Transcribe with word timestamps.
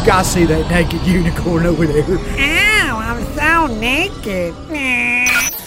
You 0.00 0.06
gotta 0.06 0.24
see 0.26 0.44
that 0.46 0.70
naked 0.70 1.02
unicorn 1.02 1.66
over 1.66 1.86
there. 1.86 2.02
Ow, 2.08 2.98
I'm 2.98 3.22
so 3.36 3.66
naked. 3.78 4.54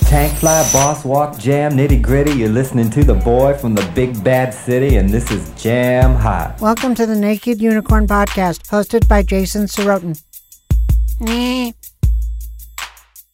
Tank 0.08 0.38
fly, 0.40 0.67
boss 0.74 1.06
walk, 1.06 1.38
jam, 1.38 1.74
nitty 1.74 2.02
gritty. 2.02 2.32
You're 2.32 2.50
listening 2.50 2.90
to 2.92 3.04
the 3.04 3.14
boy 3.14 3.54
from 3.54 3.75
the 3.75 3.88
big 3.93 4.24
bad 4.24 4.51
city, 4.51 4.96
and 4.96 5.08
this 5.08 5.30
is 5.30 5.51
Jam 5.61 6.16
Hot. 6.16 6.59
Welcome 6.59 6.96
to 6.96 7.06
the 7.06 7.16
Naked 7.16 7.61
Unicorn 7.61 8.07
Podcast, 8.07 8.68
hosted 8.69 9.07
by 9.07 9.21
Jason 9.21 9.65
Sorotin. 9.68 10.19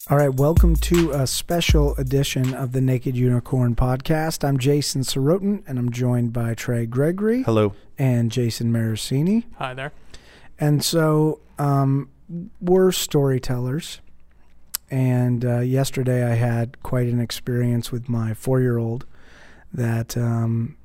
All 0.10 0.18
right, 0.18 0.34
welcome 0.34 0.76
to 0.76 1.12
a 1.12 1.26
special 1.28 1.96
edition 1.96 2.54
of 2.54 2.74
the 2.74 2.82
Naked 2.82 3.16
Unicorn 3.16 3.74
Podcast. 3.74 4.44
I'm 4.46 4.58
Jason 4.58 5.04
Sorotin, 5.04 5.64
and 5.66 5.80
I'm 5.80 5.92
joined 5.92 6.34
by 6.34 6.56
Trey 6.56 6.86
Gregory 6.86 7.44
Hello. 7.44 7.74
and 7.98 8.30
Jason 8.32 8.74
Marasini. 8.74 9.46
Hi 9.60 9.74
there. 9.74 9.94
And 10.60 10.84
so 10.84 11.40
um, 11.58 12.10
we're 12.60 12.92
storytellers. 12.92 14.02
And 14.92 15.46
uh, 15.46 15.60
yesterday 15.60 16.24
I 16.30 16.36
had 16.36 16.82
quite 16.84 17.08
an 17.08 17.20
experience 17.20 17.92
with 17.92 18.10
my 18.10 18.34
four 18.34 18.60
year 18.60 18.78
old 18.78 19.06
that 19.72 20.18
um, 20.18 20.78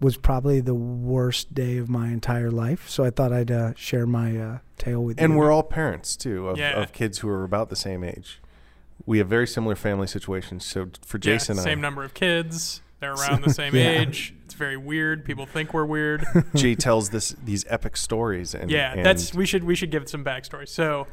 was 0.00 0.16
probably 0.16 0.60
the 0.60 0.74
worst 0.74 1.54
day 1.54 1.76
of 1.76 1.88
my 1.90 2.08
entire 2.08 2.50
life. 2.50 2.88
So 2.88 3.04
I 3.04 3.10
thought 3.10 3.32
I'd 3.32 3.50
uh, 3.50 3.74
share 3.76 4.06
my 4.06 4.36
uh, 4.38 4.58
tale 4.78 5.04
with 5.04 5.20
you. 5.20 5.24
And 5.24 5.36
we're 5.36 5.50
all 5.52 5.62
parents 5.62 6.16
too 6.16 6.48
of, 6.48 6.56
Yeah. 6.58 6.80
of 6.80 6.92
kids 6.92 7.18
who 7.18 7.28
are 7.28 7.44
about 7.44 7.68
the 7.68 7.76
same 7.76 8.02
age. 8.02 8.40
We 9.06 9.18
have 9.18 9.28
very 9.28 9.46
similar 9.46 9.76
family 9.76 10.06
situations. 10.06 10.64
So 10.64 10.88
for 11.04 11.18
Jason, 11.18 11.56
Yeah, 11.56 11.62
Jason, 11.62 11.70
same 11.70 11.78
I, 11.80 11.82
number 11.82 12.02
of 12.04 12.14
kids. 12.14 12.80
They're 13.04 13.12
around 13.28 13.44
the 13.44 13.52
same 13.52 13.74
Yeah. 13.74 14.00
age. 14.00 14.34
It's 14.46 14.54
very 14.54 14.76
weird. 14.76 15.24
People 15.24 15.46
think 15.46 15.74
we're 15.74 15.84
weird. 15.84 16.24
Jay 16.54 16.74
tells 16.74 17.10
this 17.10 17.36
these 17.44 17.64
epic 17.68 17.96
stories. 17.96 18.54
And 18.54 18.70
yeah, 18.70 18.92
and 18.94 19.04
that's 19.04 19.34
we 19.34 19.46
should 19.46 19.64
we 19.64 19.74
should 19.74 19.90
give 19.90 20.02
it 20.02 20.08
some 20.08 20.24
backstory. 20.24 20.68
So, 20.68 21.06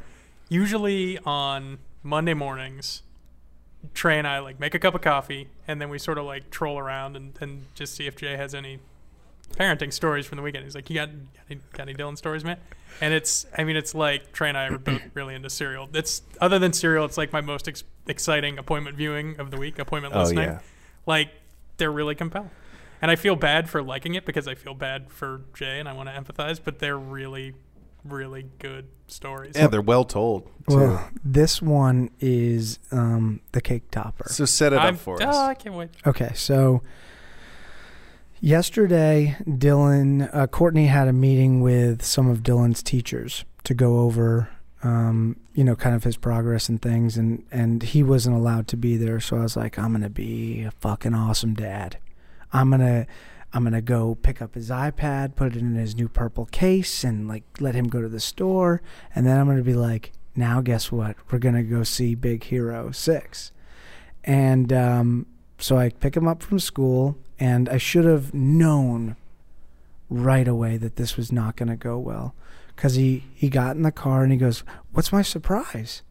usually 0.48 1.18
on 1.26 1.78
Monday 2.02 2.34
mornings, 2.34 3.02
Trey 3.94 4.18
and 4.18 4.26
I 4.26 4.38
like 4.38 4.58
make 4.60 4.74
a 4.74 4.78
cup 4.78 4.94
of 4.94 5.00
coffee, 5.02 5.48
and 5.68 5.80
then 5.80 5.88
we 5.90 5.98
sort 5.98 6.18
of 6.18 6.24
like 6.24 6.50
troll 6.50 6.78
around 6.78 7.16
and, 7.16 7.32
and 7.40 7.66
just 7.74 7.94
see 7.94 8.06
if 8.06 8.16
Jay 8.16 8.36
has 8.36 8.54
any 8.54 8.78
parenting 9.56 9.92
stories 9.92 10.24
from 10.24 10.36
the 10.36 10.42
weekend. 10.42 10.64
He's 10.64 10.74
like, 10.74 10.88
"You 10.88 10.96
got 10.96 11.08
got 11.10 11.18
any, 11.50 11.60
got 11.72 11.82
any 11.88 11.94
Dylan 11.94 12.16
stories, 12.16 12.44
man?" 12.44 12.58
And 13.00 13.12
it's, 13.14 13.46
I 13.56 13.64
mean, 13.64 13.76
it's 13.76 13.94
like 13.94 14.32
Trey 14.32 14.50
and 14.50 14.58
I 14.58 14.66
are 14.68 14.78
both 14.78 15.02
really 15.14 15.34
into 15.34 15.50
Serial. 15.50 15.88
It's 15.94 16.22
other 16.40 16.58
than 16.58 16.72
Serial, 16.72 17.04
it's 17.04 17.18
like 17.18 17.32
my 17.32 17.40
most 17.40 17.66
ex- 17.66 17.84
exciting 18.06 18.58
appointment 18.58 18.96
viewing 18.96 19.40
of 19.40 19.50
the 19.50 19.56
week, 19.56 19.78
appointment 19.78 20.14
Oh, 20.14 20.20
listening. 20.20 20.44
yeah. 20.44 20.58
Like 21.06 21.30
they're 21.76 21.92
really 21.92 22.14
compelling. 22.14 22.50
And 23.00 23.10
I 23.10 23.16
feel 23.16 23.34
bad 23.34 23.68
for 23.68 23.82
liking 23.82 24.14
it 24.14 24.24
because 24.24 24.46
I 24.46 24.54
feel 24.54 24.74
bad 24.74 25.10
for 25.10 25.42
Jay 25.54 25.80
and 25.80 25.88
I 25.88 25.92
want 25.92 26.08
to 26.08 26.14
empathize, 26.14 26.60
but 26.62 26.78
they're 26.78 26.98
really, 26.98 27.54
really 28.04 28.46
good 28.60 28.86
stories. 29.08 29.54
yeah, 29.56 29.66
they're 29.66 29.82
well 29.82 30.04
told. 30.04 30.46
Too. 30.68 30.76
Well, 30.76 31.10
this 31.24 31.60
one 31.60 32.10
is 32.20 32.78
um, 32.92 33.40
the 33.50 33.60
cake 33.60 33.90
topper. 33.90 34.28
so 34.28 34.44
set 34.44 34.72
it 34.72 34.76
I'm, 34.76 34.94
up 34.94 35.00
for 35.00 35.20
oh, 35.20 35.26
us. 35.26 35.34
I 35.34 35.54
can't 35.54 35.74
wait. 35.74 35.90
Okay, 36.06 36.30
so 36.34 36.82
yesterday, 38.40 39.36
Dylan, 39.44 40.32
uh, 40.32 40.46
Courtney 40.46 40.86
had 40.86 41.08
a 41.08 41.12
meeting 41.12 41.60
with 41.60 42.04
some 42.04 42.28
of 42.28 42.44
Dylan's 42.44 42.82
teachers 42.82 43.44
to 43.64 43.74
go 43.74 44.00
over, 44.00 44.48
um, 44.82 45.36
you 45.54 45.64
know, 45.64 45.76
kind 45.76 45.94
of 45.94 46.04
his 46.04 46.16
progress 46.16 46.68
and 46.68 46.80
things, 46.80 47.16
and 47.16 47.44
and 47.50 47.82
he 47.82 48.02
wasn't 48.02 48.36
allowed 48.36 48.68
to 48.68 48.76
be 48.76 48.96
there. 48.96 49.20
So 49.20 49.36
I 49.36 49.42
was 49.42 49.56
like, 49.56 49.78
I'm 49.78 49.92
gonna 49.92 50.10
be 50.10 50.62
a 50.62 50.70
fucking 50.70 51.14
awesome 51.14 51.54
dad. 51.54 51.98
I'm 52.52 52.70
gonna. 52.70 53.06
I'm 53.54 53.64
gonna 53.64 53.82
go 53.82 54.14
pick 54.14 54.40
up 54.40 54.54
his 54.54 54.70
iPad, 54.70 55.36
put 55.36 55.54
it 55.54 55.60
in 55.60 55.74
his 55.74 55.94
new 55.94 56.08
purple 56.08 56.46
case, 56.46 57.04
and 57.04 57.28
like 57.28 57.44
let 57.60 57.74
him 57.74 57.88
go 57.88 58.00
to 58.00 58.08
the 58.08 58.18
store. 58.18 58.80
And 59.14 59.26
then 59.26 59.38
I'm 59.38 59.46
gonna 59.46 59.62
be 59.62 59.74
like, 59.74 60.12
now 60.34 60.62
guess 60.62 60.90
what? 60.90 61.16
We're 61.30 61.38
gonna 61.38 61.62
go 61.62 61.82
see 61.82 62.14
Big 62.14 62.44
Hero 62.44 62.92
Six. 62.92 63.52
And 64.24 64.72
um, 64.72 65.26
so 65.58 65.76
I 65.76 65.90
pick 65.90 66.16
him 66.16 66.26
up 66.26 66.42
from 66.42 66.60
school, 66.60 67.18
and 67.38 67.68
I 67.68 67.76
should 67.76 68.04
have 68.04 68.32
known 68.32 69.16
right 70.08 70.48
away 70.48 70.76
that 70.76 70.96
this 70.96 71.16
was 71.16 71.30
not 71.30 71.56
to 71.56 71.76
go 71.76 71.98
well, 71.98 72.34
because 72.82 72.96
he 72.96 73.22
he 73.32 73.48
got 73.48 73.76
in 73.76 73.82
the 73.82 73.92
car 73.92 74.24
and 74.24 74.32
he 74.32 74.38
goes, 74.38 74.64
"What's 74.90 75.12
my 75.12 75.22
surprise?" 75.22 76.02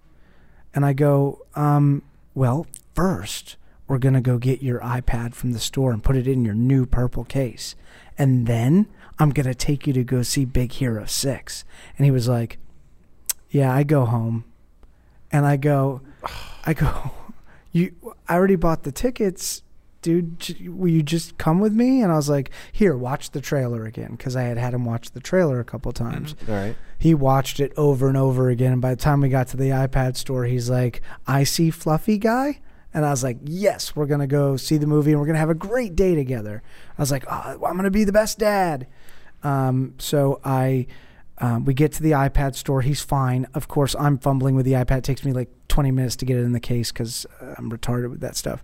And 0.74 0.86
I 0.86 0.94
go, 0.94 1.46
um, 1.54 2.02
"Well, 2.34 2.66
first 2.96 3.58
we're 3.90 3.98
to 4.14 4.22
go 4.22 4.38
get 4.38 4.64
your 4.64 4.80
iPad 4.80 5.34
from 5.34 5.52
the 5.52 5.60
store 5.60 5.92
and 5.92 6.02
put 6.02 6.16
it 6.16 6.30
in 6.30 6.46
your 6.46 6.54
new 6.54 6.86
purple 6.86 7.26
case, 7.26 7.76
and 8.18 8.48
then 8.48 8.88
I'm 9.20 9.32
to 9.48 9.54
take 9.54 9.86
you 9.86 9.92
to 9.92 10.06
go 10.06 10.24
see 10.24 10.46
Big 10.46 10.72
Hero 10.72 11.04
6." 11.06 11.66
And 11.98 12.06
he 12.06 12.12
was 12.12 12.30
like, 12.30 12.58
"Yeah, 13.50 13.76
I 13.76 13.84
go 13.84 14.06
home." 14.06 14.46
And 15.30 15.46
I 15.46 15.58
go, 15.58 16.00
I 16.66 16.74
go, 16.74 17.12
you 17.74 17.94
I 18.30 18.36
already 18.36 18.56
bought 18.56 18.84
the 18.84 18.94
tickets, 18.94 19.62
dude. 20.02 20.68
Will 20.68 20.90
you 20.90 21.04
just 21.04 21.38
come 21.38 21.60
with 21.60 21.74
me? 21.74 22.02
And 22.02 22.12
I 22.12 22.16
was 22.16 22.30
like, 22.30 22.52
here, 22.72 22.96
watch 22.96 23.32
the 23.32 23.42
trailer 23.42 23.86
again 23.86 24.12
because 24.12 24.36
I 24.36 24.44
had 24.44 24.58
had 24.58 24.74
him 24.74 24.86
watch 24.86 25.12
the 25.12 25.20
trailer 25.20 25.60
a 25.60 25.64
couple 25.64 25.92
times. 25.92 26.36
All 26.48 26.56
right. 26.56 26.76
He 26.98 27.14
watched 27.14 27.60
it 27.60 27.74
over 27.78 28.08
and 28.08 28.18
over 28.18 28.50
again. 28.50 28.74
And 28.74 28.82
by 28.82 28.92
the 28.92 29.02
time 29.02 29.22
we 29.22 29.30
got 29.30 29.48
to 29.50 29.58
the 29.58 29.70
iPad 29.70 30.16
store, 30.16 30.46
he's 30.46 30.70
like, 30.70 31.02
I 31.26 31.44
see 31.44 31.72
Fluffy 31.72 32.18
guy. 32.18 32.60
And 32.94 33.06
I 33.06 33.10
was 33.10 33.24
like, 33.24 33.38
yes, 33.44 33.96
we're 33.96 34.06
going 34.06 34.20
to 34.20 34.28
go 34.28 34.58
see 34.58 34.78
the 34.78 34.88
movie 34.88 35.12
and 35.12 35.20
we're 35.20 35.26
going 35.26 35.36
to 35.36 35.40
have 35.40 35.50
a 35.50 35.56
great 35.56 35.96
day 35.96 36.14
together. 36.14 36.62
I 36.98 37.02
was 37.02 37.12
like, 37.12 37.26
oh, 37.30 37.54
I'm 37.66 37.74
going 37.74 37.84
to 37.84 37.92
be 37.92 38.04
the 38.04 38.12
best 38.12 38.38
dad. 38.38 38.88
Um, 39.44 39.96
so 39.98 40.42
I, 40.44 40.88
um, 41.42 41.66
we 41.66 41.74
get 41.74 41.92
to 41.94 42.04
the 42.04 42.12
iPad 42.12 42.56
store. 42.56 42.82
He's 42.82 43.02
fine. 43.02 43.48
Of 43.56 43.68
course, 43.68 43.96
I'm 44.00 44.20
fumbling 44.20 44.56
with 44.56 44.66
the 44.66 44.74
iPad. 44.74 45.00
It 45.00 45.04
takes 45.04 45.26
me 45.26 45.34
like 45.34 45.50
20 45.70 45.90
minutes 45.90 46.16
to 46.18 46.26
get 46.26 46.38
it 46.38 46.42
in 46.42 46.54
the 46.54 46.60
case 46.60 46.92
because 46.92 47.26
I'm 47.58 47.72
retarded 47.72 48.12
with 48.12 48.22
that 48.22 48.36
stuff. 48.36 48.62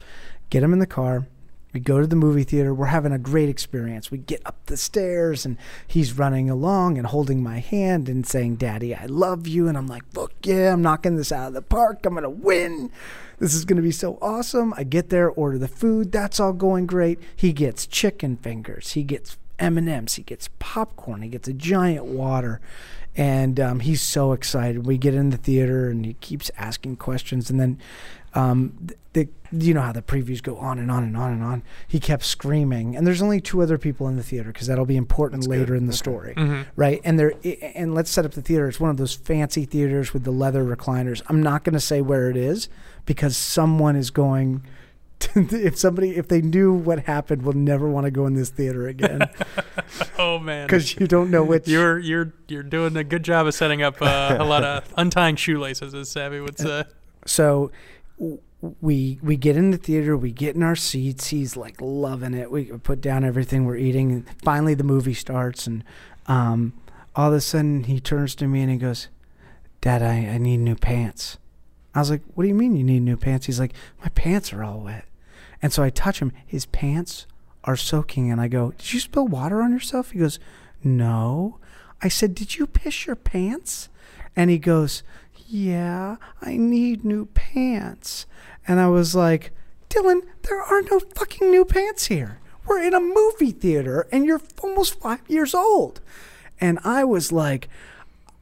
Get 0.52 0.62
him 0.62 0.74
in 0.74 0.80
the 0.80 0.88
car. 0.88 1.28
We 1.74 1.80
go 1.80 2.00
to 2.00 2.08
the 2.08 2.16
movie 2.16 2.44
theater. 2.44 2.74
We're 2.74 2.86
having 2.86 3.12
a 3.12 3.18
great 3.18 3.50
experience. 3.50 4.10
We 4.12 4.20
get 4.20 4.42
up 4.46 4.68
the 4.68 4.78
stairs 4.78 5.46
and 5.46 5.58
he's 5.86 6.18
running 6.18 6.50
along 6.50 6.98
and 6.98 7.08
holding 7.08 7.44
my 7.44 7.60
hand 7.60 8.08
and 8.08 8.26
saying, 8.26 8.56
Daddy, 8.58 8.96
I 8.96 9.06
love 9.08 9.48
you. 9.48 9.68
And 9.68 9.78
I'm 9.78 9.88
like, 9.88 10.04
Look, 10.14 10.34
yeah, 10.44 10.72
I'm 10.72 10.82
knocking 10.82 11.18
this 11.18 11.32
out 11.32 11.50
of 11.50 11.54
the 11.54 11.62
park. 11.64 12.06
I'm 12.06 12.14
going 12.14 12.24
to 12.24 12.30
win. 12.30 12.92
This 13.40 13.54
is 13.54 13.66
going 13.66 13.78
to 13.78 13.84
be 13.84 13.92
so 13.92 14.18
awesome. 14.22 14.74
I 14.78 14.84
get 14.84 15.10
there, 15.10 15.30
order 15.30 15.58
the 15.58 15.68
food. 15.68 16.12
That's 16.12 16.40
all 16.40 16.54
going 16.54 16.86
great. 16.86 17.20
He 17.36 17.54
gets 17.54 17.86
chicken 17.86 18.38
fingers. 18.38 18.94
He 18.94 19.04
gets 19.04 19.38
M&Ms. 19.60 20.16
He 20.16 20.24
gets 20.24 20.50
popcorn. 20.60 21.22
He 21.22 21.30
gets 21.30 21.48
a 21.48 21.54
giant 21.54 22.06
water. 22.06 22.62
And 23.16 23.60
um, 23.60 23.80
he's 23.80 24.02
so 24.02 24.34
excited. 24.34 24.86
We 24.86 24.98
get 24.98 25.16
in 25.16 25.32
the 25.32 25.38
theater 25.38 25.90
and 25.90 26.06
he 26.06 26.14
keeps 26.14 26.52
asking 26.58 26.98
questions. 26.98 27.50
And 27.50 27.60
then 27.60 27.80
um, 28.38 28.74
the, 28.80 28.96
the 29.14 29.66
you 29.66 29.74
know 29.74 29.82
how 29.82 29.92
the 29.94 30.02
previews 30.04 30.44
go 30.44 30.58
on 30.58 30.78
and 30.78 30.92
on 30.92 31.04
and 31.04 31.18
on 31.18 31.34
and 31.34 31.44
on. 31.44 31.64
He 31.88 32.00
kept 32.00 32.24
screaming, 32.24 32.96
and 32.96 33.08
there's 33.08 33.22
only 33.22 33.42
two 33.42 33.62
other 33.64 33.78
people 33.80 34.08
in 34.08 34.16
the 34.18 34.22
theater 34.22 34.52
because 34.52 34.68
that'll 34.68 34.86
be 34.86 34.98
important 34.98 35.48
later 35.48 35.74
in 35.76 35.88
the 35.88 35.94
story, 35.94 36.34
right? 36.76 37.02
And 37.04 37.18
there, 37.18 37.34
and 37.74 37.96
let's 37.96 38.12
set 38.12 38.26
up 38.26 38.34
the 38.34 38.42
theater. 38.44 38.68
It's 38.68 38.80
one 38.80 38.92
of 38.92 38.98
those 38.98 39.16
fancy 39.16 39.66
theaters 39.66 40.14
with 40.14 40.24
the 40.24 40.32
leather 40.32 40.64
recliners. 40.64 41.22
I'm 41.28 41.42
not 41.42 41.64
going 41.64 41.74
to 41.74 41.80
say 41.80 42.02
where 42.02 42.30
it 42.30 42.38
is 42.38 42.70
because 43.06 43.36
someone 43.36 43.96
is 43.96 44.12
going. 44.12 44.64
If 45.36 45.78
somebody, 45.78 46.16
if 46.16 46.28
they 46.28 46.42
knew 46.42 46.74
what 46.74 47.06
happened, 47.06 47.44
will 47.44 47.54
never 47.54 47.88
want 47.90 48.06
to 48.06 48.12
go 48.12 48.26
in 48.26 48.34
this 48.34 48.50
theater 48.50 48.88
again 48.88 49.22
Oh 50.18 50.40
man, 50.40 50.66
because 50.68 50.96
you 51.00 51.08
don't 51.08 51.30
know 51.32 51.44
which. 51.44 51.68
you're 51.68 52.00
you're 52.00 52.34
you're 52.48 52.64
doing 52.64 52.96
a 52.98 53.04
good 53.04 53.24
job 53.24 53.46
of 53.48 53.54
setting 53.54 53.82
up 53.82 54.02
uh, 54.02 54.36
a 54.40 54.44
lot 54.46 54.64
of 54.64 54.92
untying 54.98 55.36
shoelaces, 55.36 55.94
as 55.94 56.10
Savvy 56.10 56.40
would 56.40 56.58
say. 56.58 56.84
so 57.26 57.72
we 58.82 59.20
we 59.22 59.38
get 59.38 59.56
in 59.56 59.70
the 59.70 59.78
theater 59.78 60.18
we 60.18 60.32
get 60.32 60.56
in 60.56 60.64
our 60.64 60.76
seats 60.76 61.28
he's 61.28 61.56
like 61.56 61.76
loving 61.80 62.34
it 62.34 62.50
we 62.50 62.66
put 62.66 63.00
down 63.02 63.24
everything 63.24 63.66
we're 63.66 63.76
eating 63.78 64.12
and 64.12 64.26
finally 64.44 64.74
the 64.74 64.84
movie 64.84 65.14
starts 65.14 65.68
and 65.68 65.84
um, 66.26 66.74
all 67.16 67.28
of 67.30 67.36
a 67.36 67.42
sudden 67.42 67.84
he 67.84 68.00
turns 68.00 68.34
to 68.34 68.48
me 68.48 68.62
and 68.62 68.72
he 68.72 68.78
goes 68.78 69.10
dad 69.82 70.02
I, 70.02 70.34
I 70.34 70.38
need 70.40 70.58
new 70.58 70.76
pants 70.76 71.38
i 71.98 72.02
was 72.02 72.10
like 72.10 72.22
what 72.34 72.44
do 72.44 72.48
you 72.48 72.56
mean 72.56 72.76
you 72.76 72.84
need 72.84 73.02
new 73.02 73.18
pants? 73.18 73.46
He's 73.46 73.60
like 73.60 73.74
my 74.02 74.10
pants 74.10 74.54
are 74.54 74.64
all 74.64 74.80
wet. 74.80 75.06
And 75.62 75.74
so 75.74 75.84
i 75.84 75.90
touch 75.90 76.20
him. 76.20 76.32
His 76.46 76.66
pants 76.66 77.26
are 77.64 77.76
soaking 77.76 78.32
and 78.32 78.40
i 78.40 78.48
go 78.48 78.72
did 78.72 78.94
you 78.94 79.00
spill 79.00 79.28
water 79.28 79.62
on 79.62 79.72
yourself? 79.72 80.12
He 80.12 80.20
goes 80.20 80.40
no. 80.84 81.58
I 82.02 82.08
said 82.08 82.36
did 82.36 82.58
you 82.58 82.68
piss 82.68 83.06
your 83.06 83.16
pants? 83.16 83.90
And 84.36 84.50
he 84.50 84.60
goes 84.60 85.04
yeah, 85.48 86.18
I 86.42 86.58
need 86.58 87.06
new 87.06 87.28
pants. 87.28 88.26
And 88.68 88.80
I 88.80 88.90
was 88.90 89.16
like, 89.16 89.52
Dylan, 89.90 90.22
there 90.44 90.62
are 90.62 90.82
no 90.82 91.00
fucking 91.00 91.50
new 91.50 91.64
pants 91.64 92.08
here. 92.08 92.40
We're 92.66 92.84
in 92.84 92.94
a 92.94 93.00
movie 93.00 93.52
theater 93.52 94.08
and 94.12 94.26
you're 94.26 94.42
almost 94.62 95.00
five 95.00 95.22
years 95.28 95.56
old. 95.56 96.02
And 96.60 96.80
I 96.84 97.06
was 97.06 97.32
like, 97.32 97.70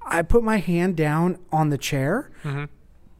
I 0.04 0.24
put 0.24 0.44
my 0.44 0.58
hand 0.58 0.96
down 0.96 1.38
on 1.52 1.70
the 1.70 1.78
chair, 1.78 2.32
mm-hmm. 2.44 2.66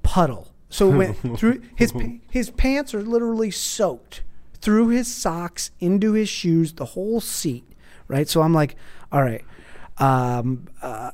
Puddle. 0.06 0.52
So 0.70 0.92
it 0.94 0.98
went 0.98 1.38
through 1.40 1.62
his 1.76 1.94
his 2.30 2.50
pants 2.52 2.94
are 2.94 3.02
literally 3.02 3.52
soaked 3.52 4.24
through 4.62 4.88
his 4.90 5.14
socks 5.14 5.72
into 5.80 6.14
his 6.14 6.28
shoes, 6.30 6.74
the 6.74 6.86
whole 6.86 7.22
seat, 7.22 7.64
right? 8.08 8.28
So 8.28 8.42
I'm 8.42 8.54
like, 8.54 8.76
all 9.12 9.22
right, 9.22 9.44
um, 10.00 10.66
uh, 10.82 11.12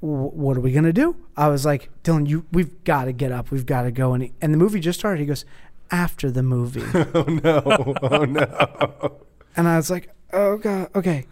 "Wh- 0.00 0.34
what 0.34 0.56
are 0.56 0.60
we 0.60 0.72
gonna 0.72 0.92
do? 0.92 1.16
I 1.36 1.48
was 1.48 1.64
like, 1.64 1.90
Dylan, 2.04 2.28
you 2.28 2.44
we've 2.52 2.84
got 2.84 3.04
to 3.06 3.12
get 3.12 3.32
up, 3.32 3.50
we've 3.50 3.66
got 3.66 3.82
to 3.82 3.90
go. 3.90 4.12
And 4.14 4.24
he, 4.24 4.32
and 4.40 4.52
the 4.52 4.58
movie 4.58 4.80
just 4.80 4.98
started. 4.98 5.20
He 5.20 5.26
goes, 5.26 5.44
after 5.90 6.30
the 6.30 6.42
movie, 6.42 6.84
oh 7.14 7.24
no! 7.42 7.62
Oh 8.02 8.24
no! 8.24 9.16
and 9.56 9.66
I 9.68 9.76
was 9.76 9.90
like, 9.90 10.10
oh 10.32 10.58
god, 10.58 10.90
okay, 10.94 11.26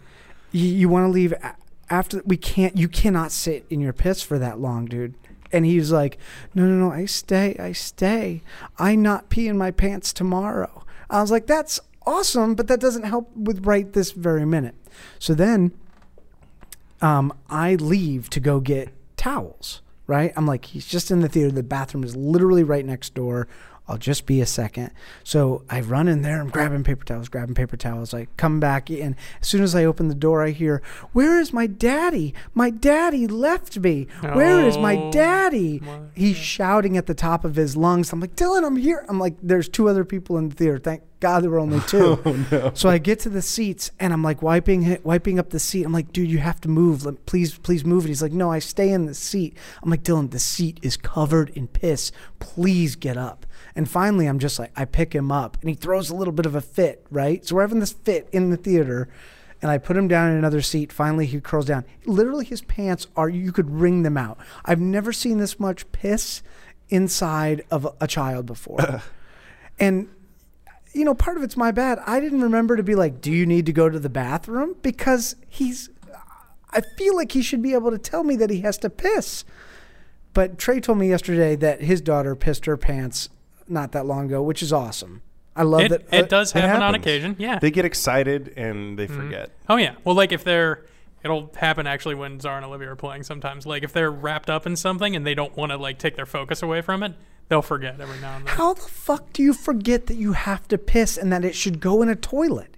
you, 0.51 0.65
you 0.65 0.89
want 0.89 1.05
to 1.05 1.09
leave 1.09 1.31
a- 1.33 1.55
after 1.91 2.21
we 2.25 2.37
can't, 2.37 2.75
you 2.77 2.87
cannot 2.87 3.31
sit 3.31 3.65
in 3.69 3.79
your 3.79 3.93
piss 3.93 4.21
for 4.21 4.37
that 4.39 4.59
long, 4.59 4.85
dude. 4.85 5.13
And 5.51 5.65
he 5.65 5.77
was 5.77 5.91
like, 5.91 6.17
no, 6.53 6.65
no, 6.65 6.75
no, 6.75 6.91
I 6.91 7.05
stay, 7.05 7.55
I 7.59 7.71
stay. 7.71 8.43
I 8.77 8.95
not 8.95 9.29
pee 9.29 9.47
in 9.47 9.57
my 9.57 9.71
pants 9.71 10.13
tomorrow. 10.13 10.85
I 11.09 11.21
was 11.21 11.31
like, 11.31 11.47
that's 11.47 11.79
awesome, 12.05 12.55
but 12.55 12.67
that 12.67 12.79
doesn't 12.79 13.03
help 13.03 13.35
with 13.35 13.65
right 13.65 13.91
this 13.93 14.11
very 14.11 14.45
minute. 14.45 14.75
So 15.17 15.33
then 15.33 15.71
um, 17.01 17.33
I 17.49 17.75
leave 17.75 18.29
to 18.31 18.39
go 18.39 18.59
get 18.59 18.89
towels, 19.17 19.81
right? 20.07 20.33
I'm 20.35 20.45
like, 20.45 20.65
he's 20.65 20.85
just 20.85 21.11
in 21.11 21.21
the 21.21 21.29
theater. 21.29 21.51
The 21.51 21.63
bathroom 21.63 22.03
is 22.03 22.15
literally 22.15 22.63
right 22.63 22.85
next 22.85 23.13
door. 23.13 23.47
I'll 23.89 23.97
just 23.97 24.25
be 24.27 24.39
a 24.39 24.45
second. 24.45 24.91
So 25.23 25.63
I 25.69 25.81
run 25.81 26.07
in 26.07 26.21
there. 26.21 26.39
I'm 26.39 26.49
grabbing 26.49 26.83
paper 26.83 27.03
towels, 27.03 27.27
grabbing 27.27 27.55
paper 27.55 27.75
towels. 27.75 28.13
I 28.13 28.27
come 28.37 28.59
back 28.59 28.89
in. 28.91 29.15
As 29.41 29.47
soon 29.47 29.63
as 29.63 29.73
I 29.73 29.83
open 29.83 30.07
the 30.07 30.15
door, 30.15 30.43
I 30.43 30.51
hear, 30.51 30.81
Where 31.11 31.39
is 31.39 31.51
my 31.51 31.65
daddy? 31.67 32.33
My 32.53 32.69
daddy 32.69 33.25
left 33.27 33.79
me. 33.79 34.07
Where 34.21 34.65
is 34.65 34.77
my 34.77 34.95
Oh, 34.95 35.11
daddy? 35.11 35.79
my 35.83 35.99
He's 36.13 36.37
shouting 36.37 36.97
at 36.97 37.07
the 37.07 37.13
top 37.15 37.43
of 37.43 37.55
his 37.55 37.75
lungs. 37.75 38.13
I'm 38.13 38.19
like, 38.19 38.35
Dylan, 38.35 38.63
I'm 38.65 38.75
here. 38.77 39.05
I'm 39.09 39.19
like, 39.19 39.35
There's 39.41 39.67
two 39.67 39.89
other 39.89 40.05
people 40.05 40.37
in 40.37 40.49
the 40.49 40.55
theater. 40.55 40.77
Thank 40.77 41.01
God 41.19 41.43
there 41.43 41.49
were 41.49 41.59
only 41.59 41.81
two. 41.81 42.17
Oh, 42.51 42.71
so 42.73 42.89
I 42.89 42.97
get 42.97 43.19
to 43.21 43.29
the 43.29 43.41
seats 43.41 43.91
and 43.99 44.13
I'm 44.13 44.23
like 44.23 44.41
wiping 44.41 44.83
it, 44.83 45.03
wiping 45.05 45.37
up 45.39 45.49
the 45.49 45.59
seat. 45.59 45.83
I'm 45.83 45.91
like, 45.91 46.13
dude, 46.13 46.29
you 46.31 46.37
have 46.37 46.61
to 46.61 46.69
move. 46.69 47.05
Please, 47.25 47.57
please 47.57 47.83
move 47.83 48.05
it. 48.05 48.09
He's 48.09 48.21
like, 48.21 48.31
no, 48.31 48.51
I 48.51 48.59
stay 48.59 48.91
in 48.91 49.05
the 49.05 49.13
seat. 49.13 49.57
I'm 49.83 49.89
like, 49.89 50.03
Dylan, 50.03 50.31
the 50.31 50.39
seat 50.39 50.79
is 50.81 50.95
covered 50.95 51.49
in 51.51 51.67
piss. 51.67 52.11
Please 52.39 52.95
get 52.95 53.17
up. 53.17 53.45
And 53.75 53.89
finally, 53.89 54.27
I'm 54.27 54.39
just 54.39 54.59
like, 54.59 54.71
I 54.75 54.85
pick 54.85 55.13
him 55.13 55.31
up 55.31 55.57
and 55.61 55.69
he 55.69 55.75
throws 55.75 56.09
a 56.09 56.15
little 56.15 56.33
bit 56.33 56.45
of 56.45 56.55
a 56.55 56.61
fit, 56.61 57.05
right? 57.11 57.45
So 57.45 57.55
we're 57.55 57.61
having 57.61 57.79
this 57.79 57.93
fit 57.93 58.27
in 58.31 58.49
the 58.49 58.57
theater. 58.57 59.09
And 59.61 59.69
I 59.69 59.77
put 59.77 59.97
him 59.97 60.07
down 60.07 60.31
in 60.31 60.37
another 60.37 60.61
seat. 60.61 60.91
Finally, 60.91 61.25
he 61.25 61.41
curls 61.41 61.65
down. 61.65 61.83
Literally, 62.05 62.45
his 62.45 62.61
pants 62.61 63.07
are, 63.17 63.27
you 63.27 63.51
could 63.51 63.69
wring 63.69 64.03
them 64.03 64.15
out. 64.17 64.37
I've 64.63 64.79
never 64.79 65.11
seen 65.11 65.37
this 65.37 65.59
much 65.59 65.91
piss 65.91 66.41
inside 66.87 67.63
of 67.69 67.85
a- 67.85 67.93
a 68.01 68.07
child 68.07 68.45
before. 68.45 69.01
and 69.79 70.07
you 70.93 71.05
know, 71.05 71.13
part 71.13 71.37
of 71.37 71.43
it's 71.43 71.55
my 71.55 71.71
bad. 71.71 71.99
I 72.07 72.19
didn't 72.19 72.41
remember 72.41 72.75
to 72.75 72.81
be 72.81 72.95
like, 72.95 73.21
"Do 73.21 73.31
you 73.31 73.45
need 73.45 73.67
to 73.67 73.73
go 73.73 73.89
to 73.89 73.99
the 73.99 74.09
bathroom?" 74.09 74.75
Because 74.81 75.35
he's 75.47 75.89
I 76.71 76.81
feel 76.81 77.15
like 77.15 77.31
he 77.31 77.41
should 77.41 77.61
be 77.61 77.73
able 77.73 77.91
to 77.91 77.97
tell 77.97 78.23
me 78.23 78.35
that 78.37 78.49
he 78.49 78.61
has 78.61 78.77
to 78.79 78.89
piss. 78.89 79.43
But 80.33 80.57
Trey 80.57 80.79
told 80.79 80.99
me 80.99 81.09
yesterday 81.09 81.55
that 81.55 81.81
his 81.81 82.01
daughter 82.01 82.35
pissed 82.35 82.65
her 82.65 82.77
pants 82.77 83.29
not 83.69 83.91
that 83.93 84.05
long 84.05 84.25
ago, 84.25 84.41
which 84.41 84.61
is 84.61 84.73
awesome. 84.73 85.21
I 85.55 85.63
love 85.63 85.81
It, 85.81 85.89
that 85.89 86.01
it 86.13 86.23
uh, 86.23 86.27
does 86.27 86.51
happen 86.51 86.81
on 86.81 86.95
occasion. 86.95 87.35
Yeah. 87.37 87.59
They 87.59 87.71
get 87.71 87.83
excited 87.85 88.53
and 88.55 88.97
they 88.97 89.07
forget. 89.07 89.51
Oh 89.67 89.75
yeah. 89.75 89.95
Well, 90.03 90.15
like 90.15 90.31
if 90.31 90.43
they're, 90.43 90.85
it'll 91.23 91.51
happen 91.55 91.85
actually 91.85 92.15
when 92.15 92.39
Zara 92.39 92.57
and 92.57 92.65
Olivia 92.65 92.91
are 92.91 92.95
playing. 92.95 93.23
Sometimes, 93.23 93.65
like 93.65 93.83
if 93.83 93.91
they're 93.91 94.11
wrapped 94.11 94.49
up 94.49 94.65
in 94.65 94.75
something 94.75 95.15
and 95.15 95.25
they 95.27 95.35
don't 95.35 95.55
want 95.57 95.71
to 95.71 95.77
like 95.77 95.97
take 95.99 96.15
their 96.15 96.25
focus 96.25 96.61
away 96.61 96.81
from 96.81 97.03
it, 97.03 97.13
they'll 97.49 97.61
forget 97.61 97.99
every 97.99 98.19
now 98.19 98.37
and 98.37 98.47
then. 98.47 98.55
How 98.55 98.73
the 98.73 98.81
fuck 98.81 99.33
do 99.33 99.43
you 99.43 99.53
forget 99.53 100.05
that 100.05 100.15
you 100.15 100.33
have 100.33 100.67
to 100.69 100.77
piss 100.77 101.17
and 101.17 101.31
that 101.33 101.43
it 101.43 101.55
should 101.55 101.81
go 101.81 102.01
in 102.01 102.07
a 102.09 102.15
toilet? 102.15 102.77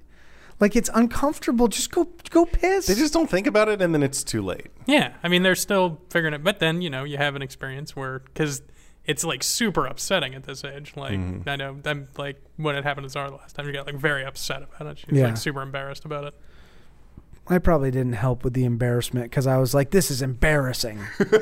Like 0.60 0.76
it's 0.76 0.90
uncomfortable. 0.94 1.68
Just 1.68 1.92
go 1.92 2.08
go 2.30 2.46
piss. 2.46 2.88
They 2.88 2.96
just 2.96 3.14
don't 3.14 3.30
think 3.30 3.48
about 3.48 3.68
it, 3.68 3.82
and 3.82 3.94
then 3.94 4.04
it's 4.04 4.24
too 4.24 4.44
late. 4.44 4.68
Yeah, 4.86 5.14
I 5.24 5.28
mean 5.28 5.44
they're 5.44 5.56
still 5.56 6.00
figuring 6.10 6.34
it, 6.36 6.44
but 6.44 6.60
then 6.60 6.82
you 6.82 6.90
know 6.90 7.04
you 7.04 7.18
have 7.18 7.36
an 7.36 7.42
experience 7.42 7.96
where 7.96 8.20
because 8.20 8.62
it's 9.12 9.24
like 9.24 9.44
super 9.44 9.86
upsetting 9.86 10.34
at 10.36 10.44
this 10.44 10.64
age. 10.64 10.94
Like 10.96 11.20
Mm-hmm. 11.20 11.50
I 11.50 11.56
know 11.58 11.78
I'm 11.86 12.08
like 12.18 12.38
when 12.58 12.76
it 12.76 12.84
happened 12.84 13.06
to 13.06 13.10
Zara 13.10 13.30
the 13.30 13.36
last 13.36 13.56
time, 13.56 13.66
she 13.66 13.72
got 13.74 13.86
like 13.86 13.96
very 13.96 14.24
upset 14.26 14.64
about 14.64 14.88
it. 14.92 15.00
She 15.00 15.06
was 15.10 15.20
Yeah. 15.20 15.26
like 15.28 15.38
super 15.38 15.62
embarrassed 15.62 16.06
about 16.06 16.24
it. 16.26 16.34
I 17.48 17.58
probably 17.58 17.92
didn't 17.92 18.14
help 18.14 18.44
with 18.44 18.54
the 18.54 18.64
embarrassment 18.66 19.26
because 19.30 19.48
I 19.48 19.58
was 19.58 19.74
like, 19.74 19.90
"This 19.92 20.10
is 20.12 20.22
embarrassing." 20.22 21.00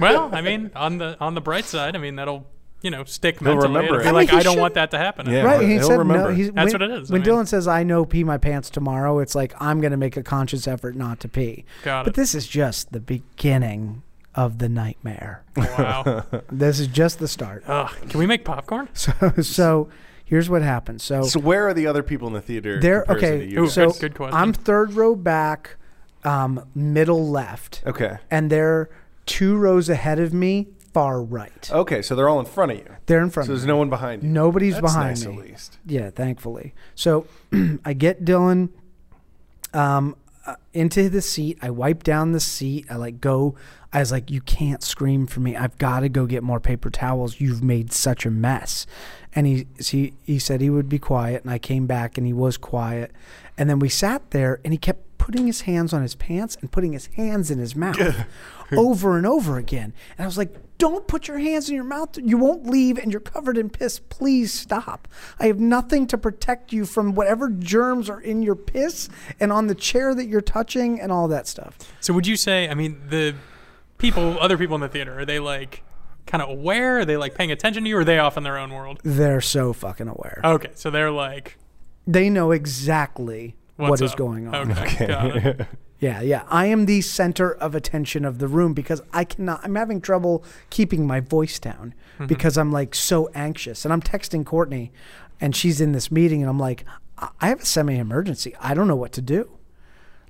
Well, 0.00 0.34
I 0.34 0.40
mean 0.40 0.70
on 0.74 0.98
the 0.98 1.16
on 1.20 1.34
the 1.34 1.40
bright 1.40 1.64
side, 1.64 1.94
I 1.94 1.98
mean 1.98 2.16
that'll 2.16 2.46
you 2.82 2.90
know 2.90 3.04
stick 3.04 3.38
He'll 3.38 3.48
mentally. 3.56 3.68
remember 3.68 4.00
It'll 4.00 4.02
be 4.02 4.08
I 4.08 4.12
mean, 4.12 4.14
like 4.14 4.30
he 4.30 4.36
I 4.36 4.42
don't 4.42 4.54
should- 4.54 4.60
want 4.60 4.74
that 4.74 4.90
to 4.92 4.98
happen. 4.98 5.28
Yeah. 5.30 5.42
right? 5.42 5.60
He 5.62 5.74
he'll 5.74 5.88
said 5.88 5.98
remember. 5.98 6.30
no. 6.30 6.34
He's, 6.34 6.50
That's 6.52 6.72
when, 6.72 6.80
what 6.82 6.90
it 6.90 7.02
is, 7.02 7.10
I 7.10 7.14
When 7.14 7.22
mean. 7.22 7.30
Dylan 7.30 7.48
says, 7.48 7.68
"I 7.68 7.82
know 7.82 8.04
pee 8.04 8.24
my 8.24 8.38
pants 8.38 8.70
tomorrow," 8.70 9.18
it's 9.20 9.34
like 9.34 9.52
I'm 9.60 9.80
going 9.80 9.90
to 9.92 9.96
make 9.96 10.16
a 10.16 10.22
conscious 10.22 10.66
effort 10.66 10.96
not 10.96 11.20
to 11.20 11.28
pee. 11.28 11.64
Got 11.82 12.04
But 12.04 12.10
it. 12.10 12.16
this 12.16 12.34
is 12.34 12.46
just 12.46 12.92
the 12.92 13.00
beginning 13.00 14.02
of 14.34 14.58
the 14.58 14.68
nightmare. 14.68 15.42
Wow. 15.56 16.24
this 16.50 16.80
is 16.80 16.88
just 16.88 17.18
the 17.18 17.28
start. 17.28 17.64
Ugh, 17.66 17.90
can 18.08 18.18
we 18.18 18.26
make 18.26 18.44
popcorn? 18.44 18.88
So, 18.94 19.12
so 19.42 19.88
here's 20.24 20.48
what 20.50 20.62
happens. 20.62 21.02
So, 21.02 21.22
So 21.22 21.38
where 21.40 21.66
are 21.68 21.74
the 21.74 21.86
other 21.86 22.02
people 22.02 22.26
in 22.28 22.34
the 22.34 22.40
theater? 22.40 22.80
They're- 22.80 23.04
okay, 23.08 23.38
to 23.38 23.44
you 23.46 23.64
Ooh, 23.64 23.68
so 23.68 23.90
good- 23.90 24.00
good 24.00 24.14
question. 24.14 24.36
I'm 24.36 24.52
third 24.52 24.94
row 24.94 25.14
back, 25.14 25.76
um, 26.24 26.66
middle 26.74 27.28
left, 27.30 27.82
okay. 27.86 28.18
and 28.30 28.50
they're 28.50 28.88
two 29.26 29.56
rows 29.56 29.88
ahead 29.88 30.18
of 30.18 30.32
me, 30.34 30.68
far 30.92 31.20
right. 31.22 31.70
Okay, 31.72 32.02
so 32.02 32.14
they're 32.14 32.28
all 32.28 32.40
in 32.40 32.46
front 32.46 32.72
of 32.72 32.78
you. 32.78 32.86
They're 33.06 33.20
in 33.22 33.30
front 33.30 33.46
So 33.46 33.52
of 33.52 33.58
there's 33.58 33.66
me. 33.66 33.72
no 33.72 33.76
one 33.76 33.90
behind 33.90 34.22
you. 34.22 34.28
Nobody's 34.30 34.74
That's 34.74 34.92
behind 34.94 35.08
nice 35.20 35.26
me. 35.26 35.32
At 35.32 35.38
least. 35.38 35.78
Yeah, 35.86 36.10
thankfully. 36.10 36.74
So 36.94 37.26
I 37.84 37.92
get 37.92 38.24
Dylan 38.24 38.70
um, 39.72 40.16
uh, 40.46 40.56
into 40.72 41.08
the 41.08 41.22
seat. 41.22 41.58
I 41.62 41.70
wipe 41.70 42.02
down 42.02 42.32
the 42.32 42.40
seat. 42.40 42.86
I 42.90 42.96
like 42.96 43.20
go. 43.20 43.54
I 43.92 44.00
was 44.00 44.12
like, 44.12 44.30
"You 44.30 44.40
can't 44.40 44.82
scream 44.82 45.26
for 45.26 45.40
me. 45.40 45.56
I've 45.56 45.78
got 45.78 46.00
to 46.00 46.08
go 46.08 46.26
get 46.26 46.42
more 46.42 46.60
paper 46.60 46.90
towels. 46.90 47.40
You've 47.40 47.62
made 47.62 47.92
such 47.92 48.26
a 48.26 48.30
mess." 48.30 48.86
And 49.34 49.46
he 49.46 49.66
he 49.78 50.14
he 50.24 50.38
said 50.38 50.60
he 50.60 50.70
would 50.70 50.88
be 50.88 50.98
quiet, 50.98 51.42
and 51.42 51.50
I 51.50 51.58
came 51.58 51.86
back, 51.86 52.18
and 52.18 52.26
he 52.26 52.32
was 52.32 52.56
quiet. 52.56 53.12
And 53.56 53.70
then 53.70 53.78
we 53.78 53.88
sat 53.88 54.30
there, 54.30 54.60
and 54.64 54.72
he 54.72 54.78
kept 54.78 55.13
putting 55.24 55.46
his 55.46 55.62
hands 55.62 55.94
on 55.94 56.02
his 56.02 56.14
pants 56.14 56.54
and 56.60 56.70
putting 56.70 56.92
his 56.92 57.06
hands 57.16 57.50
in 57.50 57.58
his 57.58 57.74
mouth 57.84 58.26
over 58.72 59.16
and 59.16 59.26
over 59.26 59.56
again. 59.56 59.94
And 60.18 60.24
I 60.24 60.26
was 60.26 60.36
like, 60.36 60.54
don't 60.76 61.08
put 61.08 61.28
your 61.28 61.38
hands 61.38 61.66
in 61.70 61.74
your 61.74 61.82
mouth. 61.82 62.18
You 62.22 62.36
won't 62.36 62.66
leave 62.66 62.98
and 62.98 63.10
you're 63.10 63.22
covered 63.22 63.56
in 63.56 63.70
piss. 63.70 63.98
Please 64.00 64.52
stop. 64.52 65.08
I 65.40 65.46
have 65.46 65.58
nothing 65.58 66.06
to 66.08 66.18
protect 66.18 66.74
you 66.74 66.84
from 66.84 67.14
whatever 67.14 67.48
germs 67.48 68.10
are 68.10 68.20
in 68.20 68.42
your 68.42 68.54
piss 68.54 69.08
and 69.40 69.50
on 69.50 69.66
the 69.66 69.74
chair 69.74 70.14
that 70.14 70.26
you're 70.26 70.42
touching 70.42 71.00
and 71.00 71.10
all 71.10 71.26
that 71.28 71.46
stuff. 71.46 71.78
So 72.02 72.12
would 72.12 72.26
you 72.26 72.36
say? 72.36 72.68
I 72.68 72.74
mean, 72.74 73.00
the 73.08 73.34
people, 73.96 74.38
other 74.40 74.58
people 74.58 74.74
in 74.74 74.82
the 74.82 74.88
theater, 74.88 75.18
are 75.20 75.24
they 75.24 75.38
like 75.38 75.82
kind 76.26 76.42
of 76.42 76.50
aware? 76.50 76.98
Are 76.98 77.04
they 77.06 77.16
like 77.16 77.34
paying 77.34 77.50
attention 77.50 77.84
to 77.84 77.88
you? 77.88 77.96
Or 77.96 78.00
are 78.00 78.04
they 78.04 78.18
off 78.18 78.36
in 78.36 78.42
their 78.42 78.58
own 78.58 78.74
world? 78.74 79.00
They're 79.02 79.40
so 79.40 79.72
fucking 79.72 80.08
aware. 80.08 80.42
Okay, 80.44 80.72
so 80.74 80.90
they're 80.90 81.10
like, 81.10 81.56
They 82.06 82.28
know 82.28 82.50
exactly 82.50 83.56
what's 83.56 83.63
what 83.76 84.00
is 84.00 84.12
up? 84.12 84.18
going 84.18 84.48
on. 84.48 84.72
Okay, 84.72 85.06
got 85.06 85.36
it. 85.36 85.66
Yeah, 86.00 86.20
yeah. 86.20 86.42
I 86.48 86.66
am 86.66 86.84
the 86.84 87.00
center 87.00 87.50
of 87.50 87.74
attention 87.74 88.26
of 88.26 88.38
the 88.38 88.48
room 88.48 88.74
because 88.74 89.00
I 89.12 89.24
cannot. 89.24 89.60
I'm 89.64 89.74
having 89.74 90.02
trouble 90.02 90.44
keeping 90.68 91.06
my 91.06 91.20
voice 91.20 91.58
down 91.58 91.94
mm-hmm. 92.16 92.26
because 92.26 92.58
I'm 92.58 92.70
like 92.70 92.94
so 92.94 93.30
anxious. 93.34 93.86
And 93.86 93.92
I'm 93.92 94.02
texting 94.02 94.44
Courtney, 94.44 94.92
and 95.40 95.56
she's 95.56 95.80
in 95.80 95.92
this 95.92 96.10
meeting, 96.10 96.42
and 96.42 96.50
I'm 96.50 96.58
like, 96.58 96.84
I 97.16 97.28
I 97.40 97.48
have 97.48 97.60
a 97.60 97.64
semi-emergency. 97.64 98.54
I 98.60 98.74
don't 98.74 98.88
know 98.88 98.96
what 98.96 99.12
to 99.12 99.22
do. 99.22 99.56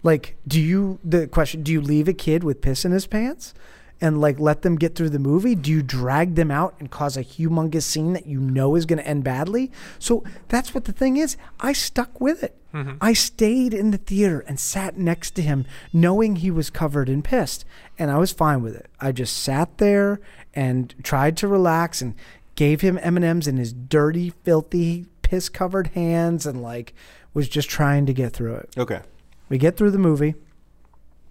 Like, 0.04 0.36
do 0.46 0.60
you? 0.60 1.00
The 1.02 1.26
question: 1.26 1.64
Do 1.64 1.72
you 1.72 1.80
leave 1.80 2.06
a 2.06 2.12
kid 2.12 2.44
with 2.44 2.60
piss 2.60 2.84
in 2.84 2.92
his 2.92 3.08
pants? 3.08 3.52
And 4.00 4.20
like 4.20 4.38
let 4.38 4.62
them 4.62 4.76
get 4.76 4.94
through 4.94 5.10
the 5.10 5.18
movie? 5.18 5.54
Do 5.54 5.70
you 5.70 5.82
drag 5.82 6.34
them 6.34 6.50
out 6.50 6.74
and 6.78 6.90
cause 6.90 7.16
a 7.16 7.24
humongous 7.24 7.84
scene 7.84 8.12
that 8.12 8.26
you 8.26 8.38
know 8.38 8.74
is 8.74 8.86
going 8.86 8.98
to 8.98 9.06
end 9.06 9.24
badly? 9.24 9.70
So 9.98 10.24
that's 10.48 10.74
what 10.74 10.84
the 10.84 10.92
thing 10.92 11.16
is. 11.16 11.36
I 11.60 11.72
stuck 11.72 12.20
with 12.20 12.42
it. 12.42 12.54
Mm-hmm. 12.74 12.96
I 13.00 13.12
stayed 13.12 13.72
in 13.72 13.92
the 13.92 13.98
theater 13.98 14.40
and 14.48 14.58
sat 14.58 14.98
next 14.98 15.30
to 15.36 15.42
him, 15.42 15.64
knowing 15.92 16.36
he 16.36 16.50
was 16.50 16.70
covered 16.70 17.08
in 17.08 17.22
piss, 17.22 17.64
and 17.98 18.10
I 18.10 18.18
was 18.18 18.32
fine 18.32 18.62
with 18.62 18.74
it. 18.74 18.90
I 19.00 19.12
just 19.12 19.36
sat 19.36 19.78
there 19.78 20.20
and 20.52 20.92
tried 21.04 21.36
to 21.38 21.48
relax 21.48 22.02
and 22.02 22.14
gave 22.56 22.80
him 22.80 22.98
M 23.00 23.16
and 23.16 23.24
M's 23.24 23.46
in 23.46 23.58
his 23.58 23.72
dirty, 23.72 24.30
filthy, 24.42 25.06
piss-covered 25.22 25.88
hands, 25.88 26.46
and 26.46 26.62
like 26.62 26.94
was 27.32 27.48
just 27.48 27.70
trying 27.70 28.06
to 28.06 28.12
get 28.12 28.32
through 28.32 28.56
it. 28.56 28.70
Okay. 28.76 29.02
We 29.48 29.56
get 29.56 29.76
through 29.76 29.92
the 29.92 29.98
movie. 29.98 30.34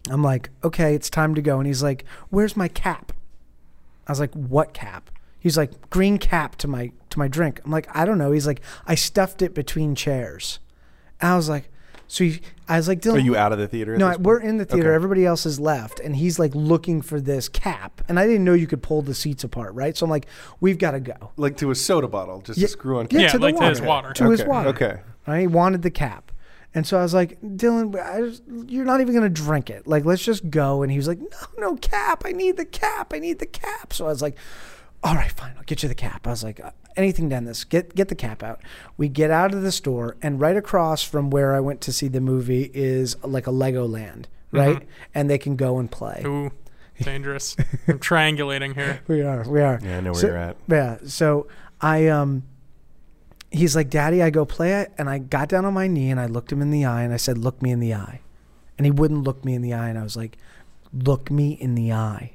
I'm 0.10 0.24
like, 0.24 0.50
okay, 0.64 0.96
it's 0.96 1.10
time 1.10 1.34
to 1.36 1.42
go. 1.42 1.58
And 1.60 1.68
he's 1.68 1.82
like, 1.84 2.06
where's 2.30 2.58
my 2.58 2.68
cap? 2.68 3.12
I 4.08 4.12
was 4.12 4.20
like, 4.20 4.34
what 4.34 4.74
cap? 4.74 5.10
He's 5.40 5.58
like, 5.58 5.90
green 5.90 6.18
cap 6.18 6.56
to 6.58 6.68
my 6.68 6.92
to 7.10 7.20
my 7.20 7.28
drink. 7.28 7.62
I'm 7.64 7.72
like, 7.72 7.88
I 7.96 8.06
don't 8.06 8.18
know. 8.18 8.32
He's 8.32 8.48
like, 8.48 8.62
I 8.86 8.96
stuffed 8.96 9.42
it 9.42 9.54
between 9.54 9.96
chairs. 9.96 10.60
And 11.22 11.32
I 11.32 11.36
was 11.36 11.48
like, 11.48 11.70
so 12.08 12.26
he, 12.26 12.42
I 12.68 12.78
was 12.78 12.88
like, 12.88 13.02
Dylan, 13.02 13.16
Are 13.16 13.20
you 13.20 13.36
out 13.38 13.54
of 13.54 13.60
the 13.60 13.68
theater? 13.68 13.98
no, 13.98 14.10
this 14.10 14.18
we're 14.20 14.40
in 14.40 14.58
the 14.58 14.66
theater. 14.66 14.90
Okay. 14.90 14.96
Everybody 14.96 15.26
else 15.26 15.46
is 15.46 15.60
left, 15.60 16.00
and 16.02 16.16
he's 16.16 16.38
like 16.38 16.54
looking 16.54 17.02
for 17.02 17.20
this 17.22 17.48
cap. 17.50 18.02
And 18.10 18.20
I 18.20 18.26
didn't 18.28 18.44
know 18.44 18.54
you 18.54 18.68
could 18.68 18.84
pull 18.84 19.02
the 19.02 19.14
seats 19.16 19.44
apart, 19.44 19.74
right? 19.74 19.96
So 19.96 20.06
I'm 20.06 20.10
like, 20.10 20.28
we've 20.60 20.78
got 20.78 20.92
to 20.92 21.00
go. 21.00 21.32
like 21.38 21.56
to 21.58 21.72
a 21.72 21.76
soda 21.76 22.08
bottle, 22.08 22.42
just 22.42 22.60
Yeah, 22.60 22.66
a 22.66 22.68
screw 22.70 23.00
on. 23.00 23.08
Yeah, 23.10 23.22
Yeah, 23.22 23.28
to 23.30 23.38
the 23.40 23.44
like 23.46 23.56
to 23.58 23.66
his 23.70 23.80
water. 23.82 24.08
water. 24.10 24.14
To 24.16 24.30
his 24.32 24.42
Okay, 24.42 24.50
water. 24.50 24.70
okay. 24.70 25.00
Right? 25.28 25.42
He 25.42 25.48
wanted 25.48 25.82
the 25.82 25.92
cap. 25.92 26.32
And 26.76 26.88
so 26.88 26.98
I 26.98 27.04
was 27.04 27.14
like, 27.14 27.40
Dylan, 27.42 27.96
I 28.00 28.22
just, 28.22 28.44
you're 28.68 28.86
not 28.86 29.00
even 29.02 29.14
gonna 29.14 29.30
drink 29.30 29.70
it. 29.70 29.86
Like, 29.88 30.06
let's 30.06 30.24
just 30.24 30.50
go. 30.50 30.82
And 30.82 30.92
he 30.92 30.98
was 30.98 31.08
like, 31.08 31.20
No, 31.20 31.38
no 31.58 31.76
cap. 31.76 32.24
I 32.26 32.32
need 32.32 32.58
the 32.58 32.66
cap. 32.66 33.14
I 33.14 33.20
need 33.20 33.40
the 33.40 33.46
cap. 33.46 33.94
So 33.94 34.06
I 34.06 34.10
was 34.10 34.22
like, 34.22 34.38
All 35.04 35.16
right, 35.16 35.32
fine. 35.32 35.54
I'll 35.58 35.64
get 35.64 35.84
you 35.84 35.90
the 35.90 35.96
cap. 35.96 36.26
I 36.26 36.32
was 36.32 36.44
like, 36.44 36.60
anything 36.96 37.30
done 37.30 37.46
this. 37.46 37.64
Get 37.64 37.94
get 37.96 38.08
the 38.08 38.16
cap 38.16 38.42
out. 38.42 38.62
We 38.98 39.08
get 39.10 39.30
out 39.32 39.54
of 39.54 39.62
the 39.62 39.72
store, 39.72 40.18
and 40.22 40.40
right 40.42 40.56
across 40.58 41.04
from 41.04 41.30
where 41.30 41.56
I 41.56 41.60
went 41.60 41.82
to 41.82 41.94
see 41.94 42.08
the 42.08 42.22
movie 42.22 42.72
is 42.74 43.16
like 43.24 43.46
a 43.48 43.52
Legoland, 43.52 44.26
right? 44.52 44.88
And 45.14 45.30
they 45.30 45.38
can 45.38 45.56
go 45.56 45.78
and 45.78 45.92
play. 45.92 46.24
Ooh, 46.26 46.52
dangerous. 47.02 47.56
I'm 47.88 48.00
triangulating 48.00 48.74
here. 48.76 49.02
We 49.08 49.22
are. 49.22 49.48
We 49.48 49.62
are. 49.62 49.80
Yeah, 49.84 49.98
I 49.98 50.02
know 50.02 50.12
where 50.14 50.22
So- 50.22 50.28
you're 50.28 50.38
at. 50.38 50.58
Yeah. 50.68 50.98
So 51.06 51.48
I 51.82 52.08
um 52.08 52.44
he's 53.54 53.76
like, 53.76 53.90
Daddy, 53.90 54.22
I 54.22 54.30
go 54.30 54.46
play 54.46 54.82
it 54.82 54.92
and 54.98 55.10
I 55.10 55.20
got 55.20 55.48
down 55.48 55.64
on 55.64 55.74
my 55.74 55.88
knee 55.88 56.10
and 56.10 56.20
I 56.20 56.26
looked 56.26 56.52
him 56.52 56.62
in 56.62 56.72
the 56.72 56.86
eye 56.86 57.04
and 57.04 57.14
I 57.14 57.18
said, 57.18 57.38
Look 57.38 57.62
me 57.62 57.72
in 57.72 57.80
the 57.80 57.94
eye. 57.94 58.22
And 58.78 58.86
he 58.86 58.92
wouldn't 58.92 59.24
look 59.24 59.46
me 59.46 59.54
in 59.54 59.62
the 59.62 59.74
eye 59.74 59.90
and 59.90 59.98
I 59.98 60.04
was 60.04 60.18
like, 60.18 60.38
Look 60.92 61.32
me 61.32 61.54
in 61.54 61.76
the 61.76 61.94
eye. 61.94 62.34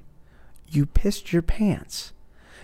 You 0.68 0.86
pissed 0.86 1.32
your 1.32 1.42
pants. 1.42 2.12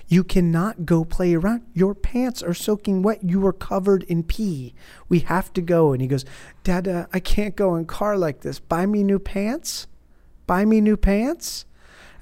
You 0.06 0.23
cannot 0.23 0.84
go 0.84 1.04
play 1.04 1.34
around. 1.34 1.62
Your 1.73 1.94
pants 1.94 2.42
are 2.42 2.54
soaking 2.54 3.02
wet. 3.02 3.25
You 3.25 3.44
are 3.46 3.52
covered 3.52 4.02
in 4.04 4.23
pee. 4.23 4.75
We 5.08 5.20
have 5.20 5.52
to 5.54 5.62
go. 5.62 5.92
And 5.92 6.02
he 6.02 6.08
goes, 6.08 6.26
Dad, 6.62 6.87
uh, 6.87 7.06
I 7.12 7.20
can't 7.20 7.56
go 7.56 7.75
in 7.75 7.87
car 7.87 8.18
like 8.18 8.40
this. 8.40 8.58
Buy 8.58 8.84
me 8.84 9.02
new 9.02 9.18
pants. 9.18 9.87
Buy 10.46 10.66
me 10.66 10.82
new 10.82 10.99
pants. 10.99 11.64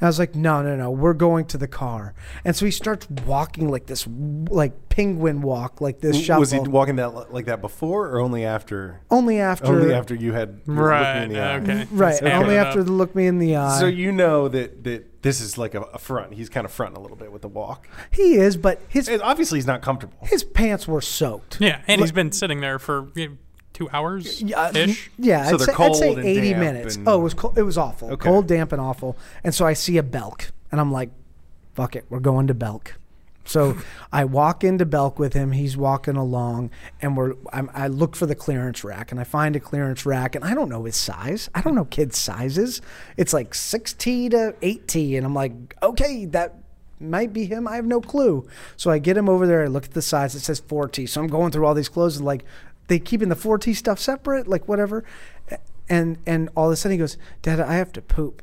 And 0.03 0.07
I 0.07 0.09
was 0.09 0.19
like, 0.19 0.35
no, 0.35 0.63
no, 0.63 0.75
no, 0.75 0.91
we're 0.91 1.13
going 1.15 1.45
to 1.45 1.57
the 1.59 1.69
car. 1.69 2.13
And 2.45 2.57
so 2.57 2.65
he 2.65 2.73
starts 2.73 3.09
walking 3.25 3.69
like 3.71 3.87
this, 3.87 4.05
like 4.51 4.89
penguin 4.89 5.43
walk, 5.43 5.81
like 5.81 6.01
this 6.01 6.17
W- 6.27 6.41
Was 6.41 6.51
he 6.51 6.59
walking 6.59 6.97
that 6.97 7.33
like 7.33 7.45
that 7.47 7.61
before, 7.61 8.09
or 8.09 8.19
only 8.19 8.45
after? 8.45 9.01
only 9.13 9.39
after, 9.39 9.67
Only 9.69 9.95
after 9.95 10.17
you 10.17 10.33
had 10.33 10.57
looked 10.67 10.69
me 10.69 10.75
Right. 10.75 11.23
in 11.23 11.29
the 11.33 11.39
eye? 11.41 11.57
Okay. 11.59 11.87
right? 11.93 12.21
Let's 12.21 12.23
Only 12.23 12.57
after 12.57 12.83
the 12.83 12.91
look 12.91 13.15
me 13.15 13.29
in 13.29 13.39
the 13.39 13.55
eye. 13.55 13.79
So 13.79 13.87
you 13.87 14.11
know 14.11 14.49
that 14.49 14.83
that 14.83 15.23
this 15.23 15.41
is 15.41 15.57
like 15.57 15.77
a, 15.77 15.83
a 15.83 15.99
front. 15.99 16.35
He's 16.35 16.49
kind 16.49 16.65
of 16.65 16.73
fronting 16.73 16.97
a 16.97 17.01
little 17.01 17.17
bit 17.17 17.31
with 17.31 17.43
the 17.43 17.49
walk. 17.49 17.87
he 18.11 18.35
is, 18.35 18.57
but 18.57 18.81
his 18.89 19.09
And 19.09 19.23
obviously, 19.23 19.59
he's 19.59 19.69
not 19.69 19.83
comfortable. 19.83 20.19
his 20.23 20.43
pants 20.43 20.89
were 20.89 21.01
soaked. 21.01 21.61
Yeah, 21.61 21.81
and 21.87 22.01
he's 22.01 22.11
been 22.11 22.33
sitting 22.33 22.61
there 22.61 22.81
for 22.81 23.13
you 23.15 23.29
know, 23.29 23.37
two 23.73 23.89
hours 23.91 24.43
Yeah, 24.43 24.61
uh, 24.61 24.73
ish. 24.75 25.11
yeah. 25.19 25.45
So 25.49 25.55
I'd, 25.55 25.61
they're 25.61 25.67
say, 25.75 25.85
I'd 25.85 25.95
say 25.97 26.17
80 26.39 26.55
minutes. 26.55 26.97
and- 26.97 27.09
Oh, 27.09 27.21
it 27.21 27.23
was 27.23 27.35
cold. 27.35 27.59
It 27.59 27.63
was 27.63 27.79
awful. 27.79 28.11
Okay. 28.13 28.29
Cold, 28.29 28.47
damp, 28.47 28.73
and 28.73 28.81
awful. 28.81 29.17
And 29.45 29.55
so 29.55 29.67
I 29.67 29.73
see 29.73 29.97
a 29.99 30.03
Belk, 30.03 30.53
and 30.71 30.81
I'm 30.81 30.93
like, 30.93 31.11
"Fuck 31.75 31.97
it, 31.97 32.05
we're 32.11 32.21
going 32.21 32.47
to 32.49 32.55
Belk." 32.55 32.95
So 33.45 33.77
I 34.13 34.25
walk 34.25 34.63
into 34.63 34.87
Belk 34.87 35.19
with 35.19 35.33
him. 35.33 35.53
He's 35.53 35.77
walking 35.77 36.17
along, 36.17 36.71
and 37.01 37.17
we're. 37.17 37.35
I'm, 37.53 37.71
I 37.75 37.89
look 37.89 38.15
for 38.15 38.27
the 38.27 38.35
clearance 38.37 38.85
rack, 38.85 39.11
and 39.11 39.19
I 39.21 39.25
find 39.25 39.57
a 39.57 39.61
clearance 39.61 40.07
rack, 40.07 40.35
and 40.35 40.45
I 40.45 40.55
don't 40.55 40.69
know 40.69 40.85
his 40.85 40.97
size. 40.97 41.49
I 41.55 41.61
don't 41.63 41.75
know 41.75 41.85
kids' 41.87 42.19
sizes. 42.19 42.81
It's 43.17 43.33
like 43.33 43.55
six 43.55 43.93
T 43.95 44.29
to 44.29 44.55
eight 44.63 44.87
T, 44.87 45.17
and 45.17 45.27
I'm 45.27 45.35
like, 45.35 45.53
okay, 45.83 46.27
that 46.27 46.57
might 47.01 47.33
be 47.33 47.47
him. 47.47 47.67
I 47.67 47.75
have 47.75 47.85
no 47.85 48.01
clue. 48.01 48.47
So 48.77 48.89
I 48.93 49.01
get 49.01 49.17
him 49.17 49.29
over 49.29 49.45
there. 49.45 49.65
I 49.65 49.67
look 49.67 49.87
at 49.87 49.91
the 49.91 50.03
size. 50.03 50.37
It 50.37 50.41
says 50.41 50.61
4T. 50.61 51.09
So 51.09 51.21
I'm 51.21 51.27
going 51.27 51.51
through 51.51 51.67
all 51.67 51.75
these 51.75 51.89
clothes 51.89 52.17
and 52.19 52.25
like, 52.25 52.45
they 52.93 52.99
keeping 52.99 53.31
the 53.31 53.35
4T 53.35 53.75
stuff 53.75 53.99
separate, 53.99 54.47
like 54.47 54.69
whatever. 54.69 55.03
And 55.89 56.19
and 56.27 56.51
all 56.55 56.67
of 56.67 56.73
a 56.75 56.77
sudden 56.77 56.93
he 56.93 56.99
goes, 56.99 57.17
Dad, 57.41 57.59
I 57.59 57.77
have 57.77 57.91
to 57.93 58.03
poop. 58.03 58.43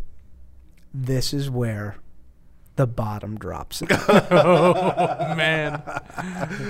This 0.91 1.36
is 1.36 1.51
where 1.51 1.98
the 2.75 2.88
bottom 2.88 3.38
drops. 3.38 3.84
Oh 4.32 5.36
man, 5.36 5.75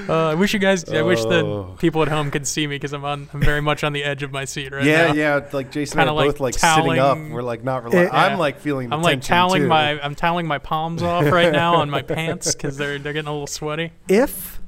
uh, 0.09 0.29
I 0.29 0.35
wish 0.35 0.53
you 0.53 0.59
guys. 0.59 0.83
I 0.89 1.01
wish 1.03 1.19
Oh. 1.21 1.29
the 1.69 1.77
people 1.77 2.01
at 2.01 2.09
home 2.09 2.31
could 2.31 2.45
see 2.45 2.67
me 2.67 2.75
because 2.75 2.91
I'm 2.93 3.05
on. 3.05 3.29
I'm 3.33 3.41
very 3.41 3.61
much 3.61 3.83
on 3.85 3.93
the 3.93 4.03
edge 4.03 4.23
of 4.23 4.31
my 4.31 4.43
seat 4.45 4.71
right 4.73 4.83
yeah, 4.83 5.07
now. 5.07 5.13
yeah. 5.13 5.37
it's 5.37 5.53
Like 5.53 5.71
Jason 5.71 5.99
and 5.99 6.09
I 6.09 6.11
Kinda 6.11 6.21
are 6.21 6.25
like 6.25 6.35
both 6.35 6.39
like 6.41 6.53
sitting 6.55 6.99
up. 6.99 7.17
We're 7.17 7.41
like 7.41 7.63
not 7.63 7.83
relaxed. 7.85 8.13
Yeah. 8.13 8.19
I'm 8.25 8.37
like 8.37 8.59
feeling. 8.59 8.89
The 8.89 8.95
I'm 8.95 9.01
like 9.01 9.21
tension, 9.21 9.35
toweling 9.35 9.61
too. 9.63 9.67
my. 9.69 10.01
I'm 10.01 10.15
toweling 10.15 10.47
my 10.47 10.57
palms 10.57 11.01
off 11.01 11.25
right 11.31 11.51
now 11.53 11.75
on 11.81 11.89
my 11.89 12.01
pants 12.01 12.53
because 12.53 12.75
they're 12.77 12.99
they're 12.99 13.13
getting 13.13 13.29
a 13.29 13.31
little 13.31 13.47
sweaty. 13.47 13.91
if 14.09 14.58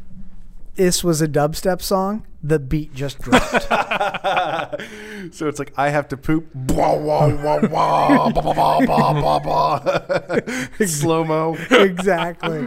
this 0.76 1.04
was 1.04 1.22
a 1.22 1.28
dubstep 1.28 1.82
song, 1.82 2.26
the 2.44 2.58
beat 2.60 2.94
just 2.94 3.20
dropped. 3.20 3.64
so 5.34 5.48
it's 5.48 5.60
like 5.60 5.74
I 5.78 5.90
have 5.90 6.08
to 6.10 6.18
poop. 6.18 6.48
Wah, 6.56 6.96
wah, 6.96 7.28
wah, 7.28 7.68
wah, 7.68 8.32
ba, 8.32 8.42
ba, 8.42 8.54
ba, 8.54 8.80
ba, 8.88 9.22
ba, 9.22 10.42
ba. 10.80 10.88
Slow 10.88 11.24
mo. 11.24 11.56
exactly. 11.70 12.66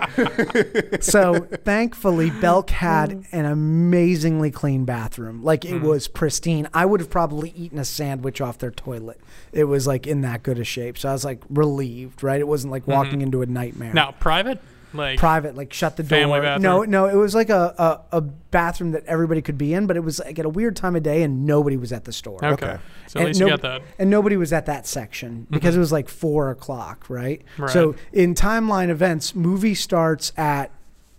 so 1.00 1.40
thankfully, 1.64 2.30
Belk 2.30 2.70
had 2.70 3.24
an 3.32 3.46
amazingly 3.46 4.50
clean 4.50 4.84
bathroom. 4.84 5.42
Like 5.42 5.64
it 5.64 5.78
hmm. 5.78 5.86
was 5.86 6.06
pristine. 6.06 6.68
I 6.72 6.86
would 6.86 7.00
have 7.00 7.10
probably 7.10 7.50
eaten 7.56 7.78
a 7.78 7.84
sandwich 7.84 8.40
off 8.40 8.58
their 8.58 8.70
toilet. 8.70 9.20
It 9.52 9.64
was 9.64 9.86
like 9.86 10.06
in 10.06 10.20
that 10.20 10.42
good 10.42 10.58
a 10.58 10.64
shape. 10.64 10.98
So 10.98 11.08
I 11.08 11.12
was 11.12 11.24
like 11.24 11.42
relieved, 11.48 12.22
right? 12.22 12.40
It 12.40 12.48
wasn't 12.48 12.70
like 12.70 12.82
mm-hmm. 12.82 12.92
walking 12.92 13.22
into 13.22 13.42
a 13.42 13.46
nightmare. 13.46 13.92
Now 13.92 14.12
private, 14.12 14.60
like 14.94 15.18
Private, 15.18 15.56
like 15.56 15.72
shut 15.72 15.96
the 15.96 16.02
door. 16.02 16.18
Family 16.18 16.38
No, 16.40 16.78
bathroom? 16.78 16.90
no, 16.90 17.06
it 17.06 17.14
was 17.16 17.34
like 17.34 17.50
a, 17.50 18.02
a, 18.12 18.18
a 18.18 18.20
bathroom 18.20 18.92
that 18.92 19.04
everybody 19.06 19.42
could 19.42 19.58
be 19.58 19.74
in, 19.74 19.86
but 19.86 19.96
it 19.96 20.00
was 20.00 20.20
like 20.20 20.38
at 20.38 20.46
a 20.46 20.48
weird 20.48 20.76
time 20.76 20.96
of 20.96 21.02
day 21.02 21.22
and 21.22 21.44
nobody 21.46 21.76
was 21.76 21.92
at 21.92 22.04
the 22.04 22.12
store. 22.12 22.36
okay. 22.44 22.52
Okay. 22.66 22.78
So 23.08 23.18
at 23.18 23.20
And 23.20 23.26
least 23.28 23.40
no- 23.40 23.46
you 23.46 23.52
got 23.52 23.62
that. 23.62 23.82
And 23.98 24.08
nobody 24.10 24.36
was 24.36 24.52
at 24.52 24.66
that 24.66 24.86
section 24.86 25.46
because 25.50 25.76
it 25.76 25.78
was 25.80 25.92
like 25.92 26.08
four 26.08 26.50
o'clock, 26.50 27.06
right? 27.10 27.42
Right. 27.58 27.70
So 27.70 27.94
in 28.12 28.34
timeline 28.34 28.88
events, 28.88 29.34
movie 29.34 29.74
starts 29.74 30.32
at 30.36 30.70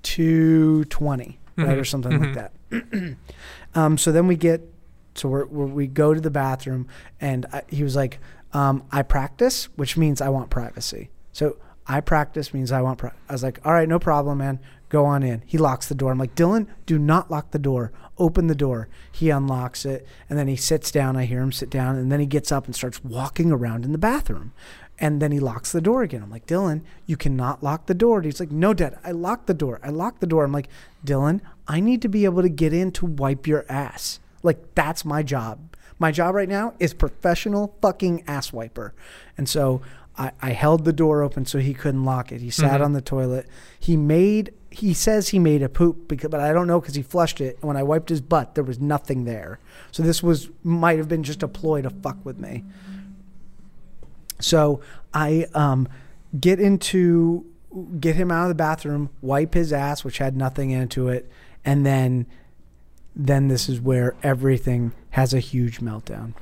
two 0.04 0.86
twenty, 0.86 1.40
right, 1.58 1.68
Mhm. 1.70 1.82
or 1.82 1.86
something 1.86 2.20
like 2.20 2.34
that. 2.36 3.16
um, 3.76 3.98
so 3.98 4.12
then 4.12 4.28
we 4.28 4.36
get, 4.36 4.62
so 5.16 5.30
we're, 5.30 5.46
we're, 5.46 5.66
we 5.66 5.88
go 5.88 6.14
to 6.14 6.22
the 6.22 6.30
bathroom, 6.30 6.88
and 7.22 7.46
I, 7.52 7.64
he 7.68 7.84
was 7.84 7.96
like, 7.96 8.20
um, 8.54 8.84
"I 8.92 9.02
practice," 9.02 9.66
which 9.76 9.98
means 9.98 10.22
I 10.22 10.30
want 10.30 10.50
privacy. 10.50 11.10
So 11.32 11.58
I 11.88 12.02
practice 12.02 12.54
means 12.54 12.72
I 12.72 12.82
want. 12.82 13.00
Pri- 13.00 13.12
I 13.30 13.34
was 13.34 13.44
like, 13.44 13.60
"All 13.64 13.74
right, 13.74 13.88
no 13.88 14.00
problem, 14.00 14.40
man. 14.40 14.60
Go 14.90 15.06
on 15.06 15.24
in." 15.24 15.44
He 15.46 15.58
locks 15.58 15.88
the 15.88 15.96
door. 15.96 16.12
I'm 16.12 16.18
like, 16.18 16.36
"Dylan, 16.36 16.68
do 16.86 16.98
not 16.98 17.30
lock 17.30 17.52
the 17.52 17.60
door. 17.60 17.92
Open 18.18 18.48
the 18.48 18.56
door." 18.56 18.88
He 19.12 19.30
unlocks 19.30 19.86
it, 19.86 20.08
and 20.30 20.38
then 20.38 20.48
he 20.48 20.56
sits 20.56 20.92
down. 20.92 21.16
I 21.16 21.26
hear 21.26 21.42
him 21.42 21.52
sit 21.52 21.70
down, 21.70 21.96
and 21.96 22.12
then 22.12 22.20
he 22.20 22.26
gets 22.26 22.52
up 22.52 22.66
and 22.66 22.76
starts 22.76 23.04
walking 23.04 23.52
around 23.52 23.86
in 23.86 23.92
the 23.92 23.98
bathroom. 23.98 24.52
And 24.98 25.22
then 25.22 25.32
he 25.32 25.40
locks 25.40 25.72
the 25.72 25.82
door 25.82 26.04
again. 26.04 26.24
I'm 26.24 26.32
like, 26.32 26.48
Dylan, 26.48 26.82
you 27.06 27.18
cannot 27.18 27.62
lock 27.62 27.86
the 27.86 27.94
door. 27.94 28.18
And 28.18 28.26
he's 28.26 28.40
like, 28.40 28.52
No, 28.52 28.74
Dad, 28.74 28.98
I 29.04 29.12
locked 29.12 29.48
the 29.48 29.54
door. 29.54 29.80
I 29.84 29.90
locked 29.90 30.22
the 30.22 30.28
door. 30.28 30.46
I'm 30.46 30.54
like, 30.54 30.70
Dylan, 31.06 31.42
I 31.68 31.80
need 31.80 32.02
to 32.04 32.08
be 32.08 32.26
able 32.26 32.42
to 32.42 32.50
get 32.50 32.74
in 32.74 32.92
to 32.94 33.06
wipe 33.06 33.46
your 33.46 33.66
ass. 33.68 34.20
Like, 34.42 34.74
that's 34.76 35.04
my 35.04 35.22
job. 35.22 35.76
My 35.98 36.12
job 36.12 36.36
right 36.36 36.50
now 36.50 36.74
is 36.80 36.94
professional 36.94 37.76
fucking 37.82 38.24
ass 38.28 38.54
wiper. 38.54 38.94
And 39.38 39.48
so 39.50 39.82
I, 40.18 40.32
I 40.42 40.52
held 40.52 40.86
the 40.86 40.94
door 40.94 41.22
open 41.22 41.46
so 41.46 41.60
he 41.60 41.74
couldn't 41.74 42.06
lock 42.06 42.32
it. 42.32 42.42
He 42.42 42.50
sat 42.50 42.82
on 42.82 42.94
the 42.94 43.02
toilet. 43.02 43.48
He 43.80 43.98
made, 43.98 44.54
he 44.72 44.94
says 44.94 45.30
he 45.30 45.40
made 45.40 45.62
a 45.62 45.70
poop, 45.70 46.08
because, 46.08 46.30
but 46.30 46.40
I 46.40 46.54
don't 46.54 46.68
know 46.68 46.80
because 46.80 46.96
he 46.96 47.02
flushed 47.02 47.42
it. 47.42 47.58
And 47.58 47.64
when 47.64 47.78
I 47.78 47.84
wiped 47.84 48.10
his 48.10 48.22
butt, 48.22 48.56
there 48.56 48.64
was 48.64 48.80
nothing 48.80 49.26
there. 49.26 49.60
So 49.92 50.04
this 50.04 50.24
was, 50.24 50.50
might 50.64 50.98
have 50.98 51.08
been 51.08 51.24
just 51.24 51.44
a 51.44 51.48
ploy 51.48 51.82
to 51.82 51.90
fuck 51.90 52.18
with 52.24 52.40
me. 52.40 52.64
So 54.40 54.82
I 55.14 55.48
um, 55.54 55.88
get 56.40 56.60
into 56.60 57.46
get 58.00 58.16
him 58.16 58.32
out 58.32 58.44
of 58.44 58.50
the 58.50 58.56
bathroom, 58.56 59.10
wipe 59.22 59.54
his 59.54 59.74
ass, 59.74 60.04
which 60.04 60.20
had 60.20 60.38
nothing 60.38 60.72
into 60.72 61.10
it, 61.10 61.30
and 61.64 61.86
then 61.86 62.26
then 63.16 63.48
this 63.48 63.70
is 63.70 63.80
where 63.80 64.14
everything 64.24 64.92
has 65.12 65.34
a 65.34 65.40
huge 65.40 65.80
meltdown. 65.80 66.34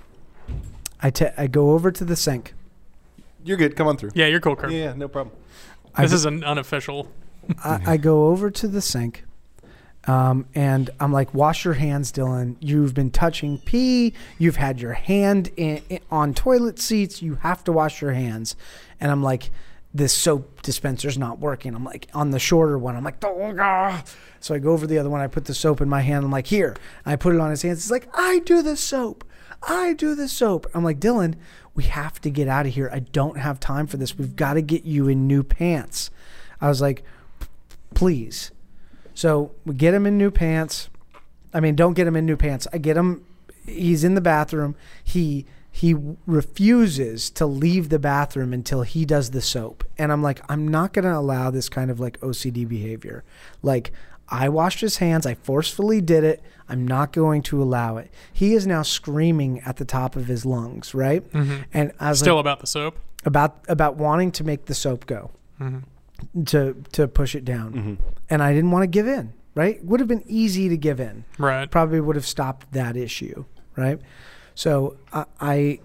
I 1.01 1.47
go 1.47 1.71
over 1.71 1.91
to 1.91 2.05
the 2.05 2.15
sink. 2.15 2.53
You're 3.43 3.57
good. 3.57 3.75
Come 3.75 3.87
on 3.87 3.97
through. 3.97 4.11
Yeah, 4.13 4.27
you're 4.27 4.39
cool, 4.39 4.55
Kurt. 4.55 4.71
Yeah, 4.71 4.93
no 4.93 5.07
problem. 5.07 5.35
I 5.95 6.03
This 6.03 6.11
go- 6.11 6.15
is 6.15 6.25
an 6.25 6.43
unofficial. 6.43 7.09
I, 7.63 7.81
I 7.93 7.97
go 7.97 8.27
over 8.27 8.49
to 8.49 8.67
the 8.67 8.81
sink, 8.81 9.25
um, 10.07 10.45
and 10.55 10.89
I'm 10.99 11.11
like, 11.11 11.33
"Wash 11.33 11.65
your 11.65 11.73
hands, 11.75 12.11
Dylan. 12.11 12.55
You've 12.59 12.93
been 12.93 13.11
touching 13.11 13.57
pee. 13.59 14.13
You've 14.37 14.55
had 14.57 14.79
your 14.81 14.93
hand 14.93 15.51
in, 15.57 15.81
in, 15.89 15.99
on 16.11 16.33
toilet 16.33 16.79
seats. 16.79 17.21
You 17.21 17.35
have 17.35 17.63
to 17.65 17.71
wash 17.71 18.01
your 18.01 18.13
hands." 18.13 18.55
And 18.99 19.11
I'm 19.11 19.21
like, 19.23 19.49
"This 19.93 20.13
soap 20.13 20.61
dispenser's 20.61 21.17
not 21.17 21.39
working." 21.39 21.75
I'm 21.75 21.83
like, 21.83 22.07
on 22.13 22.31
the 22.31 22.39
shorter 22.39 22.77
one, 22.77 22.95
I'm 22.95 23.03
like, 23.03 23.23
"Oh, 23.23 23.53
God." 23.53 24.03
So 24.39 24.53
I 24.55 24.59
go 24.59 24.71
over 24.71 24.81
to 24.81 24.87
the 24.87 24.97
other 24.99 25.09
one. 25.09 25.21
I 25.21 25.27
put 25.27 25.45
the 25.45 25.53
soap 25.53 25.79
in 25.81 25.87
my 25.89 26.01
hand. 26.01 26.25
I'm 26.25 26.31
like, 26.31 26.47
"Here." 26.47 26.75
I 27.05 27.15
put 27.17 27.35
it 27.35 27.41
on 27.41 27.49
his 27.49 27.61
hands. 27.61 27.83
He's 27.83 27.91
like, 27.91 28.07
"I 28.13 28.39
do 28.39 28.61
the 28.61 28.75
soap. 28.77 29.23
I 29.67 29.93
do 29.93 30.15
the 30.15 30.27
soap." 30.27 30.67
I'm 30.73 30.83
like, 30.83 30.99
"Dylan, 30.99 31.35
we 31.75 31.83
have 31.83 32.21
to 32.21 32.29
get 32.29 32.47
out 32.47 32.65
of 32.65 32.73
here. 32.73 32.89
I 32.93 32.99
don't 32.99 33.37
have 33.37 33.59
time 33.59 33.87
for 33.87 33.97
this. 33.97 34.17
We've 34.17 34.35
got 34.35 34.53
to 34.53 34.61
get 34.61 34.83
you 34.85 35.07
in 35.07 35.27
new 35.27 35.43
pants." 35.43 36.09
I 36.61 36.69
was 36.69 36.81
like, 36.81 37.03
please. 37.93 38.51
So 39.13 39.51
we 39.65 39.75
get 39.75 39.93
him 39.93 40.05
in 40.05 40.17
new 40.17 40.31
pants. 40.31 40.89
I 41.53 41.59
mean, 41.59 41.75
don't 41.75 41.93
get 41.93 42.07
him 42.07 42.15
in 42.15 42.25
new 42.25 42.37
pants. 42.37 42.67
I 42.71 42.77
get 42.77 42.97
him. 42.97 43.25
He's 43.65 44.03
in 44.03 44.15
the 44.15 44.21
bathroom. 44.21 44.75
He 45.03 45.45
he 45.75 45.95
refuses 46.27 47.31
to 47.31 47.47
leave 47.47 47.89
the 47.89 47.97
bathroom 47.97 48.53
until 48.53 48.83
he 48.83 49.05
does 49.05 49.31
the 49.31 49.41
soap. 49.41 49.83
And 49.97 50.11
I'm 50.11 50.21
like, 50.21 50.39
I'm 50.47 50.67
not 50.67 50.93
going 50.93 51.05
to 51.05 51.17
allow 51.17 51.49
this 51.49 51.67
kind 51.67 51.89
of 51.89 51.99
like 51.99 52.19
OCD 52.19 52.67
behavior. 52.67 53.23
Like, 53.63 53.91
I 54.29 54.49
washed 54.49 54.81
his 54.81 54.97
hands. 54.97 55.25
I 55.25 55.35
forcefully 55.35 56.01
did 56.01 56.23
it. 56.23 56.41
I'm 56.69 56.87
not 56.87 57.11
going 57.11 57.41
to 57.43 57.61
allow 57.61 57.97
it. 57.97 58.11
He 58.31 58.53
is 58.53 58.65
now 58.65 58.81
screaming 58.81 59.59
at 59.65 59.77
the 59.77 59.85
top 59.85 60.15
of 60.15 60.27
his 60.27 60.45
lungs, 60.45 60.93
right? 60.95 61.29
Mm-hmm. 61.31 61.63
And 61.73 61.91
I 61.99 62.09
was 62.09 62.19
Still 62.19 62.35
like, 62.35 62.41
about 62.43 62.59
the 62.61 62.67
soap. 62.67 62.97
about 63.25 63.63
about 63.67 63.97
wanting 63.97 64.31
to 64.33 64.43
make 64.43 64.65
the 64.65 64.73
soap 64.73 65.05
go, 65.05 65.31
mm-hmm. 65.59 66.43
to 66.45 66.75
to 66.93 67.07
push 67.07 67.35
it 67.35 67.45
down, 67.45 67.73
mm-hmm. 67.73 67.93
and 68.29 68.41
I 68.41 68.53
didn't 68.53 68.71
want 68.71 68.83
to 68.83 68.87
give 68.87 69.07
in. 69.07 69.33
Right? 69.55 69.83
Would 69.85 69.99
have 69.99 70.09
been 70.09 70.23
easy 70.25 70.67
to 70.69 70.77
give 70.77 70.99
in 70.99 71.25
Right. 71.37 71.69
probably 71.69 72.01
would 72.01 72.15
have 72.15 72.25
stopped 72.25 72.71
that 72.73 72.97
issue, 72.97 73.45
right? 73.75 73.99
So 74.55 74.97
I 75.11 75.25
I, 75.39 75.79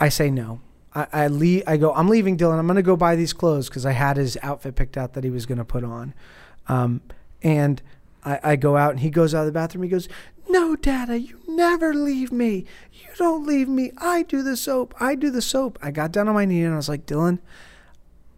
I 0.00 0.08
say 0.08 0.30
no. 0.30 0.60
I, 0.96 1.06
I 1.12 1.26
leave. 1.28 1.62
I 1.66 1.76
go. 1.76 1.92
I'm 1.94 2.08
leaving 2.08 2.36
Dylan. 2.36 2.58
I'm 2.58 2.66
going 2.66 2.74
to 2.74 2.82
go 2.82 2.96
buy 2.96 3.14
these 3.14 3.32
clothes 3.32 3.68
because 3.68 3.86
I 3.86 3.92
had 3.92 4.16
his 4.16 4.36
outfit 4.42 4.74
picked 4.74 4.96
out 4.96 5.12
that 5.12 5.22
he 5.22 5.30
was 5.30 5.46
going 5.46 5.58
to 5.58 5.64
put 5.64 5.84
on, 5.84 6.12
um, 6.66 7.02
and 7.44 7.80
I, 8.24 8.40
I 8.42 8.56
go 8.56 8.76
out 8.76 8.90
and 8.92 9.00
he 9.00 9.10
goes 9.10 9.34
out 9.34 9.40
of 9.40 9.46
the 9.46 9.52
bathroom. 9.52 9.84
He 9.84 9.88
goes, 9.90 10.08
"No, 10.48 10.74
Dada, 10.74 11.20
you 11.20 11.38
never 11.46 11.94
leave 11.94 12.32
me. 12.32 12.64
You 12.92 13.08
don't 13.16 13.46
leave 13.46 13.68
me. 13.68 13.92
I 13.98 14.22
do 14.22 14.42
the 14.42 14.56
soap. 14.56 14.94
I 14.98 15.14
do 15.14 15.30
the 15.30 15.42
soap." 15.42 15.78
I 15.82 15.90
got 15.92 16.10
down 16.10 16.26
on 16.26 16.34
my 16.34 16.46
knee 16.46 16.64
and 16.64 16.72
I 16.72 16.76
was 16.76 16.88
like, 16.88 17.06
"Dylan, 17.06 17.38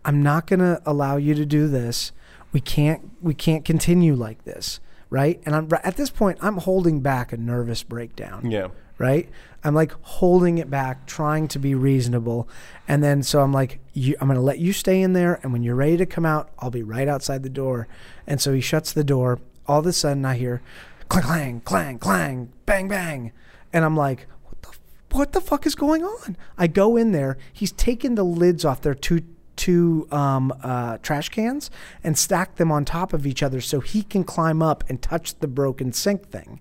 I'm 0.04 0.22
not 0.22 0.46
going 0.46 0.60
to 0.60 0.82
allow 0.84 1.16
you 1.16 1.34
to 1.34 1.46
do 1.46 1.68
this. 1.68 2.12
We 2.52 2.60
can't 2.60 3.10
we 3.22 3.32
can't 3.32 3.64
continue 3.64 4.14
like 4.14 4.44
this, 4.44 4.80
right?" 5.08 5.40
And 5.46 5.54
I'm 5.54 5.68
at 5.84 5.96
this 5.96 6.10
point 6.10 6.38
I'm 6.42 6.58
holding 6.58 7.00
back 7.00 7.32
a 7.32 7.36
nervous 7.36 7.82
breakdown, 7.84 8.50
Yeah. 8.50 8.68
Right? 8.98 9.28
I'm 9.64 9.74
like 9.74 9.92
holding 10.02 10.58
it 10.58 10.70
back, 10.70 11.06
trying 11.06 11.48
to 11.48 11.58
be 11.58 11.74
reasonable. 11.74 12.48
And 12.86 13.02
then 13.02 13.22
so 13.22 13.40
I'm 13.40 13.52
like, 13.52 13.80
I'm 13.96 14.28
going 14.28 14.34
to 14.34 14.40
let 14.40 14.58
you 14.58 14.72
stay 14.72 15.02
in 15.02 15.12
there 15.12 15.40
and 15.42 15.52
when 15.52 15.62
you're 15.62 15.74
ready 15.74 15.96
to 15.96 16.06
come 16.06 16.24
out, 16.24 16.50
I'll 16.58 16.70
be 16.70 16.82
right 16.82 17.08
outside 17.08 17.42
the 17.42 17.48
door. 17.48 17.88
And 18.26 18.40
so 18.40 18.52
he 18.52 18.60
shuts 18.60 18.92
the 18.92 19.04
door. 19.04 19.40
All 19.66 19.80
of 19.80 19.86
a 19.86 19.92
sudden 19.92 20.24
I 20.24 20.36
hear 20.36 20.62
clang 21.08 21.24
clang 21.24 21.60
clang 21.60 21.98
clang 21.98 22.52
bang 22.64 22.88
bang. 22.88 23.32
And 23.72 23.84
I'm 23.84 23.96
like, 23.96 24.26
what 24.44 24.62
the 24.62 25.16
what 25.16 25.32
the 25.32 25.40
fuck 25.40 25.66
is 25.66 25.74
going 25.74 26.04
on? 26.04 26.36
I 26.56 26.68
go 26.68 26.96
in 26.96 27.12
there. 27.12 27.36
He's 27.52 27.72
taken 27.72 28.14
the 28.14 28.24
lids 28.24 28.64
off 28.64 28.80
their 28.80 28.94
two 28.94 29.22
two 29.56 30.06
um, 30.10 30.52
uh, 30.62 30.98
trash 30.98 31.28
cans 31.28 31.70
and 32.04 32.18
stacked 32.18 32.56
them 32.56 32.70
on 32.70 32.84
top 32.84 33.12
of 33.12 33.26
each 33.26 33.42
other 33.42 33.60
so 33.60 33.80
he 33.80 34.02
can 34.02 34.24
climb 34.24 34.62
up 34.62 34.84
and 34.88 35.00
touch 35.02 35.38
the 35.38 35.48
broken 35.48 35.92
sink 35.92 36.28
thing. 36.28 36.60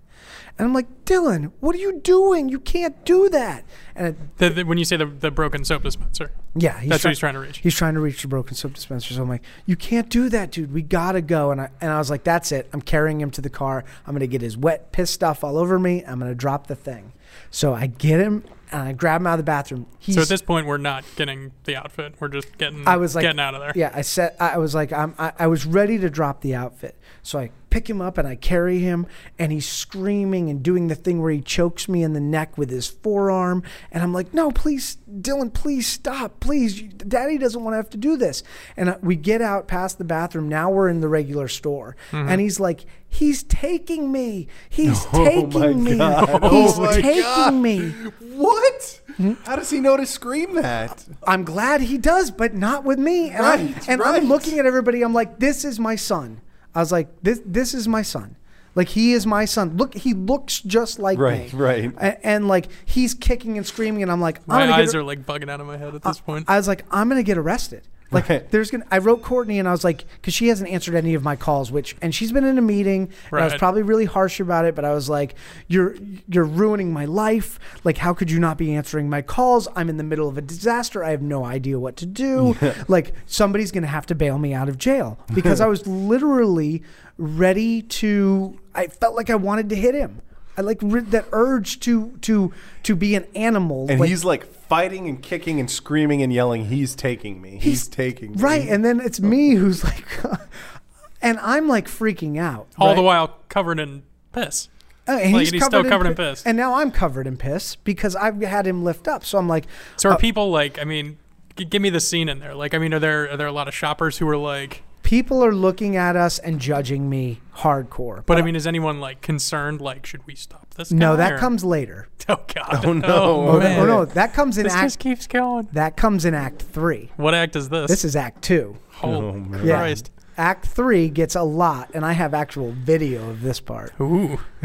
And 0.58 0.66
I'm 0.66 0.72
like, 0.72 1.04
Dylan, 1.04 1.52
what 1.60 1.74
are 1.76 1.78
you 1.78 2.00
doing? 2.00 2.48
You 2.48 2.58
can't 2.58 3.04
do 3.04 3.28
that. 3.28 3.64
And 3.94 4.08
it, 4.08 4.38
The, 4.38 4.48
the, 4.48 4.62
when 4.64 4.78
you 4.78 4.84
say 4.86 4.96
the, 4.96 5.04
the 5.04 5.30
broken 5.30 5.64
soap 5.64 5.82
dispenser, 5.82 6.30
yeah, 6.54 6.80
he's 6.80 6.88
that's 6.88 7.02
try- 7.02 7.08
what 7.08 7.12
he's 7.12 7.18
trying 7.18 7.34
to 7.34 7.40
reach. 7.40 7.58
He's 7.58 7.74
trying 7.74 7.94
to 7.94 8.00
reach 8.00 8.22
the 8.22 8.28
broken 8.28 8.54
soap 8.54 8.72
dispenser. 8.72 9.12
So 9.12 9.22
I'm 9.22 9.28
like, 9.28 9.42
you 9.66 9.76
can't 9.76 10.08
do 10.08 10.30
that, 10.30 10.50
dude. 10.50 10.72
We 10.72 10.80
gotta 10.80 11.20
go. 11.20 11.50
And 11.50 11.60
I 11.60 11.70
and 11.82 11.90
I 11.92 11.98
was 11.98 12.08
like, 12.08 12.24
that's 12.24 12.50
it. 12.50 12.68
I'm 12.72 12.80
carrying 12.80 13.20
him 13.20 13.30
to 13.32 13.42
the 13.42 13.50
car. 13.50 13.84
I'm 14.06 14.14
gonna 14.14 14.26
get 14.26 14.40
his 14.40 14.56
wet 14.56 14.92
piss 14.92 15.10
stuff 15.10 15.44
all 15.44 15.58
over 15.58 15.78
me. 15.78 16.02
I'm 16.04 16.18
gonna 16.18 16.34
drop 16.34 16.66
the 16.66 16.74
thing. 16.74 17.12
So 17.50 17.74
I 17.74 17.86
get 17.86 18.18
him 18.18 18.42
Uh, 18.72 18.76
and 18.76 18.88
I 18.88 18.92
grab 18.92 19.20
him 19.20 19.26
out 19.26 19.34
of 19.34 19.38
the 19.38 19.44
bathroom. 19.44 19.86
He's, 19.98 20.16
so 20.16 20.22
at 20.22 20.28
this 20.28 20.42
point, 20.42 20.66
we're 20.66 20.76
not 20.76 21.04
getting 21.16 21.52
the 21.64 21.76
outfit. 21.76 22.14
We're 22.18 22.28
just 22.28 22.56
getting. 22.58 22.86
I 22.86 22.96
was 22.96 23.14
like, 23.14 23.22
getting 23.22 23.40
out 23.40 23.54
of 23.54 23.60
there. 23.60 23.72
Yeah, 23.74 23.90
I 23.94 24.02
said 24.02 24.34
I 24.40 24.58
was 24.58 24.74
like, 24.74 24.92
I'm, 24.92 25.14
I, 25.18 25.32
I 25.38 25.46
was 25.46 25.66
ready 25.66 25.98
to 25.98 26.10
drop 26.10 26.40
the 26.40 26.54
outfit. 26.54 26.96
So 27.22 27.38
I 27.38 27.50
pick 27.76 27.90
him 27.90 28.00
up 28.00 28.16
and 28.16 28.26
I 28.26 28.36
carry 28.36 28.78
him, 28.78 29.06
and 29.38 29.52
he's 29.52 29.68
screaming 29.68 30.48
and 30.48 30.62
doing 30.62 30.88
the 30.88 30.94
thing 30.94 31.20
where 31.20 31.30
he 31.30 31.42
chokes 31.42 31.90
me 31.90 32.02
in 32.02 32.14
the 32.14 32.20
neck 32.20 32.56
with 32.56 32.70
his 32.70 32.86
forearm. 32.86 33.62
And 33.92 34.02
I'm 34.02 34.14
like, 34.14 34.32
no, 34.32 34.50
please, 34.50 34.96
Dylan, 35.20 35.52
please 35.52 35.86
stop, 35.86 36.40
please. 36.40 36.80
Daddy 36.80 37.36
doesn't 37.36 37.62
want 37.62 37.74
to 37.74 37.76
have 37.76 37.90
to 37.90 37.98
do 37.98 38.16
this. 38.16 38.42
And 38.78 38.88
uh, 38.88 38.96
we 39.02 39.14
get 39.14 39.42
out 39.42 39.68
past 39.68 39.98
the 39.98 40.04
bathroom. 40.04 40.48
Now 40.48 40.70
we're 40.70 40.88
in 40.88 41.00
the 41.00 41.08
regular 41.08 41.48
store, 41.48 41.96
Mm-hmm. 42.12 42.28
and 42.30 42.40
he's 42.40 42.58
like, 42.58 42.86
he's 43.08 43.42
taking 43.42 44.10
me. 44.10 44.48
He's 44.70 45.04
Oh 45.12 45.24
taking 45.26 45.84
me. 45.84 45.98
God. 45.98 46.50
He's 46.50 46.78
Oh 46.78 46.92
taking 46.92 47.20
God. 47.22 47.54
me. 47.54 47.90
What? 48.32 49.02
Hmm? 49.18 49.32
How 49.44 49.56
does 49.56 49.68
he 49.68 49.80
know 49.80 49.98
to 49.98 50.06
scream 50.06 50.54
that? 50.54 51.04
I'm 51.26 51.44
glad 51.44 51.82
he 51.82 51.98
does, 51.98 52.30
but 52.30 52.54
not 52.54 52.84
with 52.84 52.98
me. 52.98 53.28
And, 53.30 53.40
Right, 53.40 53.60
I'm, 53.60 53.74
and 53.88 54.00
right. 54.00 54.22
I'm 54.22 54.28
looking 54.28 54.58
at 54.58 54.64
everybody. 54.64 55.02
I'm 55.02 55.12
like, 55.12 55.38
this 55.40 55.62
is 55.64 55.78
my 55.78 55.96
son. 55.96 56.40
I 56.76 56.80
was 56.80 56.92
like, 56.92 57.08
this 57.22 57.40
this 57.46 57.72
is 57.74 57.88
my 57.88 58.02
son. 58.02 58.36
Like 58.74 58.88
he 58.90 59.14
is 59.14 59.26
my 59.26 59.46
son. 59.46 59.78
Look, 59.78 59.94
he 59.94 60.12
looks 60.12 60.60
just 60.60 60.98
like 60.98 61.18
Right, 61.18 61.50
me. 61.50 61.58
right. 61.58 61.92
A- 61.96 62.26
And, 62.26 62.46
like 62.46 62.68
he's 62.84 63.14
kicking 63.14 63.56
and 63.56 63.66
screaming, 63.66 64.02
and 64.02 64.12
I'm 64.12 64.20
like, 64.20 64.46
My 64.46 64.56
I'm 64.60 64.68
gonna 64.68 64.82
eyes 64.82 64.92
get, 64.92 64.98
are 64.98 65.02
like 65.02 65.24
bugging 65.24 65.48
out 65.48 65.62
of 65.62 65.66
my 65.66 65.78
head 65.78 65.94
at 65.94 66.02
this 66.02 66.20
point. 66.20 66.44
I 66.46 66.58
was 66.58 66.68
like, 66.68 66.84
I'm 66.90 67.08
gonna 67.08 67.22
get 67.22 67.38
arrested. 67.38 67.88
Like 68.12 68.28
Right. 68.28 68.48
there's 68.50 68.70
gonna. 68.70 68.84
I 68.90 68.98
wrote 68.98 69.22
Courtney 69.22 69.58
and 69.58 69.66
I 69.68 69.72
was 69.72 69.82
like, 69.82 70.04
because 70.20 70.32
she 70.32 70.46
hasn't 70.48 70.70
answered 70.70 70.94
any 70.94 71.14
of 71.14 71.24
my 71.24 71.34
calls, 71.34 71.72
which 71.72 71.96
and 72.00 72.14
she's 72.14 72.30
been 72.30 72.44
in 72.44 72.56
a 72.56 72.62
meeting. 72.62 73.10
And 73.32 73.40
I 73.40 73.44
was 73.44 73.54
probably 73.54 73.82
really 73.82 74.04
harsh 74.04 74.38
about 74.38 74.64
it, 74.64 74.74
but 74.76 74.84
I 74.84 74.92
was 74.94 75.08
like, 75.08 75.34
you're 75.66 75.96
you're 76.28 76.44
ruining 76.44 76.92
my 76.92 77.04
life. 77.04 77.58
Like 77.82 77.98
how 77.98 78.14
could 78.14 78.30
you 78.30 78.38
not 78.38 78.58
be 78.58 78.74
answering 78.74 79.10
my 79.10 79.22
calls? 79.22 79.66
I'm 79.74 79.88
in 79.88 79.96
the 79.96 80.04
middle 80.04 80.28
of 80.28 80.38
a 80.38 80.42
disaster. 80.42 81.02
I 81.02 81.10
have 81.10 81.22
no 81.22 81.44
idea 81.44 81.80
what 81.80 81.96
to 81.96 82.06
do. 82.06 82.56
like 82.88 83.12
somebody's 83.26 83.72
gonna 83.72 83.86
have 83.88 84.06
to 84.06 84.14
bail 84.14 84.38
me 84.38 84.54
out 84.54 84.68
of 84.68 84.78
jail 84.78 85.18
because 85.34 85.60
I 85.60 85.66
was 85.66 85.84
literally 85.86 86.84
ready 87.18 87.82
to. 87.82 88.58
I 88.74 88.86
felt 88.86 89.16
like 89.16 89.30
I 89.30 89.34
wanted 89.36 89.68
to 89.70 89.74
hit 89.74 89.94
him. 89.96 90.20
I 90.56 90.62
like 90.62 90.78
re- 90.82 91.00
that 91.00 91.26
urge 91.32 91.80
to 91.80 92.16
to 92.22 92.52
to 92.84 92.96
be 92.96 93.14
an 93.14 93.26
animal. 93.34 93.86
And 93.90 94.00
like, 94.00 94.08
he's 94.08 94.24
like 94.24 94.44
fighting 94.68 95.08
and 95.08 95.22
kicking 95.22 95.60
and 95.60 95.70
screaming 95.70 96.22
and 96.22 96.32
yelling, 96.32 96.66
he's 96.66 96.94
taking 96.94 97.40
me. 97.40 97.58
He's, 97.60 97.86
taking 97.86 98.32
me. 98.32 98.38
Right, 98.38 98.68
and 98.68 98.84
then 98.84 99.00
it's 99.00 99.20
me 99.20 99.54
who's 99.54 99.84
like, 99.84 100.04
and 101.22 101.38
I'm 101.40 101.68
like 101.68 101.86
freaking 101.86 102.38
out. 102.38 102.68
All 102.78 102.94
the 102.94 103.02
while 103.02 103.38
covered 103.48 103.78
in 103.78 104.02
piss. 104.32 104.68
Uh, 105.08 105.12
and 105.12 105.32
like, 105.34 105.46
and 105.46 105.54
he's 105.54 105.64
still 105.64 105.84
covered 105.84 106.06
in 106.08 106.14
pi- 106.16 106.30
piss. 106.30 106.42
And 106.44 106.56
now 106.56 106.74
I'm 106.74 106.90
covered 106.90 107.28
in 107.28 107.36
piss 107.36 107.76
because 107.76 108.16
I've 108.16 108.40
had 108.42 108.66
him 108.66 108.82
lift 108.82 109.06
up. 109.06 109.24
So 109.24 109.38
I'm 109.38 109.48
like, 109.48 109.66
So 109.96 110.10
are 110.10 110.12
uh, 110.14 110.16
people 110.16 110.50
like? 110.50 110.80
I 110.80 110.84
mean, 110.84 111.18
g- 111.56 111.64
give 111.64 111.80
me 111.80 111.90
the 111.90 112.00
scene 112.00 112.28
in 112.28 112.40
there. 112.40 112.54
Like, 112.54 112.74
I 112.74 112.78
mean, 112.78 112.92
are 112.92 112.98
there 112.98 113.30
are 113.30 113.36
there 113.36 113.46
a 113.46 113.52
lot 113.52 113.68
of 113.68 113.74
shoppers 113.74 114.18
who 114.18 114.28
are 114.28 114.36
like? 114.36 114.82
People 115.06 115.44
are 115.44 115.54
looking 115.54 115.94
at 115.96 116.16
us 116.16 116.38
and 116.40 116.60
judging 116.60 117.08
me 117.08 117.40
hardcore. 117.58 118.26
But 118.26 118.38
I 118.38 118.42
mean, 118.42 118.56
is 118.56 118.66
anyone 118.66 119.00
like 119.00 119.20
concerned? 119.20 119.80
Like, 119.80 120.04
should 120.04 120.26
we 120.26 120.34
stop 120.34 120.74
this? 120.74 120.90
no, 120.90 121.12
guy, 121.12 121.16
that 121.18 121.32
or- 121.34 121.38
comes 121.38 121.64
later. 121.64 122.08
Oh 122.28 122.40
God! 122.52 122.84
Oh, 122.84 122.92
no. 122.92 123.06
Oh, 123.06 123.48
Oh, 123.50 123.58
that- 123.60 123.78
man. 123.78 123.78
oh, 123.78 123.86
no, 123.86 124.04
that 124.04 124.34
comes 124.34 124.58
in 124.58 124.64
This 124.64 124.72
act. 124.72 124.82
just 124.84 124.98
keeps 124.98 125.28
going. 125.28 125.68
that 125.74 125.96
comes 125.96 126.24
in 126.24 126.34
Act 126.34 126.60
Three. 126.60 127.12
What 127.16 127.34
act 127.34 127.54
is 127.54 127.68
this? 127.68 127.88
This 127.88 128.04
is 128.04 128.16
Act 128.16 128.42
Two. 128.42 128.76
oh, 129.04 129.30
man. 129.30 129.64
Yeah. 129.64 129.76
Christ! 129.78 130.10
Act 130.36 130.66
Three 130.66 131.08
gets 131.08 131.36
a 131.36 131.44
lot, 131.44 131.90
and 131.94 132.04
I 132.04 132.14
have 132.14 132.34
actual 132.34 132.72
video 132.72 133.30
of 133.30 133.42
this 133.42 133.60
part. 133.60 133.92
Ooh, 134.00 134.40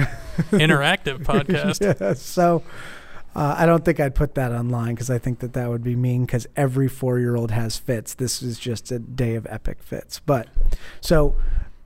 interactive 0.49 1.19
podcast. 1.23 2.17
so 2.17 2.63
uh, 3.34 3.56
I 3.58 3.65
don't 3.65 3.86
think 3.86 4.00
I'd 4.00 4.15
put 4.15 4.36
that 4.36 4.52
online 4.52 4.94
because 4.96 5.10
I 5.10 5.17
think 5.17 5.39
that 5.39 5.54
that 5.54 5.70
would 5.70 5.84
be 5.84 5.96
mean 5.96 6.26
because 6.26 6.48
every 6.56 6.88
four 6.88 7.20
year 7.20 7.36
old 7.36 7.52
has 7.52 7.78
fits. 7.78 8.13
This 8.13 8.41
is 8.41 8.60
just 8.60 8.91
a 8.91 9.00
day 9.00 9.36
of 9.36 9.48
epic 9.50 9.82
fits. 9.82 10.20
But 10.20 10.48
so 11.00 11.36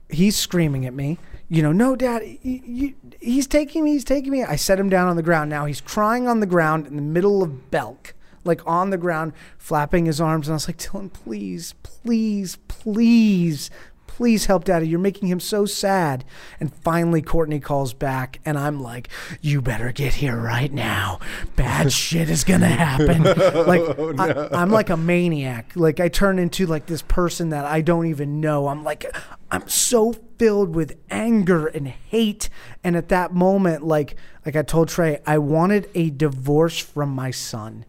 he's 0.08 0.36
screaming 0.36 0.86
at 0.86 0.94
me, 0.94 1.18
you 1.48 1.62
know, 1.62 1.72
no, 1.72 1.94
dad, 1.94 2.22
he's 2.22 3.46
taking 3.46 3.84
me, 3.84 3.92
he's 3.92 4.04
taking 4.04 4.32
me. 4.32 4.42
I 4.42 4.56
set 4.56 4.80
him 4.80 4.88
down 4.88 5.08
on 5.08 5.16
the 5.16 5.22
ground. 5.22 5.48
Now 5.48 5.66
he's 5.66 5.80
crying 5.80 6.26
on 6.26 6.40
the 6.40 6.46
ground 6.46 6.86
in 6.86 6.96
the 6.96 7.02
middle 7.02 7.42
of 7.42 7.70
Belk. 7.70 8.14
Like 8.44 8.60
on 8.64 8.90
the 8.90 8.96
ground, 8.96 9.32
flapping 9.58 10.06
his 10.06 10.20
arms, 10.20 10.46
and 10.46 10.52
I 10.52 10.54
was 10.54 10.68
like, 10.68 10.78
Dylan, 10.78 11.12
please, 11.12 11.74
please, 11.82 12.58
please, 12.68 13.70
please 14.16 14.46
help 14.46 14.64
daddy. 14.64 14.88
You're 14.88 14.98
making 14.98 15.28
him 15.28 15.40
so 15.40 15.66
sad. 15.66 16.24
And 16.58 16.72
finally, 16.72 17.20
Courtney 17.20 17.60
calls 17.60 17.92
back, 17.92 18.40
and 18.46 18.58
I'm 18.58 18.80
like, 18.80 19.10
you 19.42 19.60
better 19.60 19.92
get 19.92 20.14
here 20.14 20.38
right 20.38 20.72
now. 20.72 21.20
Bad 21.54 21.92
shit 22.02 22.30
is 22.30 22.42
gonna 22.42 22.66
happen. 22.66 23.24
Like, 23.24 23.80
oh, 23.98 24.14
I, 24.18 24.62
I'm 24.62 24.70
like 24.70 24.88
a 24.88 24.96
maniac. 24.96 25.72
Like, 25.74 26.00
I 26.00 26.08
turn 26.08 26.38
into 26.38 26.64
like 26.64 26.86
this 26.86 27.02
person 27.02 27.50
that 27.50 27.66
I 27.66 27.82
don't 27.82 28.06
even 28.06 28.40
know. 28.40 28.68
I'm 28.68 28.84
like, 28.84 29.04
I'm 29.50 29.68
so 29.68 30.14
filled 30.38 30.74
with 30.74 30.98
anger 31.10 31.66
and 31.66 31.86
hate. 31.86 32.48
And 32.82 32.96
at 32.96 33.10
that 33.10 33.34
moment, 33.34 33.82
like, 33.82 34.16
like 34.46 34.56
I 34.56 34.62
told 34.62 34.88
Trey, 34.88 35.20
I 35.26 35.36
wanted 35.36 35.90
a 35.94 36.08
divorce 36.08 36.78
from 36.78 37.10
my 37.10 37.30
son 37.32 37.84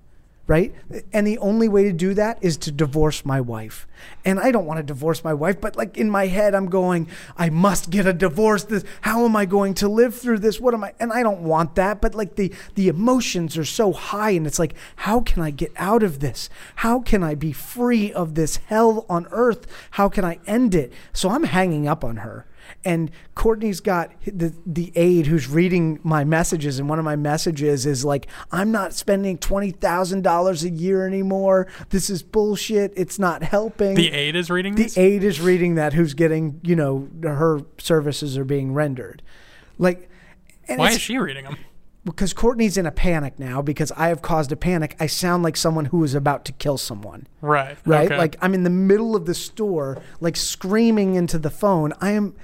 right? 0.47 0.73
And 1.11 1.27
the 1.27 1.37
only 1.39 1.67
way 1.67 1.83
to 1.83 1.91
do 1.91 2.13
that 2.13 2.37
is 2.41 2.55
to 2.57 2.71
divorce 2.71 3.25
my 3.25 3.41
wife. 3.41 3.85
And 4.23 4.39
I 4.39 4.51
don't 4.51 4.65
want 4.65 4.77
to 4.77 4.83
divorce 4.83 5.23
my 5.23 5.33
wife, 5.33 5.59
but 5.59 5.75
like 5.75 5.97
in 5.97 6.09
my 6.09 6.27
head, 6.27 6.55
I'm 6.55 6.67
going, 6.67 7.09
I 7.37 7.49
must 7.49 7.89
get 7.89 8.05
a 8.05 8.13
divorce. 8.13 8.63
This, 8.63 8.85
how 9.01 9.25
am 9.25 9.35
I 9.35 9.45
going 9.45 9.73
to 9.75 9.89
live 9.89 10.15
through 10.15 10.39
this? 10.39 10.59
What 10.59 10.73
am 10.73 10.83
I? 10.83 10.93
And 10.99 11.11
I 11.11 11.21
don't 11.21 11.41
want 11.41 11.75
that, 11.75 12.01
but 12.01 12.15
like 12.15 12.35
the 12.35 12.53
the 12.75 12.87
emotions 12.87 13.57
are 13.57 13.65
so 13.65 13.91
high, 13.91 14.31
and 14.31 14.47
it's 14.47 14.59
like, 14.59 14.73
how 14.97 15.19
can 15.19 15.41
I 15.41 15.51
get 15.51 15.71
out 15.75 16.03
of 16.03 16.19
this? 16.19 16.49
How 16.77 16.99
can 17.01 17.23
I 17.23 17.35
be 17.35 17.51
free 17.51 18.13
of 18.13 18.35
this 18.35 18.57
hell 18.67 19.05
on 19.09 19.27
earth? 19.31 19.67
How 19.91 20.07
can 20.07 20.23
I 20.23 20.39
end 20.47 20.73
it? 20.73 20.93
So 21.11 21.29
I'm 21.29 21.43
hanging 21.43 21.87
up 21.87 22.03
on 22.03 22.17
her. 22.17 22.45
And 22.85 23.11
Courtney's 23.35 23.79
got 23.79 24.11
the 24.25 24.53
the 24.65 24.91
aide 24.95 25.27
who's 25.27 25.47
reading 25.49 25.99
my 26.03 26.23
messages, 26.23 26.79
and 26.79 26.89
one 26.89 26.99
of 26.99 27.05
my 27.05 27.15
messages 27.15 27.85
is 27.85 28.05
like, 28.05 28.27
"I'm 28.51 28.71
not 28.71 28.93
spending 28.93 29.37
twenty 29.37 29.71
thousand 29.71 30.23
dollars 30.23 30.63
a 30.63 30.69
year 30.69 31.05
anymore. 31.05 31.67
This 31.89 32.09
is 32.09 32.23
bullshit. 32.23 32.93
It's 32.95 33.19
not 33.19 33.43
helping." 33.43 33.95
The 33.95 34.11
aide 34.11 34.35
is 34.35 34.49
reading 34.49 34.75
the 34.75 34.83
this. 34.83 34.97
aide 34.97 35.23
is 35.23 35.39
reading 35.41 35.75
that 35.75 35.93
who's 35.93 36.13
getting 36.13 36.59
you 36.63 36.75
know 36.75 37.07
her 37.23 37.61
services 37.77 38.37
are 38.37 38.45
being 38.45 38.73
rendered 38.73 39.21
like 39.77 40.09
and 40.67 40.79
Why 40.79 40.89
is 40.91 40.99
she 40.99 41.17
reading 41.17 41.45
them? 41.45 41.57
Because 42.11 42.33
courtney's 42.33 42.77
in 42.77 42.85
a 42.85 42.91
panic 42.91 43.37
now 43.39 43.61
because 43.61 43.91
i 43.93 44.07
have 44.07 44.21
caused 44.21 44.51
a 44.51 44.55
panic. 44.55 44.95
I 44.99 45.07
sound 45.07 45.43
like 45.43 45.57
someone 45.57 45.85
who 45.85 46.03
is 46.03 46.15
about 46.15 46.45
to 46.45 46.51
kill 46.53 46.77
someone. 46.77 47.27
Right. 47.41 47.77
right? 47.85 48.07
okay. 48.07 48.17
like 48.17 48.35
i'm 48.41 48.53
in 48.53 48.63
the 48.63 48.69
middle 48.69 49.15
of 49.15 49.25
the 49.25 49.33
store 49.33 50.01
like 50.19 50.35
screaming 50.35 51.15
into 51.15 51.37
the 51.37 51.49
phone. 51.49 51.93
I 52.01 52.11
am 52.11 52.35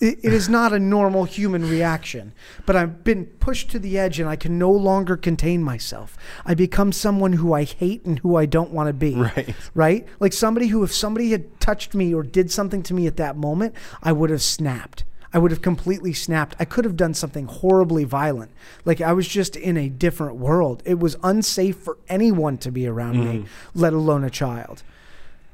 it, 0.00 0.18
it 0.22 0.32
is 0.32 0.48
not 0.48 0.72
a 0.72 0.78
normal 0.78 1.24
human 1.24 1.68
reaction 1.68 2.32
but 2.64 2.74
i've 2.74 3.04
been 3.04 3.26
pushed 3.26 3.70
to 3.70 3.78
the 3.78 3.98
edge 3.98 4.18
and 4.18 4.28
i 4.28 4.36
can 4.36 4.58
no 4.58 4.70
longer 4.70 5.16
contain 5.16 5.62
myself. 5.62 6.16
I 6.44 6.54
become 6.54 6.92
someone 6.92 7.34
who 7.34 7.52
i 7.52 7.64
hate 7.64 8.04
and 8.04 8.18
who 8.20 8.36
i 8.36 8.46
don't 8.46 8.70
want 8.70 8.88
to 8.88 8.92
be. 8.92 9.14
Right. 9.20 9.54
right? 9.74 10.08
Like 10.18 10.32
somebody 10.32 10.68
who 10.68 10.82
if 10.82 10.92
somebody 10.94 11.30
had 11.30 11.60
touched 11.60 11.94
me 11.94 12.14
or 12.14 12.22
did 12.22 12.50
something 12.50 12.82
to 12.84 12.94
me 12.94 13.06
at 13.06 13.16
that 13.16 13.36
moment 13.36 13.74
i 14.02 14.12
would 14.12 14.30
have 14.30 14.42
snapped 14.42 15.04
I 15.32 15.38
would 15.38 15.50
have 15.52 15.62
completely 15.62 16.12
snapped. 16.12 16.56
I 16.58 16.64
could 16.64 16.84
have 16.84 16.96
done 16.96 17.14
something 17.14 17.46
horribly 17.46 18.04
violent. 18.04 18.50
Like 18.84 19.00
I 19.00 19.12
was 19.12 19.28
just 19.28 19.54
in 19.56 19.76
a 19.76 19.88
different 19.88 20.36
world. 20.36 20.82
It 20.84 20.98
was 20.98 21.16
unsafe 21.22 21.76
for 21.76 21.98
anyone 22.08 22.58
to 22.58 22.72
be 22.72 22.86
around 22.86 23.20
me, 23.20 23.38
mm-hmm. 23.38 23.78
let 23.78 23.92
alone 23.92 24.24
a 24.24 24.30
child 24.30 24.82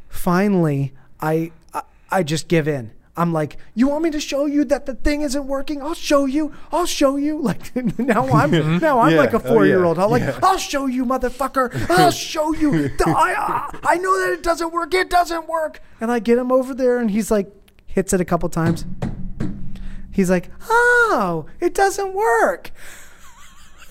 finally 0.09 0.93
I, 1.21 1.53
I 1.73 1.83
I 2.11 2.23
just 2.23 2.49
give 2.49 2.69
in. 2.69 2.93
I'm 3.19 3.33
like, 3.33 3.57
you 3.75 3.89
want 3.89 4.05
me 4.05 4.11
to 4.11 4.21
show 4.21 4.45
you 4.45 4.63
that 4.67 4.85
the 4.85 4.95
thing 4.95 5.23
isn't 5.23 5.47
working? 5.47 5.81
I'll 5.81 5.95
show 5.95 6.27
you. 6.27 6.53
I'll 6.71 6.85
show 6.87 7.17
you. 7.17 7.39
Like 7.43 7.75
now 7.99 8.27
I'm 8.29 8.79
now 8.81 9.01
I'm 9.01 9.13
Yeah. 9.13 9.19
like 9.21 9.33
a 9.33 9.37
Oh, 9.37 9.43
yeah. 9.43 9.49
four 9.49 9.67
year 9.67 9.85
old. 9.85 9.99
I'm 9.99 10.11
like, 10.11 10.23
Yeah. 10.23 10.39
I'll 10.43 10.59
show 10.59 10.87
you, 10.87 11.05
motherfucker. 11.07 11.89
I'll 11.91 12.11
show 12.31 12.53
you. 12.53 12.89
The- 12.89 13.05
I, 13.09 13.35
I 13.39 13.95
I 13.95 13.97
know 13.97 14.19
that 14.27 14.33
it 14.35 14.43
doesn't 14.43 14.73
work. 14.73 14.93
It 14.95 15.09
doesn't 15.11 15.49
work. 15.49 15.81
And 16.01 16.11
I 16.13 16.19
get 16.19 16.37
him 16.39 16.53
over 16.53 16.75
there, 16.75 16.99
and 16.99 17.11
he's 17.11 17.31
like, 17.31 17.51
hits 17.87 18.13
it 18.13 18.21
a 18.21 18.25
couple 18.25 18.49
times. 18.51 18.85
He's 20.17 20.31
like, 20.31 20.49
oh, 20.71 21.45
it 21.61 21.75
doesn't 21.75 22.15
work. 22.15 22.71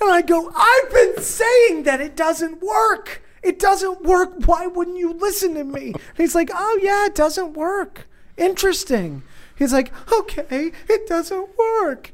And 0.01 0.09
I 0.09 0.23
go, 0.23 0.51
I've 0.55 0.89
been 0.89 1.21
saying 1.21 1.83
that 1.83 2.01
it 2.01 2.15
doesn't 2.15 2.63
work. 2.63 3.21
It 3.43 3.59
doesn't 3.59 4.01
work. 4.01 4.33
Why 4.47 4.65
wouldn't 4.65 4.97
you 4.97 5.13
listen 5.13 5.53
to 5.53 5.63
me? 5.63 5.91
And 5.91 6.17
he's 6.17 6.33
like, 6.33 6.49
oh, 6.51 6.79
yeah, 6.81 7.05
it 7.05 7.13
doesn't 7.13 7.53
work. 7.53 8.07
Interesting. 8.37 9.21
He's 9.55 9.71
like, 9.71 9.93
okay, 10.11 10.71
it 10.89 11.05
doesn't 11.05 11.55
work. 11.59 12.11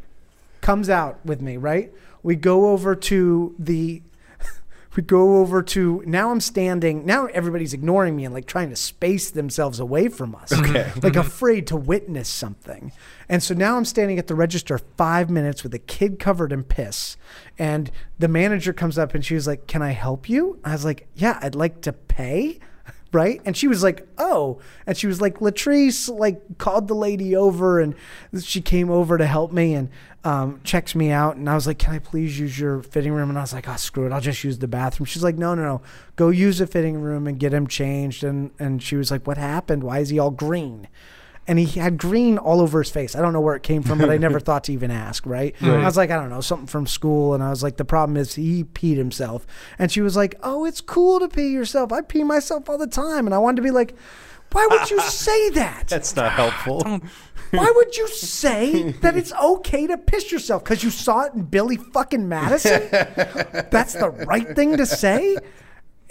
Comes 0.59 0.89
out 0.89 1.25
with 1.25 1.39
me, 1.39 1.55
right? 1.55 1.93
We 2.21 2.35
go 2.35 2.71
over 2.71 2.95
to 2.95 3.55
the. 3.57 4.01
We 4.95 5.03
go 5.03 5.37
over 5.37 5.61
to 5.63 6.03
now. 6.05 6.31
I'm 6.31 6.41
standing. 6.41 7.05
Now 7.05 7.27
everybody's 7.27 7.73
ignoring 7.73 8.15
me 8.15 8.25
and 8.25 8.33
like 8.33 8.45
trying 8.45 8.69
to 8.69 8.75
space 8.75 9.31
themselves 9.31 9.79
away 9.79 10.09
from 10.09 10.35
us. 10.35 10.51
Okay. 10.51 10.91
like 11.03 11.15
afraid 11.15 11.67
to 11.67 11.77
witness 11.77 12.27
something. 12.27 12.91
And 13.29 13.41
so 13.41 13.53
now 13.53 13.77
I'm 13.77 13.85
standing 13.85 14.19
at 14.19 14.27
the 14.27 14.35
register 14.35 14.77
five 14.77 15.29
minutes 15.29 15.63
with 15.63 15.73
a 15.73 15.79
kid 15.79 16.19
covered 16.19 16.51
in 16.51 16.63
piss. 16.63 17.15
And 17.57 17.89
the 18.19 18.27
manager 18.27 18.73
comes 18.73 18.97
up 18.97 19.15
and 19.15 19.23
she 19.23 19.33
was 19.33 19.47
like, 19.47 19.67
Can 19.67 19.81
I 19.81 19.91
help 19.91 20.27
you? 20.27 20.59
I 20.65 20.73
was 20.73 20.83
like, 20.83 21.07
Yeah, 21.15 21.39
I'd 21.41 21.55
like 21.55 21.81
to 21.81 21.93
pay. 21.93 22.59
Right. 23.13 23.41
And 23.43 23.57
she 23.57 23.67
was 23.67 23.83
like, 23.83 24.07
Oh. 24.17 24.59
And 24.87 24.95
she 24.95 25.07
was 25.07 25.19
like, 25.19 25.39
Latrice 25.39 26.07
like 26.07 26.57
called 26.57 26.87
the 26.87 26.93
lady 26.93 27.35
over 27.35 27.79
and 27.79 27.93
she 28.41 28.61
came 28.61 28.89
over 28.89 29.17
to 29.17 29.25
help 29.25 29.51
me 29.51 29.73
and 29.73 29.89
um, 30.23 30.61
checks 30.63 30.95
me 30.95 31.11
out. 31.11 31.35
And 31.35 31.49
I 31.49 31.55
was 31.55 31.67
like, 31.67 31.77
Can 31.77 31.93
I 31.93 31.99
please 31.99 32.39
use 32.39 32.57
your 32.57 32.81
fitting 32.81 33.11
room? 33.11 33.29
And 33.29 33.37
I 33.37 33.41
was 33.41 33.53
like, 33.53 33.67
Oh, 33.67 33.75
screw 33.75 34.05
it. 34.05 34.13
I'll 34.13 34.21
just 34.21 34.43
use 34.43 34.59
the 34.59 34.67
bathroom. 34.67 35.05
She's 35.05 35.23
like, 35.23 35.37
No, 35.37 35.53
no, 35.55 35.63
no. 35.63 35.81
Go 36.15 36.29
use 36.29 36.59
the 36.59 36.67
fitting 36.67 37.01
room 37.01 37.27
and 37.27 37.37
get 37.37 37.53
him 37.53 37.67
changed. 37.67 38.23
And, 38.23 38.51
and 38.59 38.81
she 38.81 38.95
was 38.95 39.11
like, 39.11 39.27
What 39.27 39.37
happened? 39.37 39.83
Why 39.83 39.99
is 39.99 40.09
he 40.09 40.17
all 40.17 40.31
green? 40.31 40.87
And 41.47 41.57
he 41.57 41.79
had 41.79 41.97
green 41.97 42.37
all 42.37 42.61
over 42.61 42.81
his 42.81 42.91
face. 42.91 43.15
I 43.15 43.21
don't 43.21 43.33
know 43.33 43.41
where 43.41 43.55
it 43.55 43.63
came 43.63 43.81
from, 43.83 43.97
but 43.97 44.09
I 44.09 44.17
never 44.17 44.39
thought 44.41 44.63
to 44.65 44.73
even 44.73 44.91
ask, 44.91 45.25
right? 45.25 45.55
I 45.61 45.85
was 45.85 45.97
like, 45.97 46.11
I 46.11 46.15
don't 46.15 46.29
know, 46.29 46.41
something 46.41 46.67
from 46.67 46.85
school. 46.87 47.33
And 47.33 47.43
I 47.43 47.49
was 47.49 47.63
like, 47.63 47.77
the 47.77 47.85
problem 47.85 48.15
is 48.15 48.35
he 48.35 48.63
peed 48.63 48.97
himself. 48.97 49.45
And 49.79 49.91
she 49.91 50.01
was 50.01 50.15
like, 50.15 50.35
oh, 50.43 50.65
it's 50.65 50.81
cool 50.81 51.19
to 51.19 51.27
pee 51.27 51.49
yourself. 51.49 51.91
I 51.91 52.01
pee 52.01 52.23
myself 52.23 52.69
all 52.69 52.77
the 52.77 52.87
time. 52.87 53.25
And 53.25 53.33
I 53.33 53.39
wanted 53.39 53.57
to 53.57 53.61
be 53.63 53.71
like, 53.71 53.95
why 54.51 54.67
would 54.69 54.89
you 54.91 55.01
say 55.09 55.49
that? 55.51 55.87
That's 55.87 56.15
not 56.15 56.31
helpful. 56.33 57.01
Why 57.51 57.71
would 57.75 57.97
you 57.97 58.07
say 58.07 58.91
that 59.01 59.17
it's 59.17 59.33
okay 59.33 59.87
to 59.87 59.97
piss 59.97 60.31
yourself? 60.31 60.63
Because 60.63 60.83
you 60.83 60.89
saw 60.89 61.23
it 61.23 61.33
in 61.33 61.43
Billy 61.43 61.75
fucking 61.77 62.27
Madison? 62.29 62.87
That's 62.91 63.93
the 63.93 64.09
right 64.27 64.55
thing 64.55 64.77
to 64.77 64.85
say? 64.85 65.37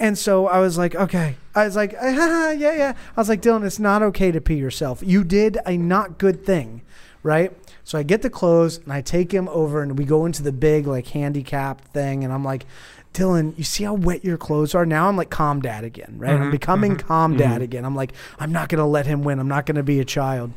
And 0.01 0.17
so 0.17 0.47
I 0.47 0.61
was 0.61 0.79
like, 0.79 0.95
okay. 0.95 1.37
I 1.55 1.67
was 1.67 1.77
like, 1.77 1.93
yeah, 2.03 2.53
yeah. 2.55 2.95
I 3.15 3.21
was 3.21 3.29
like, 3.29 3.43
Dylan, 3.43 3.65
it's 3.65 3.79
not 3.79 4.03
okay 4.03 4.33
to 4.33 4.41
pee 4.41 4.55
yourself. 4.55 5.03
You 5.05 5.23
did 5.23 5.59
a 5.67 5.77
not 5.77 6.17
good 6.17 6.45
thing, 6.45 6.81
right? 7.23 7.53
So 7.85 7.99
I 7.99 8.03
get 8.03 8.23
the 8.23 8.31
clothes 8.31 8.79
and 8.79 8.93
I 8.95 9.03
take 9.03 9.31
him 9.31 9.47
over 9.49 9.83
and 9.83 9.99
we 9.99 10.07
go 10.07 10.25
into 10.25 10.43
the 10.43 10.53
big 10.53 10.87
like 10.87 11.09
handicapped 11.09 11.85
thing. 11.89 12.25
And 12.25 12.33
I'm 12.33 12.43
like, 12.43 12.65
Dylan, 13.13 13.57
you 13.59 13.65
see 13.65 13.85
how 13.85 13.93
wet 13.93 14.25
your 14.25 14.39
clothes 14.39 14.75
are? 14.75 14.87
Now 14.87 15.09
I'm 15.09 15.17
like 15.19 15.29
calm 15.29 15.61
dad 15.61 15.85
again, 15.85 16.15
right? 16.17 16.33
I'm 16.33 16.41
mm-hmm. 16.43 16.51
becoming 16.51 16.97
mm-hmm. 16.97 17.07
calm 17.07 17.37
dad 17.37 17.55
mm-hmm. 17.55 17.63
again. 17.63 17.85
I'm 17.85 17.97
like, 17.97 18.13
I'm 18.39 18.53
not 18.53 18.71
going 18.71 18.79
to 18.79 18.87
let 18.87 19.05
him 19.05 19.23
win. 19.23 19.39
I'm 19.39 19.49
not 19.49 19.67
going 19.67 19.77
to 19.77 19.83
be 19.83 20.01
a 20.01 20.05
child. 20.05 20.53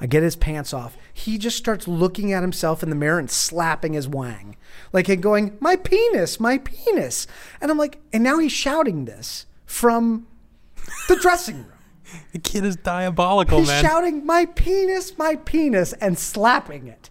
I 0.00 0.06
get 0.06 0.22
his 0.22 0.36
pants 0.36 0.72
off. 0.72 0.96
He 1.12 1.38
just 1.38 1.56
starts 1.56 1.86
looking 1.88 2.32
at 2.32 2.42
himself 2.42 2.82
in 2.82 2.90
the 2.90 2.96
mirror 2.96 3.18
and 3.18 3.30
slapping 3.30 3.92
his 3.92 4.08
wang. 4.08 4.56
Like 4.92 5.08
and 5.08 5.22
going, 5.22 5.56
My 5.60 5.76
penis, 5.76 6.38
my 6.40 6.58
penis. 6.58 7.26
And 7.60 7.70
I'm 7.70 7.78
like, 7.78 8.00
and 8.12 8.22
now 8.22 8.38
he's 8.38 8.52
shouting 8.52 9.04
this 9.04 9.46
from 9.66 10.26
the 11.08 11.16
dressing 11.16 11.56
room. 11.56 11.72
the 12.32 12.38
kid 12.38 12.64
is 12.64 12.76
diabolical, 12.76 13.58
he's 13.58 13.68
man. 13.68 13.84
shouting, 13.84 14.26
My 14.26 14.46
penis, 14.46 15.16
my 15.18 15.36
penis, 15.36 15.92
and 15.94 16.18
slapping 16.18 16.86
it. 16.86 17.10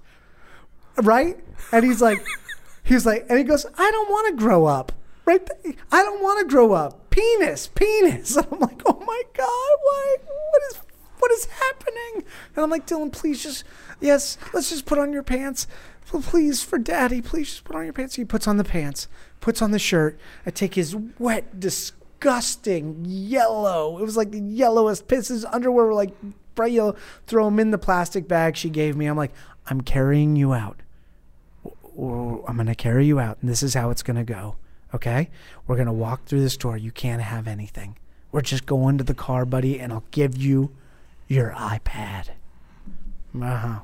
Right? 1.01 1.39
And 1.71 1.83
he's 1.85 2.01
like, 2.01 2.23
he's 2.83 3.05
like, 3.05 3.25
and 3.29 3.37
he 3.37 3.43
goes, 3.43 3.65
I 3.77 3.91
don't 3.91 4.09
want 4.09 4.27
to 4.27 4.41
grow 4.41 4.65
up. 4.65 4.91
Right? 5.25 5.47
I 5.91 6.03
don't 6.03 6.21
want 6.21 6.39
to 6.39 6.45
grow 6.45 6.73
up. 6.73 7.09
Penis, 7.09 7.67
penis. 7.67 8.35
And 8.37 8.47
I'm 8.51 8.59
like, 8.59 8.81
oh 8.85 8.99
my 9.05 9.21
God, 9.33 9.47
why 9.81 10.15
what 10.51 10.61
is 10.71 10.81
what 11.23 11.31
is 11.31 11.45
happening? 11.45 12.25
And 12.53 12.63
I'm 12.65 12.69
like, 12.69 12.85
Dylan, 12.85 13.09
please 13.09 13.41
just 13.41 13.63
yes, 14.01 14.37
let's 14.53 14.69
just 14.69 14.85
put 14.85 14.99
on 14.99 15.13
your 15.13 15.23
pants. 15.23 15.67
Please, 16.05 16.61
for 16.61 16.77
daddy, 16.77 17.21
please 17.21 17.49
just 17.49 17.63
put 17.63 17.77
on 17.77 17.85
your 17.85 17.93
pants. 17.93 18.15
He 18.15 18.25
puts 18.25 18.45
on 18.45 18.57
the 18.57 18.65
pants, 18.65 19.07
puts 19.39 19.61
on 19.61 19.71
the 19.71 19.79
shirt. 19.79 20.19
I 20.45 20.51
take 20.51 20.75
his 20.75 20.97
wet, 21.17 21.61
disgusting 21.61 23.05
yellow. 23.07 23.97
It 23.99 24.01
was 24.01 24.17
like 24.17 24.31
the 24.31 24.41
yellowest 24.41 25.07
piss. 25.07 25.29
His 25.29 25.45
underwear 25.45 25.85
were 25.85 25.93
like 25.93 26.13
bright 26.55 26.73
yellow. 26.73 26.97
Throw 27.25 27.47
him 27.47 27.57
in 27.57 27.71
the 27.71 27.77
plastic 27.77 28.27
bag 28.27 28.57
she 28.57 28.69
gave 28.69 28.97
me. 28.97 29.05
I'm 29.05 29.15
like, 29.15 29.31
I'm 29.67 29.79
carrying 29.79 30.35
you 30.35 30.51
out. 30.51 30.81
I'm 31.65 32.55
going 32.55 32.65
to 32.65 32.75
carry 32.75 33.05
you 33.05 33.21
out, 33.21 33.37
and 33.39 33.49
this 33.49 33.63
is 33.63 33.75
how 33.75 33.91
it's 33.91 34.03
going 34.03 34.17
to 34.17 34.25
go. 34.25 34.57
Okay? 34.93 35.29
We're 35.67 35.77
going 35.77 35.87
to 35.87 35.93
walk 35.93 36.25
through 36.25 36.41
the 36.41 36.49
store. 36.49 36.75
You 36.75 36.91
can't 36.91 37.21
have 37.21 37.47
anything. 37.47 37.97
We're 38.33 38.41
just 38.41 38.65
going 38.65 38.97
to 38.97 39.05
the 39.05 39.13
car, 39.13 39.45
buddy, 39.45 39.79
and 39.79 39.93
I'll 39.93 40.03
give 40.11 40.35
you 40.35 40.71
your 41.27 41.51
iPad. 41.51 42.29
Uh 43.39 43.57
huh. 43.57 43.79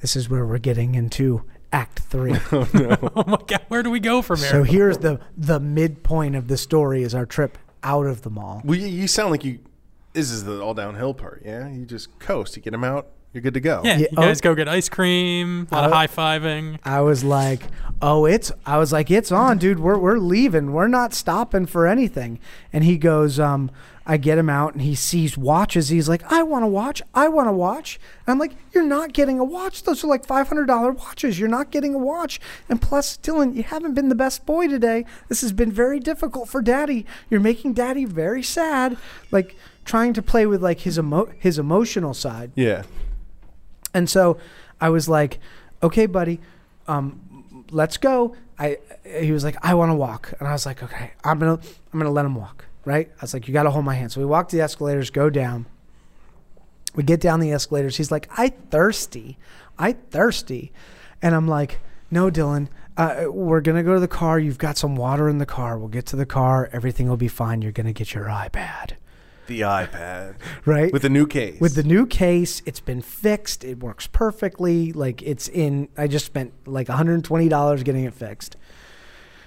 This 0.00 0.14
is 0.14 0.28
where 0.28 0.46
we're 0.46 0.58
getting 0.58 0.94
into 0.94 1.44
Act 1.72 2.00
Three. 2.00 2.36
oh 2.52 2.68
no. 2.74 3.12
oh 3.16 3.24
my 3.26 3.38
god, 3.46 3.64
where 3.68 3.82
do 3.82 3.90
we 3.90 4.00
go 4.00 4.22
from 4.22 4.38
here? 4.38 4.50
so 4.50 4.62
here's 4.62 4.98
the 4.98 5.20
the 5.36 5.60
midpoint 5.60 6.36
of 6.36 6.48
the 6.48 6.56
story: 6.56 7.02
is 7.02 7.14
our 7.14 7.26
trip 7.26 7.58
out 7.82 8.06
of 8.06 8.22
the 8.22 8.30
mall. 8.30 8.62
Well, 8.64 8.78
you, 8.78 8.86
you 8.86 9.08
sound 9.08 9.30
like 9.30 9.44
you. 9.44 9.60
This 10.12 10.30
is 10.30 10.44
the 10.44 10.60
all 10.60 10.74
downhill 10.74 11.14
part. 11.14 11.42
Yeah, 11.44 11.68
you 11.68 11.84
just 11.84 12.18
coast. 12.18 12.56
You 12.56 12.62
get 12.62 12.70
them 12.72 12.84
out. 12.84 13.08
You're 13.32 13.42
good 13.42 13.54
to 13.54 13.60
go. 13.60 13.82
yeah, 13.84 13.98
Yeah, 13.98 14.06
you 14.10 14.16
guys 14.16 14.40
oh. 14.40 14.42
go 14.42 14.54
get 14.54 14.68
ice 14.68 14.88
cream, 14.88 15.68
a 15.70 15.74
lot 15.74 15.84
of 15.84 15.92
Oh. 15.92 15.94
high 15.94 16.06
fiving. 16.06 16.78
I 16.84 17.02
was 17.02 17.22
like, 17.22 17.60
"Oh, 18.00 18.24
it's." 18.24 18.50
I 18.64 18.78
was 18.78 18.90
like, 18.92 19.10
"It's 19.10 19.30
on, 19.30 19.58
dude. 19.58 19.78
We're 19.80 19.98
we're 19.98 20.18
leaving. 20.18 20.72
We're 20.72 20.88
not 20.88 21.12
stopping 21.12 21.66
for 21.66 21.86
anything." 21.86 22.38
And 22.72 22.84
he 22.84 22.96
goes, 22.96 23.38
um, 23.38 23.70
I 24.10 24.16
get 24.16 24.38
him 24.38 24.48
out, 24.48 24.72
and 24.72 24.80
he 24.80 24.94
sees 24.94 25.36
watches. 25.36 25.90
He's 25.90 26.08
like, 26.08 26.22
"I 26.32 26.42
want 26.42 26.62
to 26.62 26.66
watch. 26.66 27.02
I 27.14 27.28
want 27.28 27.48
to 27.48 27.52
watch." 27.52 28.00
And 28.26 28.32
I'm 28.32 28.38
like, 28.38 28.52
"You're 28.72 28.82
not 28.82 29.12
getting 29.12 29.38
a 29.38 29.44
watch. 29.44 29.82
Those 29.82 30.02
are 30.02 30.06
like 30.06 30.24
five 30.26 30.48
hundred 30.48 30.64
dollar 30.66 30.92
watches. 30.92 31.38
You're 31.38 31.50
not 31.50 31.70
getting 31.70 31.94
a 31.94 31.98
watch. 31.98 32.40
And 32.70 32.80
plus, 32.80 33.18
Dylan, 33.18 33.54
you 33.54 33.62
haven't 33.62 33.92
been 33.92 34.08
the 34.08 34.14
best 34.14 34.46
boy 34.46 34.68
today. 34.68 35.04
This 35.28 35.42
has 35.42 35.52
been 35.52 35.70
very 35.70 36.00
difficult 36.00 36.48
for 36.48 36.62
Daddy. 36.62 37.04
You're 37.28 37.40
making 37.40 37.74
Daddy 37.74 38.06
very 38.06 38.42
sad. 38.42 38.96
Like 39.30 39.54
trying 39.84 40.14
to 40.14 40.22
play 40.22 40.46
with 40.46 40.62
like 40.62 40.80
his 40.80 40.98
emo- 40.98 41.28
his 41.38 41.58
emotional 41.58 42.14
side." 42.14 42.52
Yeah. 42.54 42.84
And 43.94 44.08
so 44.08 44.38
I 44.80 44.90
was 44.90 45.08
like, 45.08 45.38
okay, 45.82 46.06
buddy, 46.06 46.40
um, 46.86 47.64
let's 47.70 47.96
go. 47.96 48.36
I 48.58 48.78
he 49.04 49.32
was 49.32 49.44
like, 49.44 49.56
I 49.62 49.74
want 49.74 49.90
to 49.90 49.94
walk, 49.94 50.34
and 50.38 50.48
I 50.48 50.52
was 50.52 50.66
like, 50.66 50.82
okay, 50.82 51.12
I'm 51.24 51.38
gonna 51.38 51.60
I'm 51.92 51.98
gonna 51.98 52.10
let 52.10 52.24
him 52.24 52.34
walk, 52.34 52.66
right? 52.84 53.08
I 53.08 53.20
was 53.20 53.34
like, 53.34 53.48
you 53.48 53.54
got 53.54 53.64
to 53.64 53.70
hold 53.70 53.84
my 53.84 53.94
hand. 53.94 54.12
So 54.12 54.20
we 54.20 54.26
walk 54.26 54.50
the 54.50 54.60
escalators, 54.60 55.10
go 55.10 55.30
down. 55.30 55.66
We 56.94 57.04
get 57.04 57.20
down 57.20 57.38
the 57.40 57.52
escalators. 57.52 57.96
He's 57.96 58.10
like, 58.10 58.28
I 58.36 58.48
thirsty. 58.48 59.38
I 59.78 59.92
thirsty. 59.92 60.72
And 61.22 61.34
I'm 61.34 61.46
like, 61.46 61.78
no, 62.10 62.30
Dylan, 62.30 62.68
uh, 62.96 63.26
we're 63.28 63.60
going 63.60 63.76
to 63.76 63.84
go 63.84 63.94
to 63.94 64.00
the 64.00 64.08
car. 64.08 64.38
You've 64.38 64.58
got 64.58 64.76
some 64.76 64.96
water 64.96 65.28
in 65.28 65.38
the 65.38 65.46
car. 65.46 65.78
We'll 65.78 65.88
get 65.88 66.06
to 66.06 66.16
the 66.16 66.26
car. 66.26 66.68
Everything 66.72 67.08
will 67.08 67.16
be 67.16 67.28
fine. 67.28 67.62
You're 67.62 67.70
going 67.70 67.86
to 67.86 67.92
get 67.92 68.14
your 68.14 68.24
iPad. 68.24 68.92
The 69.48 69.62
iPad 69.62 70.36
Right? 70.64 70.92
with 70.92 71.02
the 71.02 71.08
new 71.08 71.26
case. 71.26 71.60
with 71.60 71.74
the 71.74 71.82
new 71.82 72.06
case, 72.06 72.62
it's 72.64 72.80
been 72.80 73.02
fixed. 73.02 73.64
It 73.64 73.80
works 73.80 74.06
perfectly. 74.06 74.92
Like 74.92 75.20
it's 75.22 75.48
in. 75.48 75.88
I 75.96 76.06
just 76.06 76.26
spent 76.26 76.52
like 76.66 76.88
120 76.88 77.48
dollars 77.48 77.82
getting 77.82 78.04
it 78.04 78.14
fixed. 78.14 78.56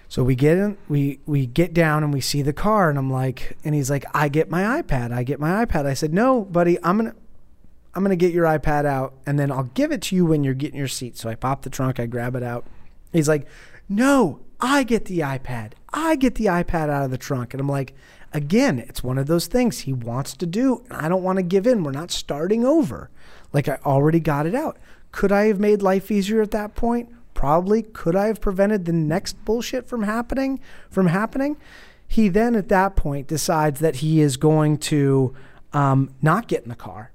So 0.09 0.25
we 0.25 0.35
get 0.35 0.57
in, 0.57 0.77
we 0.89 1.19
we 1.25 1.45
get 1.45 1.73
down 1.73 2.03
and 2.03 2.13
we 2.13 2.19
see 2.19 2.41
the 2.41 2.51
car, 2.51 2.89
and 2.89 2.99
I'm 2.99 3.09
like, 3.09 3.55
and 3.63 3.73
he's 3.73 3.89
like, 3.89 4.03
I 4.13 4.27
get 4.27 4.49
my 4.49 4.81
iPad. 4.81 5.13
I 5.13 5.23
get 5.23 5.39
my 5.39 5.65
iPad. 5.65 5.85
I 5.85 5.93
said, 5.93 6.13
no, 6.13 6.41
buddy, 6.43 6.77
I'm 6.83 6.97
gonna. 6.97 7.15
I'm 7.93 8.03
gonna 8.03 8.15
get 8.15 8.33
your 8.33 8.45
iPad 8.45 8.85
out, 8.85 9.13
and 9.25 9.37
then 9.37 9.51
I'll 9.51 9.63
give 9.73 9.91
it 9.91 10.01
to 10.03 10.15
you 10.15 10.25
when 10.25 10.43
you're 10.43 10.53
getting 10.53 10.77
your 10.77 10.87
seat. 10.87 11.17
So 11.17 11.29
I 11.29 11.35
pop 11.35 11.61
the 11.63 11.69
trunk, 11.69 11.99
I 11.99 12.05
grab 12.07 12.35
it 12.35 12.43
out. 12.43 12.65
He's 13.13 13.27
like, 13.27 13.47
"No, 13.89 14.39
I 14.61 14.83
get 14.83 15.05
the 15.05 15.19
iPad. 15.19 15.73
I 15.93 16.15
get 16.15 16.35
the 16.35 16.45
iPad 16.45 16.89
out 16.89 17.03
of 17.03 17.11
the 17.11 17.17
trunk." 17.17 17.53
And 17.53 17.59
I'm 17.61 17.67
like, 17.69 17.93
"Again, 18.33 18.79
it's 18.79 19.03
one 19.03 19.17
of 19.17 19.27
those 19.27 19.47
things 19.47 19.79
he 19.79 19.93
wants 19.93 20.33
to 20.37 20.45
do, 20.45 20.83
and 20.89 20.97
I 20.97 21.09
don't 21.09 21.23
want 21.23 21.37
to 21.37 21.43
give 21.43 21.67
in. 21.67 21.83
We're 21.83 21.91
not 21.91 22.11
starting 22.11 22.65
over. 22.65 23.09
Like 23.53 23.67
I 23.67 23.77
already 23.85 24.19
got 24.19 24.45
it 24.45 24.55
out. 24.55 24.77
Could 25.11 25.31
I 25.31 25.45
have 25.45 25.59
made 25.59 25.81
life 25.81 26.09
easier 26.09 26.41
at 26.41 26.51
that 26.51 26.75
point? 26.75 27.09
Probably. 27.33 27.81
Could 27.81 28.15
I 28.15 28.27
have 28.27 28.41
prevented 28.41 28.85
the 28.85 28.93
next 28.93 29.43
bullshit 29.45 29.87
from 29.87 30.03
happening? 30.03 30.59
From 30.89 31.07
happening?" 31.07 31.57
He 32.07 32.27
then, 32.27 32.55
at 32.55 32.67
that 32.67 32.97
point, 32.97 33.27
decides 33.27 33.79
that 33.79 33.97
he 33.97 34.19
is 34.19 34.35
going 34.35 34.79
to 34.79 35.33
um, 35.71 36.13
not 36.21 36.47
get 36.47 36.63
in 36.63 36.69
the 36.69 36.75
car 36.75 37.10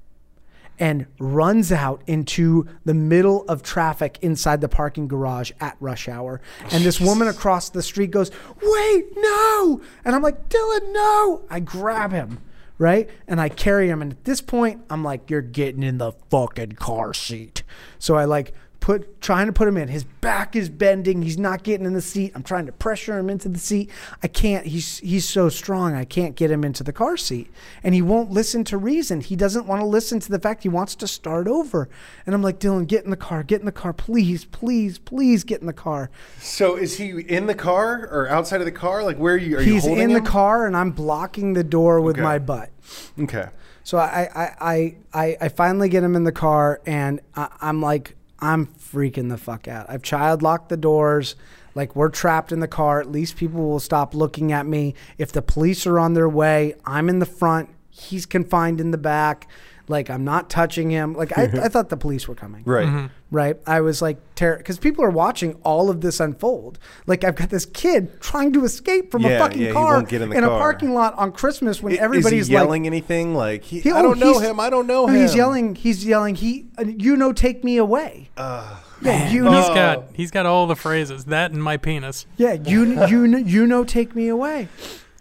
and 0.79 1.07
runs 1.19 1.73
out 1.73 2.03
into 2.07 2.67
the 2.85 2.95
middle 2.95 3.45
of 3.49 3.63
traffic 3.63 4.19
inside 4.23 4.61
the 4.61 4.69
parking 4.69 5.09
garage 5.09 5.53
at 5.61 5.77
rush 5.81 6.09
hour. 6.09 6.41
And 6.71 6.85
this 6.85 7.01
woman 7.01 7.29
across 7.29 7.71
the 7.71 7.83
street 7.83 8.11
goes, 8.11 8.31
Wait, 8.63 9.07
no. 9.17 9.81
And 10.05 10.15
I'm 10.15 10.23
like, 10.23 10.49
Dylan, 10.49 10.93
no. 10.93 11.43
I 11.51 11.61
grab 11.61 12.13
him, 12.13 12.41
right? 12.79 13.09
And 13.27 13.41
I 13.41 13.49
carry 13.49 13.89
him. 13.89 14.03
And 14.03 14.13
at 14.13 14.25
this 14.25 14.41
point, 14.41 14.83
I'm 14.91 15.03
like, 15.03 15.31
You're 15.31 15.43
getting 15.43 15.83
in 15.83 15.99
the 15.99 16.13
fucking 16.31 16.73
car 16.73 17.15
seat. 17.15 17.63
So 17.99 18.17
I 18.17 18.25
like, 18.25 18.53
Put, 18.87 19.21
trying 19.21 19.47
to 19.47 19.53
put 19.53 19.67
him 19.67 19.77
in. 19.77 19.89
His 19.89 20.05
back 20.05 20.55
is 20.55 20.69
bending. 20.69 21.23
He's 21.23 21.37
not 21.37 21.65
getting 21.65 21.87
in 21.87 21.93
the 21.93 22.01
seat. 22.01 22.31
I'm 22.37 22.45
trying 22.45 22.67
to 22.67 22.73
pressure 22.73 23.19
him 23.19 23.29
into 23.29 23.49
the 23.49 23.59
seat. 23.59 23.91
I 24.23 24.29
can't. 24.29 24.65
He's 24.65 24.99
he's 24.99 25.29
so 25.29 25.49
strong. 25.49 25.97
I 25.97 26.05
can't 26.05 26.37
get 26.37 26.53
him 26.53 26.63
into 26.63 26.85
the 26.85 26.93
car 26.93 27.17
seat. 27.17 27.51
And 27.83 27.97
he 27.97 28.01
won't 28.01 28.31
listen 28.31 28.63
to 28.63 28.79
reason. 28.79 29.23
He 29.23 29.35
doesn't 29.35 29.67
want 29.67 29.81
to 29.81 29.85
listen 29.87 30.21
to 30.21 30.31
the 30.31 30.39
fact 30.39 30.63
he 30.63 30.69
wants 30.69 30.95
to 30.95 31.09
start 31.09 31.49
over. 31.49 31.89
And 32.27 32.33
I'm 32.33 32.43
like, 32.43 32.61
Dylan, 32.61 32.87
get 32.87 33.03
in 33.03 33.11
the 33.11 33.17
car. 33.17 33.43
Get 33.43 33.59
in 33.59 33.67
the 33.67 33.73
car, 33.73 33.93
please, 33.93 34.45
please, 34.45 35.01
please 35.01 35.43
get 35.43 35.61
in 35.61 35.67
the 35.67 35.73
car. 35.73 36.09
so 36.39 36.77
is 36.77 36.97
he 36.97 37.09
in 37.23 37.47
the 37.49 37.57
car 37.57 38.07
or 38.13 38.29
outside 38.29 38.61
of 38.61 38.67
the 38.67 38.71
car? 38.71 39.03
Like 39.03 39.17
where 39.17 39.35
are 39.35 39.37
you? 39.37 39.57
Are 39.57 39.63
you 39.63 39.73
He's 39.73 39.85
holding 39.85 40.05
in 40.05 40.13
the 40.13 40.21
car, 40.21 40.65
and 40.65 40.77
I'm 40.77 40.93
blocking 40.93 41.55
the 41.55 41.65
door 41.65 42.01
with 42.01 42.19
Okay. 42.19 42.23
my 42.23 42.39
butt. 42.39 42.71
Okay. 43.19 43.49
So 43.83 43.99
I, 43.99 44.29
I, 44.33 44.55
I, 44.61 44.97
I, 45.13 45.37
I 45.41 45.49
finally 45.49 45.89
get 45.89 46.05
him 46.05 46.15
in 46.15 46.23
the 46.23 46.31
car, 46.31 46.81
and 46.87 47.21
I, 47.35 47.49
I'm 47.61 47.83
like, 47.83 48.15
I'm 48.39 48.67
freaking 48.93 49.29
the 49.29 49.39
fuck 49.39 49.69
out. 49.69 49.87
I've 49.89 50.03
child 50.03 50.43
locked 50.43 50.69
the 50.69 50.77
doors. 50.77 51.37
Like 51.75 51.95
we're 51.95 52.09
trapped 52.09 52.53
in 52.53 52.61
the 52.61 52.69
car. 52.69 53.01
At 53.01 53.11
least 53.11 53.37
people 53.37 53.69
will 53.69 53.81
stop 53.81 54.15
looking 54.15 54.53
at 54.53 54.67
me. 54.67 54.95
If 55.19 55.33
the 55.33 55.43
police 55.43 55.87
are 55.87 55.99
on 55.99 56.15
their 56.15 56.29
way, 56.29 56.75
I'm 56.85 57.09
in 57.09 57.19
the 57.19 57.27
front. 57.27 57.69
He's 57.91 58.27
confined 58.27 58.81
in 58.81 58.91
the 58.91 58.99
back. 58.99 59.49
Like 59.89 60.11
I'm 60.11 60.25
not 60.25 60.51
touching 60.51 60.91
him. 60.91 61.15
Like 61.15 61.37
I, 61.39 61.45
I 61.45 61.69
thought 61.69 61.89
the 61.91 61.97
police 61.97 62.27
were 62.27 62.35
coming 62.35 62.65
Right. 62.65 63.09
right? 63.31 63.57
I 63.67 63.81
was 63.81 64.03
like, 64.03 64.19
because 64.35 64.79
people 64.79 65.05
are 65.05 65.11
watching 65.11 65.55
all 65.63 65.91
of 65.91 66.01
this 66.01 66.19
unfold. 66.19 66.79
Like, 67.07 67.23
I've 67.23 67.37
got 67.37 67.51
this 67.51 67.67
kid 67.67 68.21
trying 68.21 68.53
to 68.55 68.65
escape 68.65 69.11
from 69.13 69.25
a 69.25 69.39
fucking 69.39 69.63
yeah, 69.63 69.73
car 69.73 69.95
won't 69.95 70.09
get 70.09 70.23
in 70.23 70.31
the 70.31 70.45
a 70.45 70.49
parking 70.49 70.93
lot 70.93 71.15
on 71.15 71.33
Christmas 71.33 71.83
when 71.83 71.93
I- 71.93 71.97
everybody's 71.97 72.43
is 72.43 72.47
he 72.49 72.55
yelling 72.55 72.83
like, 72.83 72.87
anything? 72.87 73.35
Like 73.35 73.63
he, 73.65 73.81
He- 73.81 73.91
I 73.93 74.01
oh, 74.01 74.03
don't 74.03 74.19
know 74.19 74.39
him. 74.41 74.59
I 74.59 74.71
don't 74.71 74.87
know 74.87 75.07
no, 75.07 75.13
him. 75.13 75.21
He's 75.21 75.35
yelling. 75.35 75.75
He's 75.77 76.05
yelling. 76.05 76.35
He, 76.35 76.67
uh, 76.79 76.85
you 76.85 77.17
know, 77.17 77.33
take 77.33 77.63
me 77.63 77.77
away. 77.77 78.31
Uh. 78.37 78.81
yeah, 79.03 79.31
you 79.31 79.45
He's 79.45 79.53
know, 79.69 79.75
got 79.75 80.05
he's 80.15 80.31
got 80.31 80.47
all 80.47 80.67
the 80.67 80.77
phrases. 80.77 81.27
That 81.27 81.53
and 81.53 81.63
my 81.63 81.77
penis. 81.77 82.27
yeah, 82.37 82.55
you, 82.55 83.07
you, 83.07 83.37
you 83.37 83.67
know, 83.67 83.85
take 83.85 84.15
me 84.17 84.29
away. 84.29 84.69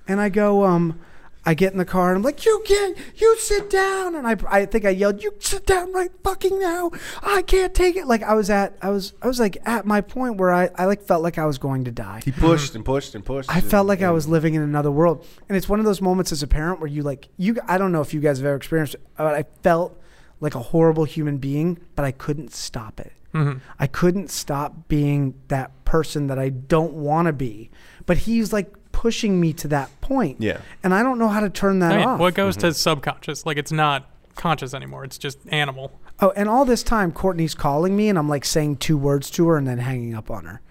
And 0.08 0.22
I 0.22 0.30
go, 0.30 0.64
um, 0.66 1.00
I 1.46 1.54
get 1.54 1.72
in 1.72 1.78
the 1.78 1.86
car 1.86 2.10
and 2.10 2.18
I'm 2.18 2.24
like, 2.24 2.44
you 2.46 2.64
can't, 2.66 2.98
you 3.18 3.38
sit 3.38 3.70
down. 3.70 4.16
And 4.16 4.28
I, 4.28 4.36
I 4.50 4.66
think 4.66 4.84
I 4.84 4.90
yelled, 4.90 5.22
you 5.22 5.32
sit 5.40 5.66
down 5.68 5.94
right 5.94 6.10
fucking 6.24 6.60
now. 6.60 6.92
I 7.22 7.44
can't 7.44 7.74
take 7.74 7.96
it. 7.96 8.08
Like 8.08 8.24
I 8.24 8.34
was 8.34 8.50
at, 8.50 8.76
I 8.82 8.90
was, 8.90 9.14
I 9.22 9.28
was 9.28 9.40
like 9.40 9.58
at 9.66 9.86
my 9.86 10.02
point 10.02 10.38
where 10.38 10.52
I, 10.52 10.70
I 10.76 10.86
like 10.86 11.04
felt 11.04 11.22
like 11.22 11.38
I 11.38 11.46
was 11.46 11.58
going 11.60 11.84
to 11.86 11.92
die. 11.92 12.22
He 12.26 12.32
pushed 12.32 12.74
and 12.76 12.84
pushed 12.84 13.14
and 13.14 13.24
pushed. 13.24 13.50
I 13.50 13.62
felt 13.62 13.82
and- 13.84 13.90
like 13.90 14.02
I 14.02 14.10
was 14.12 14.28
living 14.28 14.56
in 14.56 14.62
another 14.64 14.90
world. 14.92 15.26
And 15.48 15.56
it's 15.56 15.70
one 15.70 15.80
of 15.80 15.86
those 15.86 16.02
moments 16.02 16.32
as 16.32 16.42
a 16.42 16.48
parent 16.48 16.80
where 16.80 16.90
you 16.90 17.04
like 17.04 17.28
you 17.38 17.58
I 17.68 17.78
don't 17.78 17.92
know 17.92 18.02
if 18.02 18.14
you 18.14 18.20
guys 18.22 18.40
have 18.40 18.46
ever 18.48 18.56
experienced 18.56 18.96
it, 18.96 19.02
but 19.16 19.28
I 19.36 19.46
felt 19.62 20.02
like 20.40 20.56
a 20.56 20.60
horrible 20.60 21.04
human 21.06 21.38
being, 21.38 21.78
but 21.96 22.06
I 22.06 22.12
couldn't 22.12 22.54
stop 22.54 23.00
it. 23.00 23.14
Mhm. 23.34 23.60
I 23.80 23.88
couldn't 23.88 24.32
stop 24.32 24.88
being 24.88 25.36
that 25.50 25.72
person 25.86 26.28
that 26.28 26.40
I 26.40 26.50
don't 26.50 26.94
want 26.94 27.28
to 27.28 27.34
be. 27.34 27.70
But 28.06 28.18
he's 28.18 28.52
like 28.54 28.74
pushing 28.96 29.42
me 29.42 29.52
to 29.52 29.68
that 29.68 29.90
point. 30.00 30.40
Yeah. 30.40 30.62
And 30.82 30.94
I 30.94 31.04
don't 31.04 31.20
know 31.20 31.28
how 31.28 31.42
to 31.42 31.50
turn 31.50 31.80
that 31.80 31.92
oh, 31.92 31.96
I 31.96 31.98
mean, 31.98 32.08
off. 32.08 32.20
what 32.22 32.34
goes 32.34 32.56
to 32.58 32.68
mm-hmm. 32.68 32.74
subconscious? 32.74 33.46
Like 33.46 33.58
it's 33.58 33.74
not 33.74 34.10
conscious 34.36 34.74
anymore. 34.74 35.04
It's 35.04 35.18
just 35.18 35.38
animal. 35.50 35.92
oh, 36.22 36.32
and 36.38 36.48
all 36.48 36.64
this 36.64 36.82
time 36.82 37.12
Courtney's 37.12 37.54
calling 37.54 37.98
me 37.98 38.08
and 38.08 38.18
I'm 38.18 38.30
like 38.30 38.46
saying 38.46 38.78
two 38.78 38.98
words 38.98 39.30
to 39.32 39.50
her 39.50 39.58
and 39.58 39.68
then 39.68 39.80
hanging 39.80 40.16
up 40.16 40.32
on 40.32 40.46
her. 40.46 40.62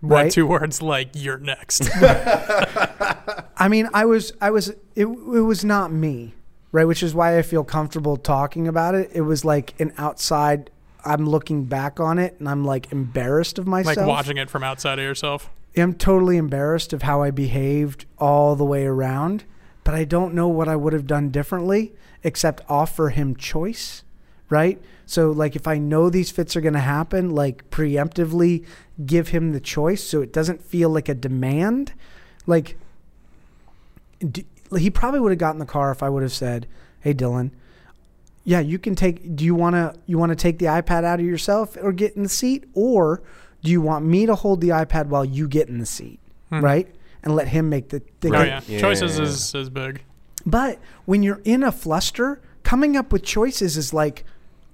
What 0.00 0.16
Right. 0.16 0.32
two 0.32 0.46
words 0.46 0.80
like 0.80 1.10
you're 1.12 1.36
next? 1.36 1.90
I 2.00 3.68
mean, 3.68 3.90
I 3.92 4.06
was, 4.06 4.32
I 4.40 4.50
was, 4.50 4.70
it, 4.70 5.04
it 5.04 5.04
was 5.04 5.62
not 5.62 5.92
me, 5.92 6.32
right? 6.72 6.86
Which 6.86 7.02
is 7.02 7.14
why 7.14 7.36
I 7.36 7.42
feel 7.42 7.64
comfortable 7.64 8.16
talking 8.16 8.66
about 8.66 8.94
it. 8.94 9.10
It 9.12 9.22
was 9.22 9.44
like 9.44 9.78
an 9.78 9.92
outside. 9.98 10.70
I'm 11.04 11.28
looking 11.28 11.66
back 11.66 12.00
on 12.00 12.18
it 12.18 12.36
and 12.38 12.48
I'm 12.48 12.64
like 12.64 12.90
embarrassed 12.92 13.58
of 13.58 13.66
myself. 13.66 13.98
like 13.98 14.06
watching 14.06 14.38
it 14.38 14.48
from 14.48 14.64
outside 14.64 14.98
of 14.98 15.04
yourself. 15.04 15.50
I'm 15.76 15.94
totally 15.94 16.36
embarrassed 16.36 16.92
of 16.92 17.02
how 17.02 17.22
I 17.22 17.30
behaved 17.30 18.06
all 18.18 18.56
the 18.56 18.64
way 18.64 18.84
around, 18.84 19.44
but 19.84 19.94
I 19.94 20.04
don't 20.04 20.34
know 20.34 20.48
what 20.48 20.68
I 20.68 20.76
would 20.76 20.92
have 20.92 21.06
done 21.06 21.30
differently 21.30 21.92
except 22.24 22.62
offer 22.68 23.10
him 23.10 23.36
choice, 23.36 24.02
right? 24.50 24.80
So 25.06 25.30
like 25.30 25.56
if 25.56 25.66
I 25.66 25.78
know 25.78 26.10
these 26.10 26.30
fits 26.30 26.56
are 26.56 26.60
going 26.60 26.74
to 26.74 26.80
happen, 26.80 27.30
like 27.30 27.70
preemptively 27.70 28.66
give 29.06 29.28
him 29.28 29.52
the 29.52 29.60
choice 29.60 30.02
so 30.02 30.20
it 30.20 30.32
doesn't 30.32 30.62
feel 30.62 30.90
like 30.90 31.08
a 31.08 31.14
demand. 31.14 31.92
Like 32.46 32.76
d- 34.20 34.46
he 34.76 34.90
probably 34.90 35.20
would 35.20 35.32
have 35.32 35.38
gotten 35.38 35.58
the 35.58 35.66
car 35.66 35.90
if 35.90 36.02
I 36.02 36.08
would 36.08 36.22
have 36.22 36.32
said, 36.32 36.66
"Hey 37.00 37.14
Dylan, 37.14 37.52
yeah, 38.44 38.60
you 38.60 38.78
can 38.78 38.94
take 38.94 39.36
do 39.36 39.44
you 39.44 39.54
want 39.54 39.74
to 39.74 39.94
you 40.06 40.18
want 40.18 40.30
to 40.30 40.36
take 40.36 40.58
the 40.58 40.66
iPad 40.66 41.04
out 41.04 41.20
of 41.20 41.26
yourself 41.26 41.76
or 41.80 41.92
get 41.92 42.16
in 42.16 42.22
the 42.22 42.28
seat 42.28 42.64
or 42.74 43.22
do 43.68 43.72
you 43.72 43.82
want 43.82 44.02
me 44.06 44.24
to 44.24 44.34
hold 44.34 44.62
the 44.62 44.70
iPad 44.70 45.08
while 45.08 45.26
you 45.26 45.46
get 45.46 45.68
in 45.68 45.76
the 45.78 45.84
seat?" 45.86 46.20
Right? 46.50 46.88
And 47.22 47.36
let 47.36 47.48
him 47.48 47.68
make 47.68 47.90
the, 47.90 48.00
the 48.20 48.28
Oh 48.34 48.42
yeah, 48.42 48.60
Yeah, 48.66 48.80
choices 48.80 49.18
yeah, 49.18 49.24
is 49.24 49.54
is 49.54 49.68
big. 49.68 50.02
but 50.46 50.78
when 51.04 51.22
you're 51.22 51.42
in 51.44 51.62
a 51.62 51.70
fluster, 51.70 52.40
coming 52.62 52.96
up 52.96 53.12
with 53.12 53.22
choices 53.22 53.76
is 53.76 53.92
like 53.92 54.24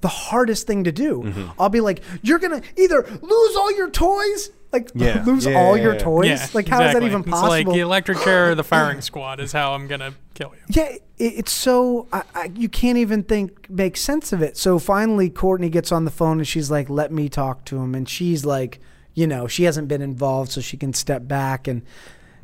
the 0.00 0.08
hardest 0.08 0.66
thing 0.68 0.84
to 0.84 0.92
do. 0.92 1.22
Mm-hmm. 1.22 1.60
I'll 1.60 1.70
be 1.70 1.80
like, 1.80 2.02
you're 2.22 2.38
gonna 2.38 2.62
either 2.76 3.02
lose 3.22 3.56
all 3.56 3.74
your 3.76 3.90
toys, 3.90 4.50
like 4.74 4.90
Yeah. 4.94 5.22
lose 5.24 5.46
Yeah, 5.46 5.54
all 5.58 5.76
yeah, 5.76 5.82
your 5.84 5.92
yeah. 5.94 5.98
toys. 6.00 6.26
Yeah, 6.26 6.46
like 6.52 6.68
how 6.68 6.76
is 6.82 6.92
that 6.92 7.02
exactly. 7.02 7.06
even 7.06 7.20
It's 7.22 7.30
possible? 7.30 7.48
like 7.48 7.66
the 7.66 7.80
electric 7.80 8.18
chair 8.20 8.50
or 8.50 8.54
the 8.54 8.64
firing 8.74 9.00
squad 9.00 9.40
is 9.40 9.52
how 9.52 9.72
I'm 9.72 9.86
gonna 9.86 10.14
kill 10.34 10.52
you. 10.54 10.60
Yeah, 10.68 10.88
it, 10.92 11.02
it's 11.18 11.52
so 11.52 12.08
I, 12.12 12.22
I, 12.34 12.44
you 12.54 12.68
can't 12.68 12.98
even 12.98 13.22
think 13.22 13.70
make 13.70 13.96
sense 13.96 14.32
of 14.32 14.42
it. 14.42 14.56
So 14.56 14.78
finally, 14.78 15.30
Courtney 15.30 15.70
gets 15.70 15.90
on 15.92 16.04
the 16.04 16.10
phone 16.10 16.38
and 16.38 16.46
she's 16.46 16.70
like, 16.70 16.90
"Let 16.90 17.10
me 17.12 17.28
talk 17.28 17.64
to 17.66 17.78
him." 17.78 17.94
And 17.94 18.08
she's 18.08 18.44
like, 18.44 18.80
you 19.14 19.26
know, 19.26 19.46
she 19.46 19.64
hasn't 19.64 19.88
been 19.88 20.02
involved, 20.02 20.52
so 20.52 20.60
she 20.60 20.76
can 20.76 20.92
step 20.92 21.26
back. 21.26 21.66
And 21.68 21.82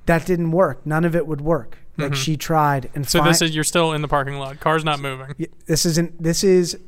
that 0.07 0.25
didn't 0.27 0.53
work. 0.53 0.87
None 0.87 1.05
of 1.05 1.15
it 1.15 1.27
would 1.27 1.41
work. 1.41 1.79
Like 1.97 2.13
mm-hmm. 2.13 2.15
she 2.15 2.37
tried, 2.37 2.91
and 2.95 3.07
So 3.07 3.19
fi- 3.19 3.29
this 3.29 3.43
is 3.43 3.55
you're 3.55 3.65
still 3.65 3.93
in 3.93 4.01
the 4.01 4.09
parking 4.09 4.39
lot. 4.39 4.59
Car's 4.61 4.85
not 4.85 5.01
moving. 5.01 5.35
This 5.67 5.85
isn't. 5.85 6.23
This 6.23 6.43
is 6.45 6.79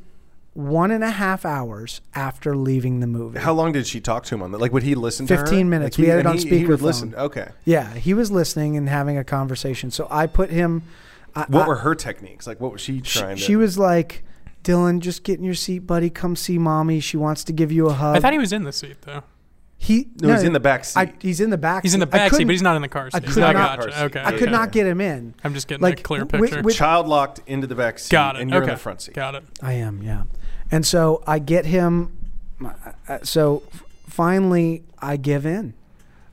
one 0.53 0.91
and 0.91 1.03
a 1.03 1.09
half 1.09 1.45
hours 1.45 2.01
after 2.13 2.55
leaving 2.55 2.99
the 2.99 3.07
movie. 3.07 3.39
How 3.39 3.53
long 3.53 3.71
did 3.71 3.87
she 3.87 3.99
talk 3.99 4.23
to 4.25 4.35
him 4.35 4.41
on 4.43 4.51
that? 4.51 4.59
Like, 4.61 4.71
would 4.71 4.83
he 4.83 4.93
listen 4.95 5.25
to 5.27 5.35
her? 5.37 5.41
15 5.45 5.69
minutes. 5.69 5.97
Like, 5.97 6.03
We 6.05 6.09
had 6.09 6.19
it 6.19 6.25
on 6.27 6.37
he, 6.37 6.47
He 6.47 6.65
would 6.65 6.79
speakerphone. 6.79 6.83
listen. 6.83 7.15
Okay. 7.15 7.49
yeah, 7.65 7.93
he 7.95 8.13
was 8.13 8.31
listening 8.31 8.77
and 8.77 8.87
having 8.87 9.17
a 9.17 9.23
conversation. 9.23 9.89
So 9.91 10.07
I 10.11 10.27
put 10.27 10.49
him. 10.51 10.83
I, 11.35 11.45
What 11.47 11.63
I- 11.63 11.67
were 11.67 11.75
her 11.77 11.95
techniques? 11.95 12.45
Like, 12.45 12.59
what 12.61 12.71
was 12.71 12.81
she 12.81 13.01
she, 13.03 13.19
trying 13.19 13.37
to? 13.37 13.41
she 13.41 13.55
was 13.55 13.79
like, 13.79 14.23
"Dylan, 14.63 14.99
just 14.99 15.23
get 15.23 15.39
in 15.39 15.43
your 15.43 15.55
seat, 15.55 15.79
buddy. 15.79 16.11
Come 16.11 16.35
see 16.35 16.59
mommy. 16.59 16.99
She 16.99 17.17
wants 17.17 17.43
to 17.45 17.51
give 17.53 17.71
you 17.71 17.87
a 17.87 17.93
hug." 17.93 18.15
I 18.15 18.19
thought 18.19 18.33
he 18.33 18.39
was 18.39 18.53
in 18.53 18.63
the 18.63 18.71
seat 18.71 19.01
though. 19.01 19.23
He 19.75 20.07
No, 20.21 20.31
he's 20.31 20.43
in 20.43 20.53
the 20.53 20.61
back 20.61 20.85
seat. 20.85 20.99
I, 20.99 21.13
he's 21.19 21.41
in 21.41 21.49
the 21.49 21.57
back. 21.57 21.83
He's 21.83 21.93
in 21.93 21.99
the 21.99 22.05
back 22.05 22.31
seat, 22.31 22.45
but 22.45 22.51
he's 22.51 22.61
not 22.61 22.75
in 22.77 22.81
the 22.83 22.87
car 22.87 23.09
seat. 23.11 23.17
I 23.17 23.19
could 23.19 23.43
I 23.43 23.51
not- 23.51 23.79
gotcha. 23.79 24.03
Okay. 24.05 24.21
I 24.23 24.31
could 24.31 24.41
yeah. 24.43 24.49
not 24.51 24.71
get 24.71 24.85
him 24.87 25.01
in. 25.01 25.33
I'm 25.43 25.53
just 25.53 25.67
getting 25.67 25.81
Like, 25.81 25.99
a 25.99 26.03
clear 26.03 26.21
w- 26.23 26.41
picture. 26.47 26.61
with- 26.61 26.75
Child 26.75 27.07
locked 27.09 27.41
into 27.47 27.67
the 27.67 27.75
back 27.75 27.99
seat, 27.99 28.11
Got 28.11 28.35
it. 28.37 28.43
and 28.43 28.51
you're 28.51 28.61
okay. 28.61 28.71
in 28.71 28.75
the 28.75 28.79
front 28.79 29.01
seat. 29.01 29.13
Got 29.15 29.35
it. 29.35 29.43
I 29.61 29.73
am, 29.73 30.01
yeah. 30.01 30.23
And 30.73 30.87
so 30.87 31.21
I 31.27 31.37
get 31.37 31.67
him. 31.67 32.17
uh, 33.07 33.19
So 33.21 33.61
finally, 34.07 34.81
I 34.97 35.17
give 35.17 35.45
in. 35.45 35.75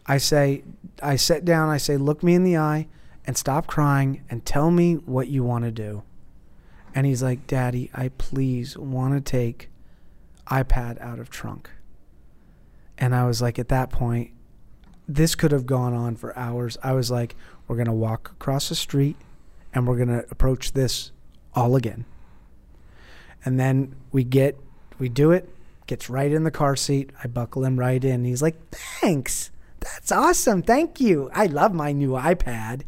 I 0.07 0.17
say, 0.17 0.63
I 1.03 1.17
sit 1.17 1.45
down. 1.45 1.69
I 1.69 1.77
say, 1.77 1.99
look 1.99 2.23
me 2.23 2.33
in 2.35 2.43
the 2.43 2.57
eye, 2.57 2.87
and 3.27 3.37
stop 3.37 3.67
crying, 3.67 4.23
and 4.31 4.43
tell 4.47 4.71
me 4.71 4.95
what 4.95 5.29
you 5.29 5.45
want 5.45 5.65
to 5.65 5.71
do. 5.71 6.05
And 6.95 7.07
he's 7.07 7.23
like, 7.23 7.47
Daddy, 7.47 7.91
I 7.93 8.09
please 8.17 8.79
want 8.79 9.13
to 9.13 9.21
take 9.21 9.69
iPad 10.47 10.99
out 11.03 11.19
of 11.19 11.29
trunk. 11.29 11.69
And 12.97 13.15
I 13.15 13.27
was 13.27 13.43
like, 13.43 13.59
at 13.59 13.69
that 13.69 13.91
point, 13.91 14.31
this 15.07 15.35
could 15.35 15.53
have 15.53 15.67
gone 15.67 15.93
on 15.93 16.17
for 16.17 16.35
hours. 16.35 16.79
I 16.83 16.93
was 16.93 17.11
like, 17.11 17.37
we're 17.69 17.77
gonna 17.77 17.93
walk 17.93 18.31
across 18.31 18.71
the 18.71 18.75
street, 18.75 19.17
and 19.75 19.87
we're 19.87 19.99
gonna 19.99 20.25
approach 20.31 20.73
this 20.73 21.13
all 21.55 21.77
again 21.77 22.07
and 23.45 23.59
then 23.59 23.95
we 24.13 24.25
get 24.25 24.59
we 24.99 25.09
do 25.09 25.31
it 25.33 25.49
gets 25.91 26.09
right 26.09 26.31
in 26.31 26.45
the 26.45 26.53
car 26.53 26.77
seat. 26.77 27.11
I 27.25 27.27
buckle 27.27 27.65
him 27.65 27.77
right 27.77 28.03
in. 28.03 28.25
He's 28.25 28.41
like 28.41 28.57
thanks. 28.71 29.51
That's 29.81 30.13
awesome. 30.13 30.63
Thank 30.63 31.01
you. 31.01 31.31
I 31.35 31.47
love 31.47 31.75
my 31.75 31.91
new 31.91 32.11
ipad. 32.11 32.83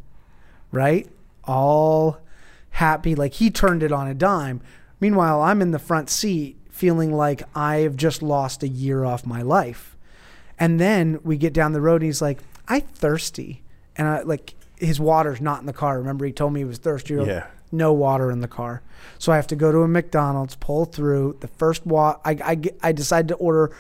Right? 0.71 1.09
All 1.45 2.19
happy. 2.71 3.17
Like 3.17 3.35
he 3.35 3.51
turned 3.51 3.83
it 3.83 3.91
on 3.91 4.07
a 4.07 4.15
dime. 4.15 4.61
Meanwhile 5.01 5.43
i'm 5.43 5.61
in 5.61 5.73
the 5.73 5.81
front 5.81 6.11
seat 6.11 6.57
feeling 6.71 7.13
like 7.13 7.43
i've 7.57 7.97
just 7.97 8.23
lost 8.23 8.63
a 8.63 8.69
year 8.69 9.05
off 9.05 9.27
my 9.27 9.43
life. 9.43 9.97
And 10.59 10.79
then 10.79 11.19
we 11.25 11.37
get 11.37 11.53
down 11.53 11.73
the 11.73 11.81
road 11.81 12.03
and 12.03 12.07
he's 12.07 12.23
like 12.23 12.39
i 12.69 12.81
thirsty. 12.81 13.63
And 13.97 14.07
i 14.07 14.23
like 14.23 14.55
his 14.77 15.01
water's 15.01 15.41
not 15.41 15.61
in 15.61 15.67
the 15.67 15.73
car. 15.73 15.99
Remember 15.99 16.25
he 16.25 16.33
told 16.33 16.53
me 16.53 16.61
he 16.61 16.65
was 16.65 16.79
thirsty. 16.79 17.15
Yeah. 17.15 17.47
No 17.73 17.93
water 17.93 18.31
in 18.31 18.41
the 18.41 18.49
car. 18.49 18.83
So 19.19 19.33
I 19.33 19.37
have 19.37 19.47
to 19.49 19.57
go 19.57 19.73
to 19.73 19.79
a 19.79 19.89
McDonald's, 19.89 20.55
pull 20.57 20.85
through 20.85 21.39
the 21.41 21.49
first 21.49 21.85
water. 21.87 22.19
I, 22.25 22.33
I, 22.33 22.61
I 22.83 22.93
decide 22.93 23.29
to 23.29 23.35
order 23.35 23.75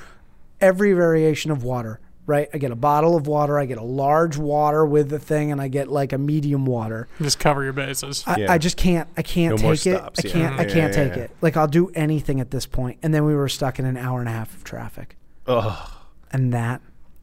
every 0.60 0.92
variation 0.92 1.50
of 1.50 1.62
water, 1.64 2.00
right? 2.26 2.48
I 2.54 2.58
get 2.58 2.70
a 2.70 2.76
bottle 2.76 3.16
of 3.16 3.26
water, 3.26 3.58
I 3.58 3.66
get 3.66 3.78
a 3.78 3.82
large 3.84 4.36
water 4.36 4.84
with 4.86 5.08
the 5.10 5.18
thing, 5.18 5.52
and 5.52 5.60
I 5.60 5.68
get 5.68 5.88
like 5.88 6.12
a 6.12 6.18
medium 6.18 6.64
water. 6.66 7.08
Just 7.20 7.38
cover 7.38 7.62
your 7.64 7.72
bases. 7.72 8.24
I, 8.26 8.36
Yeah. 8.38 8.52
I 8.52 8.58
just 8.58 8.76
can't, 8.76 9.08
I 9.16 9.22
can't 9.22 9.56
No 9.56 9.62
more 9.62 9.76
take 9.76 9.86
it. 9.94 9.98
stops, 9.98 10.20
I 10.24 10.28
can't, 10.28 10.54
I 10.60 10.64
can't 10.64 10.94
yeah, 10.94 11.04
take 11.04 11.16
yeah. 11.16 11.22
it. 11.24 11.30
Like 11.40 11.56
I'll 11.56 11.68
do 11.68 11.90
anything 11.94 12.40
at 12.40 12.50
this 12.50 12.66
point. 12.66 12.98
And 13.02 13.12
then 13.12 13.24
we 13.24 13.34
were 13.34 13.48
stuck 13.48 13.78
in 13.78 13.84
an 13.84 13.96
hour 13.96 14.20
and 14.20 14.28
a 14.28 14.32
half 14.32 14.54
of 14.54 14.64
traffic. 14.64 15.16
Ugh. 15.46 15.90
And 16.32 16.52
that 16.54 16.80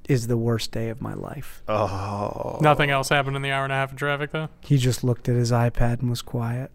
is 0.10 0.28
the 0.28 0.36
worst 0.38 0.72
day 0.72 0.90
of 0.90 1.02
my 1.02 1.14
life. 1.14 1.62
Oh. 1.70 2.58
Nothing 2.60 2.90
else 2.90 3.08
happened 3.10 3.36
in 3.38 3.42
the 3.42 3.52
hour 3.52 3.64
and 3.64 3.72
a 3.72 3.76
half 3.78 3.92
of 3.94 3.98
traffic 3.98 4.32
though, 4.32 4.50
He 4.62 4.78
just 4.78 5.04
looked 5.04 5.30
at 5.30 5.36
his 5.36 5.52
iPad 5.52 6.00
and 6.02 6.10
was 6.10 6.22
quiet. 6.22 6.72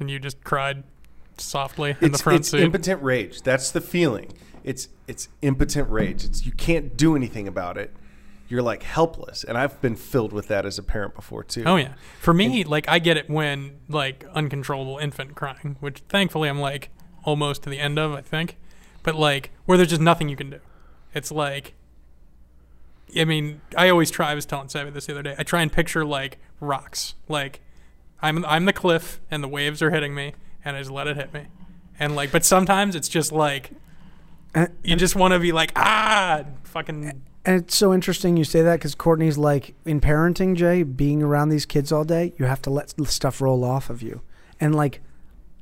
and 0.00 0.10
you 0.10 0.18
just 0.18 0.42
cried 0.44 0.82
softly 1.38 1.90
in 2.00 2.08
It's, 2.08 2.18
the 2.18 2.22
front 2.24 2.40
it's 2.40 2.50
seat. 2.50 2.60
impotent 2.60 3.02
rage. 3.02 3.42
That's 3.42 3.70
the 3.70 3.80
feeling. 3.80 4.32
It's 4.64 4.88
it's 5.08 5.28
impotent 5.42 5.88
rage. 5.90 6.24
It's 6.24 6.44
you 6.44 6.52
can't 6.52 6.96
do 6.96 7.16
anything 7.16 7.48
about 7.48 7.76
it. 7.78 7.94
You're 8.48 8.62
like 8.62 8.82
helpless, 8.82 9.42
and 9.44 9.56
I've 9.56 9.80
been 9.80 9.96
filled 9.96 10.32
with 10.32 10.48
that 10.48 10.66
as 10.66 10.78
a 10.78 10.82
parent 10.82 11.14
before 11.14 11.42
too. 11.42 11.64
Oh 11.64 11.76
yeah. 11.76 11.94
For 12.20 12.34
me, 12.34 12.64
like 12.64 12.88
I 12.88 12.98
get 12.98 13.16
it 13.16 13.30
when 13.30 13.78
like 13.88 14.24
uncontrollable 14.34 14.98
infant 14.98 15.34
crying, 15.34 15.76
which 15.80 16.00
thankfully 16.08 16.48
I'm 16.48 16.60
like 16.60 16.90
almost 17.24 17.62
to 17.62 17.70
the 17.70 17.78
end 17.78 17.98
of, 17.98 18.12
I 18.12 18.20
think. 18.20 18.58
But 19.02 19.14
like 19.16 19.50
where 19.64 19.78
there's 19.78 19.88
just 19.90 20.00
nothing 20.02 20.28
you 20.28 20.36
can 20.36 20.50
do. 20.50 20.60
It's 21.14 21.32
like 21.32 21.74
I 23.16 23.24
mean, 23.24 23.60
I 23.76 23.88
always 23.88 24.10
try 24.10 24.30
I 24.30 24.34
was 24.34 24.46
telling 24.46 24.68
Savvy 24.68 24.90
this 24.90 25.06
the 25.06 25.12
other 25.12 25.22
day. 25.22 25.34
I 25.38 25.42
try 25.42 25.62
and 25.62 25.72
picture 25.72 26.04
like 26.04 26.38
rocks. 26.60 27.14
Like 27.28 27.60
I'm 28.20 28.44
I'm 28.44 28.64
the 28.64 28.72
cliff 28.72 29.20
and 29.30 29.42
the 29.42 29.48
waves 29.48 29.82
are 29.82 29.90
hitting 29.90 30.14
me 30.14 30.34
and 30.64 30.76
I 30.76 30.80
just 30.80 30.90
let 30.90 31.06
it 31.06 31.16
hit 31.16 31.32
me. 31.34 31.46
And 31.98 32.16
like 32.16 32.32
but 32.32 32.44
sometimes 32.44 32.94
it's 32.94 33.08
just 33.08 33.32
like 33.32 33.70
you 34.82 34.96
just 34.96 35.16
want 35.16 35.32
to 35.32 35.40
be 35.40 35.52
like 35.52 35.72
ah 35.76 36.44
fucking 36.64 37.20
And 37.44 37.60
it's 37.60 37.76
so 37.76 37.92
interesting 37.92 38.36
you 38.36 38.44
say 38.44 38.62
that 38.62 38.76
because 38.76 38.94
Courtney's 38.94 39.36
like, 39.36 39.74
in 39.84 40.00
parenting, 40.00 40.54
Jay, 40.54 40.84
being 40.84 41.22
around 41.22 41.48
these 41.48 41.66
kids 41.66 41.90
all 41.90 42.04
day, 42.04 42.32
you 42.38 42.44
have 42.46 42.62
to 42.62 42.70
let 42.70 42.94
stuff 43.08 43.40
roll 43.40 43.64
off 43.64 43.90
of 43.90 44.00
you. 44.00 44.20
And 44.60 44.74
like, 44.74 45.00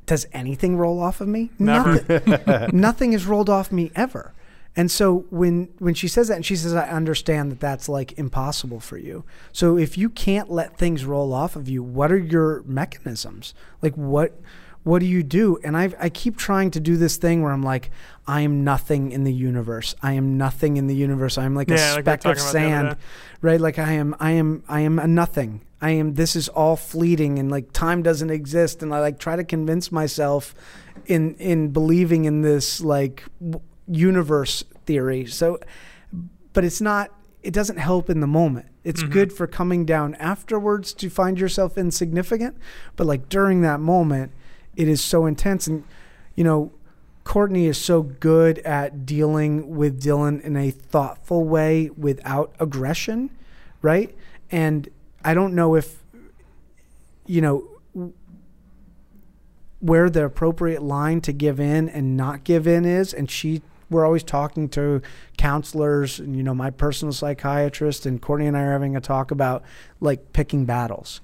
does 0.04 0.26
anything 0.32 0.76
roll 0.76 1.00
off 1.00 1.20
of 1.20 1.28
me? 1.28 1.50
Never. 1.58 1.94
Nothing. 2.06 2.68
Nothing 2.78 3.12
has 3.12 3.24
rolled 3.26 3.48
off 3.48 3.72
me 3.72 3.90
ever. 3.94 4.34
And 4.76 4.90
so 4.90 5.24
when 5.30 5.68
when 5.78 5.94
she 5.94 6.06
says 6.08 6.28
that, 6.28 6.36
and 6.36 6.46
she 6.46 6.56
says, 6.56 6.74
I 6.74 6.88
understand 6.88 7.50
that 7.50 7.60
that's 7.60 7.88
like 7.88 8.16
impossible 8.18 8.80
for 8.80 8.96
you. 8.98 9.24
So 9.52 9.76
if 9.76 9.98
you 9.98 10.08
can't 10.08 10.50
let 10.50 10.78
things 10.78 11.04
roll 11.04 11.32
off 11.32 11.56
of 11.56 11.68
you, 11.68 11.82
what 11.82 12.12
are 12.12 12.18
your 12.18 12.62
mechanisms? 12.64 13.52
Like 13.82 13.94
what 13.96 14.40
what 14.82 15.00
do 15.00 15.06
you 15.06 15.22
do? 15.22 15.58
And 15.64 15.76
I 15.76 15.92
I 15.98 16.08
keep 16.08 16.36
trying 16.36 16.70
to 16.72 16.80
do 16.80 16.96
this 16.96 17.16
thing 17.16 17.42
where 17.42 17.52
I'm 17.52 17.62
like, 17.62 17.90
I 18.26 18.42
am 18.42 18.62
nothing 18.64 19.10
in 19.10 19.24
the 19.24 19.32
universe. 19.32 19.94
I 20.02 20.12
am 20.12 20.38
nothing 20.38 20.76
in 20.76 20.86
the 20.86 20.94
universe. 20.94 21.36
I'm 21.36 21.54
like 21.54 21.70
a 21.70 21.76
Yeah, 21.76 21.94
like 21.94 22.04
speck 22.04 22.20
of 22.20 22.22
talking 22.22 22.42
about 22.42 22.52
the 22.52 22.58
other 22.58 22.88
sand, 22.90 22.96
right? 23.42 23.60
Like 23.60 23.78
I 23.78 23.92
am 23.92 24.14
I 24.20 24.30
am 24.32 24.62
I 24.68 24.80
am 24.80 24.98
a 25.00 25.06
nothing. 25.08 25.62
I 25.82 25.90
am 25.90 26.14
this 26.14 26.36
is 26.36 26.48
all 26.48 26.76
fleeting 26.76 27.38
and 27.38 27.50
like 27.50 27.72
time 27.72 28.02
doesn't 28.02 28.30
exist 28.30 28.82
and 28.82 28.94
I 28.94 29.00
like 29.00 29.18
try 29.18 29.34
to 29.34 29.44
convince 29.44 29.90
myself 29.90 30.54
in 31.06 31.34
in 31.36 31.70
believing 31.70 32.24
in 32.26 32.42
this 32.42 32.80
like 32.80 33.24
w- 33.40 33.60
universe 33.90 34.64
theory. 34.86 35.26
So 35.26 35.58
but 36.52 36.64
it's 36.64 36.80
not 36.80 37.10
it 37.42 37.52
doesn't 37.52 37.78
help 37.78 38.10
in 38.10 38.20
the 38.20 38.26
moment. 38.26 38.66
It's 38.84 39.02
mm-hmm. 39.02 39.12
good 39.12 39.32
for 39.32 39.46
coming 39.46 39.84
down 39.84 40.14
afterwards 40.16 40.92
to 40.94 41.08
find 41.08 41.38
yourself 41.38 41.78
insignificant, 41.78 42.56
but 42.96 43.06
like 43.06 43.28
during 43.28 43.62
that 43.62 43.80
moment 43.80 44.32
it 44.76 44.88
is 44.88 45.02
so 45.02 45.26
intense 45.26 45.66
and 45.66 45.84
you 46.34 46.44
know 46.44 46.72
Courtney 47.24 47.66
is 47.66 47.78
so 47.78 48.02
good 48.02 48.58
at 48.60 49.04
dealing 49.04 49.76
with 49.76 50.02
Dylan 50.02 50.40
in 50.40 50.56
a 50.56 50.70
thoughtful 50.70 51.44
way 51.44 51.90
without 51.96 52.54
aggression, 52.58 53.30
right? 53.82 54.14
And 54.50 54.88
I 55.24 55.34
don't 55.34 55.54
know 55.54 55.74
if 55.74 56.02
you 57.26 57.40
know 57.40 57.68
where 59.80 60.10
the 60.10 60.24
appropriate 60.24 60.82
line 60.82 61.20
to 61.22 61.32
give 61.32 61.60
in 61.60 61.88
and 61.88 62.16
not 62.16 62.44
give 62.44 62.66
in 62.66 62.84
is 62.84 63.14
and 63.14 63.30
she 63.30 63.62
we're 63.90 64.04
always 64.06 64.22
talking 64.22 64.68
to 64.70 65.02
counselors 65.36 66.18
and 66.20 66.36
you 66.36 66.42
know 66.42 66.54
my 66.54 66.70
personal 66.70 67.12
psychiatrist 67.12 68.06
and 68.06 68.22
Courtney 68.22 68.46
and 68.46 68.56
I 68.56 68.62
are 68.62 68.72
having 68.72 68.94
a 68.96 69.00
talk 69.00 69.30
about 69.30 69.62
like 70.00 70.32
picking 70.32 70.64
battles. 70.64 71.20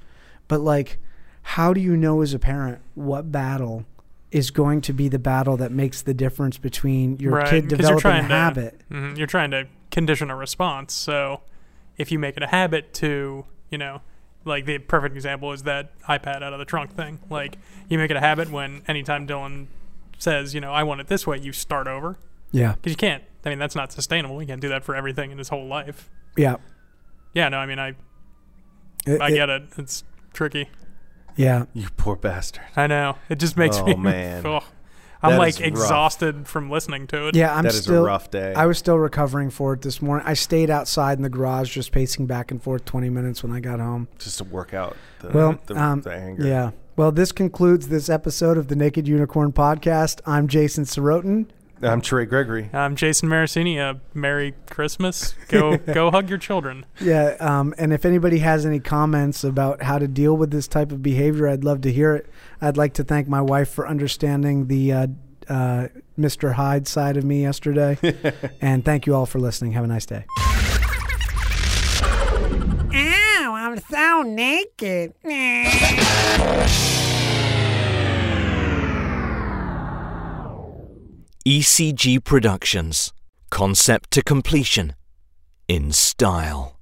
But 0.48 0.60
like 0.60 0.98
how 1.42 1.72
do 1.72 1.80
you 1.80 1.96
know 1.96 2.22
as 2.22 2.34
a 2.34 2.38
parent 2.40 2.80
what 2.94 3.30
battle 3.30 3.84
is 4.32 4.50
going 4.50 4.80
to 4.80 4.92
be 4.92 5.08
the 5.08 5.18
battle 5.18 5.56
that 5.58 5.70
makes 5.70 6.02
the 6.02 6.12
difference 6.12 6.58
between 6.58 7.16
your 7.18 7.34
Right, 7.34 7.48
kid 7.48 7.68
developing 7.68 7.98
a 7.98 8.00
trying 8.00 8.28
to- 8.28 8.34
habit? 8.34 8.80
Mhm, 8.90 9.16
You're 9.16 9.28
trying 9.28 9.52
to 9.52 9.68
condition 9.92 10.30
a 10.30 10.36
response. 10.36 10.92
So 10.92 11.42
if 11.96 12.10
you 12.10 12.18
make 12.18 12.36
it 12.36 12.42
a 12.42 12.48
habit 12.48 12.92
to, 12.94 13.44
you 13.70 13.78
know, 13.78 14.02
like 14.44 14.64
the 14.66 14.78
perfect 14.78 15.14
example 15.14 15.52
is 15.52 15.62
that 15.62 15.92
iPad 16.08 16.42
out 16.42 16.52
of 16.52 16.58
the 16.58 16.64
trunk 16.64 16.92
thing. 16.96 17.20
Like 17.30 17.58
you 17.88 17.96
make 17.98 18.10
it 18.10 18.16
a 18.16 18.20
habit 18.20 18.50
when 18.50 18.82
anytime 18.88 19.26
Dylan 19.26 19.66
says, 20.18 20.54
you 20.54 20.60
know, 20.60 20.72
I 20.72 20.82
want 20.82 21.00
it 21.00 21.06
this 21.06 21.26
way, 21.26 21.38
you 21.38 21.52
start 21.52 21.86
over 21.86 22.18
Yeah. 22.52 22.72
because 22.76 22.92
you 22.92 22.96
can't. 22.96 23.22
I 23.44 23.50
mean, 23.50 23.58
that's 23.58 23.76
not 23.76 23.92
sustainable. 23.92 24.40
You 24.40 24.48
can't 24.48 24.60
do 24.60 24.68
that 24.70 24.84
for 24.84 24.94
everything 24.96 25.30
in 25.30 25.38
his 25.38 25.48
whole 25.50 25.66
life. 25.66 26.10
Yeah. 26.36 26.56
Yeah, 27.32 27.48
no, 27.48 27.58
I 27.58 27.66
mean, 27.66 27.78
I 27.78 27.94
It- 29.06 29.20
I 29.20 29.28
it- 29.28 29.34
get 29.34 29.48
it. 29.50 29.62
It's 29.78 30.02
tricky. 30.32 30.68
Yeah. 31.36 31.66
You 31.74 31.86
poor 31.96 32.16
bastard. 32.16 32.64
I 32.76 32.86
know. 32.86 33.16
It 33.28 33.38
just 33.38 33.56
makes 33.56 33.80
me. 33.82 33.92
Oh, 33.94 33.96
me. 33.96 34.02
man. 34.10 34.46
Ugh. 34.46 34.62
I'm 35.22 35.32
That 35.32 35.38
like 35.38 35.54
is 35.54 35.60
rough. 35.60 35.68
exhausted 35.68 36.46
from 36.46 36.70
listening 36.70 37.06
to 37.08 37.28
it. 37.28 37.34
Yeah, 37.36 37.54
I'm 37.54 37.64
That 37.64 37.72
is 37.72 37.82
still 37.82 38.02
a 38.02 38.06
rough 38.06 38.30
day. 38.30 38.52
I 38.54 38.66
was 38.66 38.78
still 38.78 38.96
recovering 38.98 39.50
for 39.50 39.72
it 39.72 39.82
this 39.82 40.00
morning. 40.02 40.26
I 40.26 40.34
stayed 40.34 40.70
outside 40.70 41.18
in 41.18 41.22
the 41.22 41.28
garage 41.30 41.72
just 41.74 41.90
pacing 41.90 42.26
back 42.26 42.50
and 42.50 42.62
forth 42.62 42.84
20 42.84 43.08
minutes 43.10 43.42
when 43.42 43.50
I 43.52 43.60
got 43.60 43.80
home. 43.80 44.08
just 44.18 44.38
to 44.38 44.44
work 44.44 44.74
out 44.74 44.94
the, 45.20 45.28
Well, 45.30 45.58
the, 45.66 45.74
um, 45.80 46.02
the 46.02 46.12
anger. 46.12 46.46
Yeah. 46.46 46.70
Well, 46.96 47.12
this 47.12 47.32
concludes 47.32 47.88
this 47.88 48.08
episode 48.10 48.56
of 48.58 48.68
the 48.68 48.76
Naked 48.76 49.08
Unicorn 49.08 49.52
podcast. 49.52 50.20
I'm 50.26 50.48
Jason 50.48 50.84
Sorotin. 50.84 51.46
I'm 51.82 52.00
Trey 52.00 52.24
Gregory. 52.24 52.70
I'm 52.72 52.96
Jason 52.96 53.28
Maracini. 53.28 53.78
Uh, 53.78 53.98
Merry 54.14 54.54
Christmas. 54.70 55.34
Go 55.48 55.76
go 55.92 56.10
hug 56.10 56.28
your 56.28 56.38
children. 56.38 56.86
Yeah. 57.00 57.36
Um, 57.38 57.74
and 57.76 57.92
if 57.92 58.04
anybody 58.06 58.38
has 58.38 58.64
any 58.64 58.80
comments 58.80 59.44
about 59.44 59.82
how 59.82 59.98
to 59.98 60.08
deal 60.08 60.36
with 60.36 60.50
this 60.50 60.66
type 60.68 60.90
of 60.90 61.02
behavior, 61.02 61.48
I'd 61.48 61.64
love 61.64 61.82
to 61.82 61.92
hear 61.92 62.14
it. 62.14 62.30
I'd 62.60 62.78
like 62.78 62.94
to 62.94 63.04
thank 63.04 63.28
my 63.28 63.42
wife 63.42 63.68
for 63.68 63.86
understanding 63.86 64.68
the 64.68 64.92
uh, 64.92 65.06
uh, 65.48 65.88
Mr. 66.18 66.54
Hyde 66.54 66.88
side 66.88 67.18
of 67.18 67.24
me 67.24 67.42
yesterday. 67.42 67.98
and 68.60 68.84
thank 68.84 69.06
you 69.06 69.14
all 69.14 69.26
for 69.26 69.38
listening. 69.38 69.72
Have 69.72 69.84
a 69.84 69.88
nice 69.88 70.06
day. 70.06 70.24
Ow, 72.94 73.54
I'm 73.54 73.78
so 73.78 74.22
naked. 74.22 75.12
ECG 81.46 82.24
Productions. 82.24 83.12
Concept 83.50 84.10
to 84.10 84.20
completion. 84.20 84.96
in 85.68 85.92
style. 85.92 86.75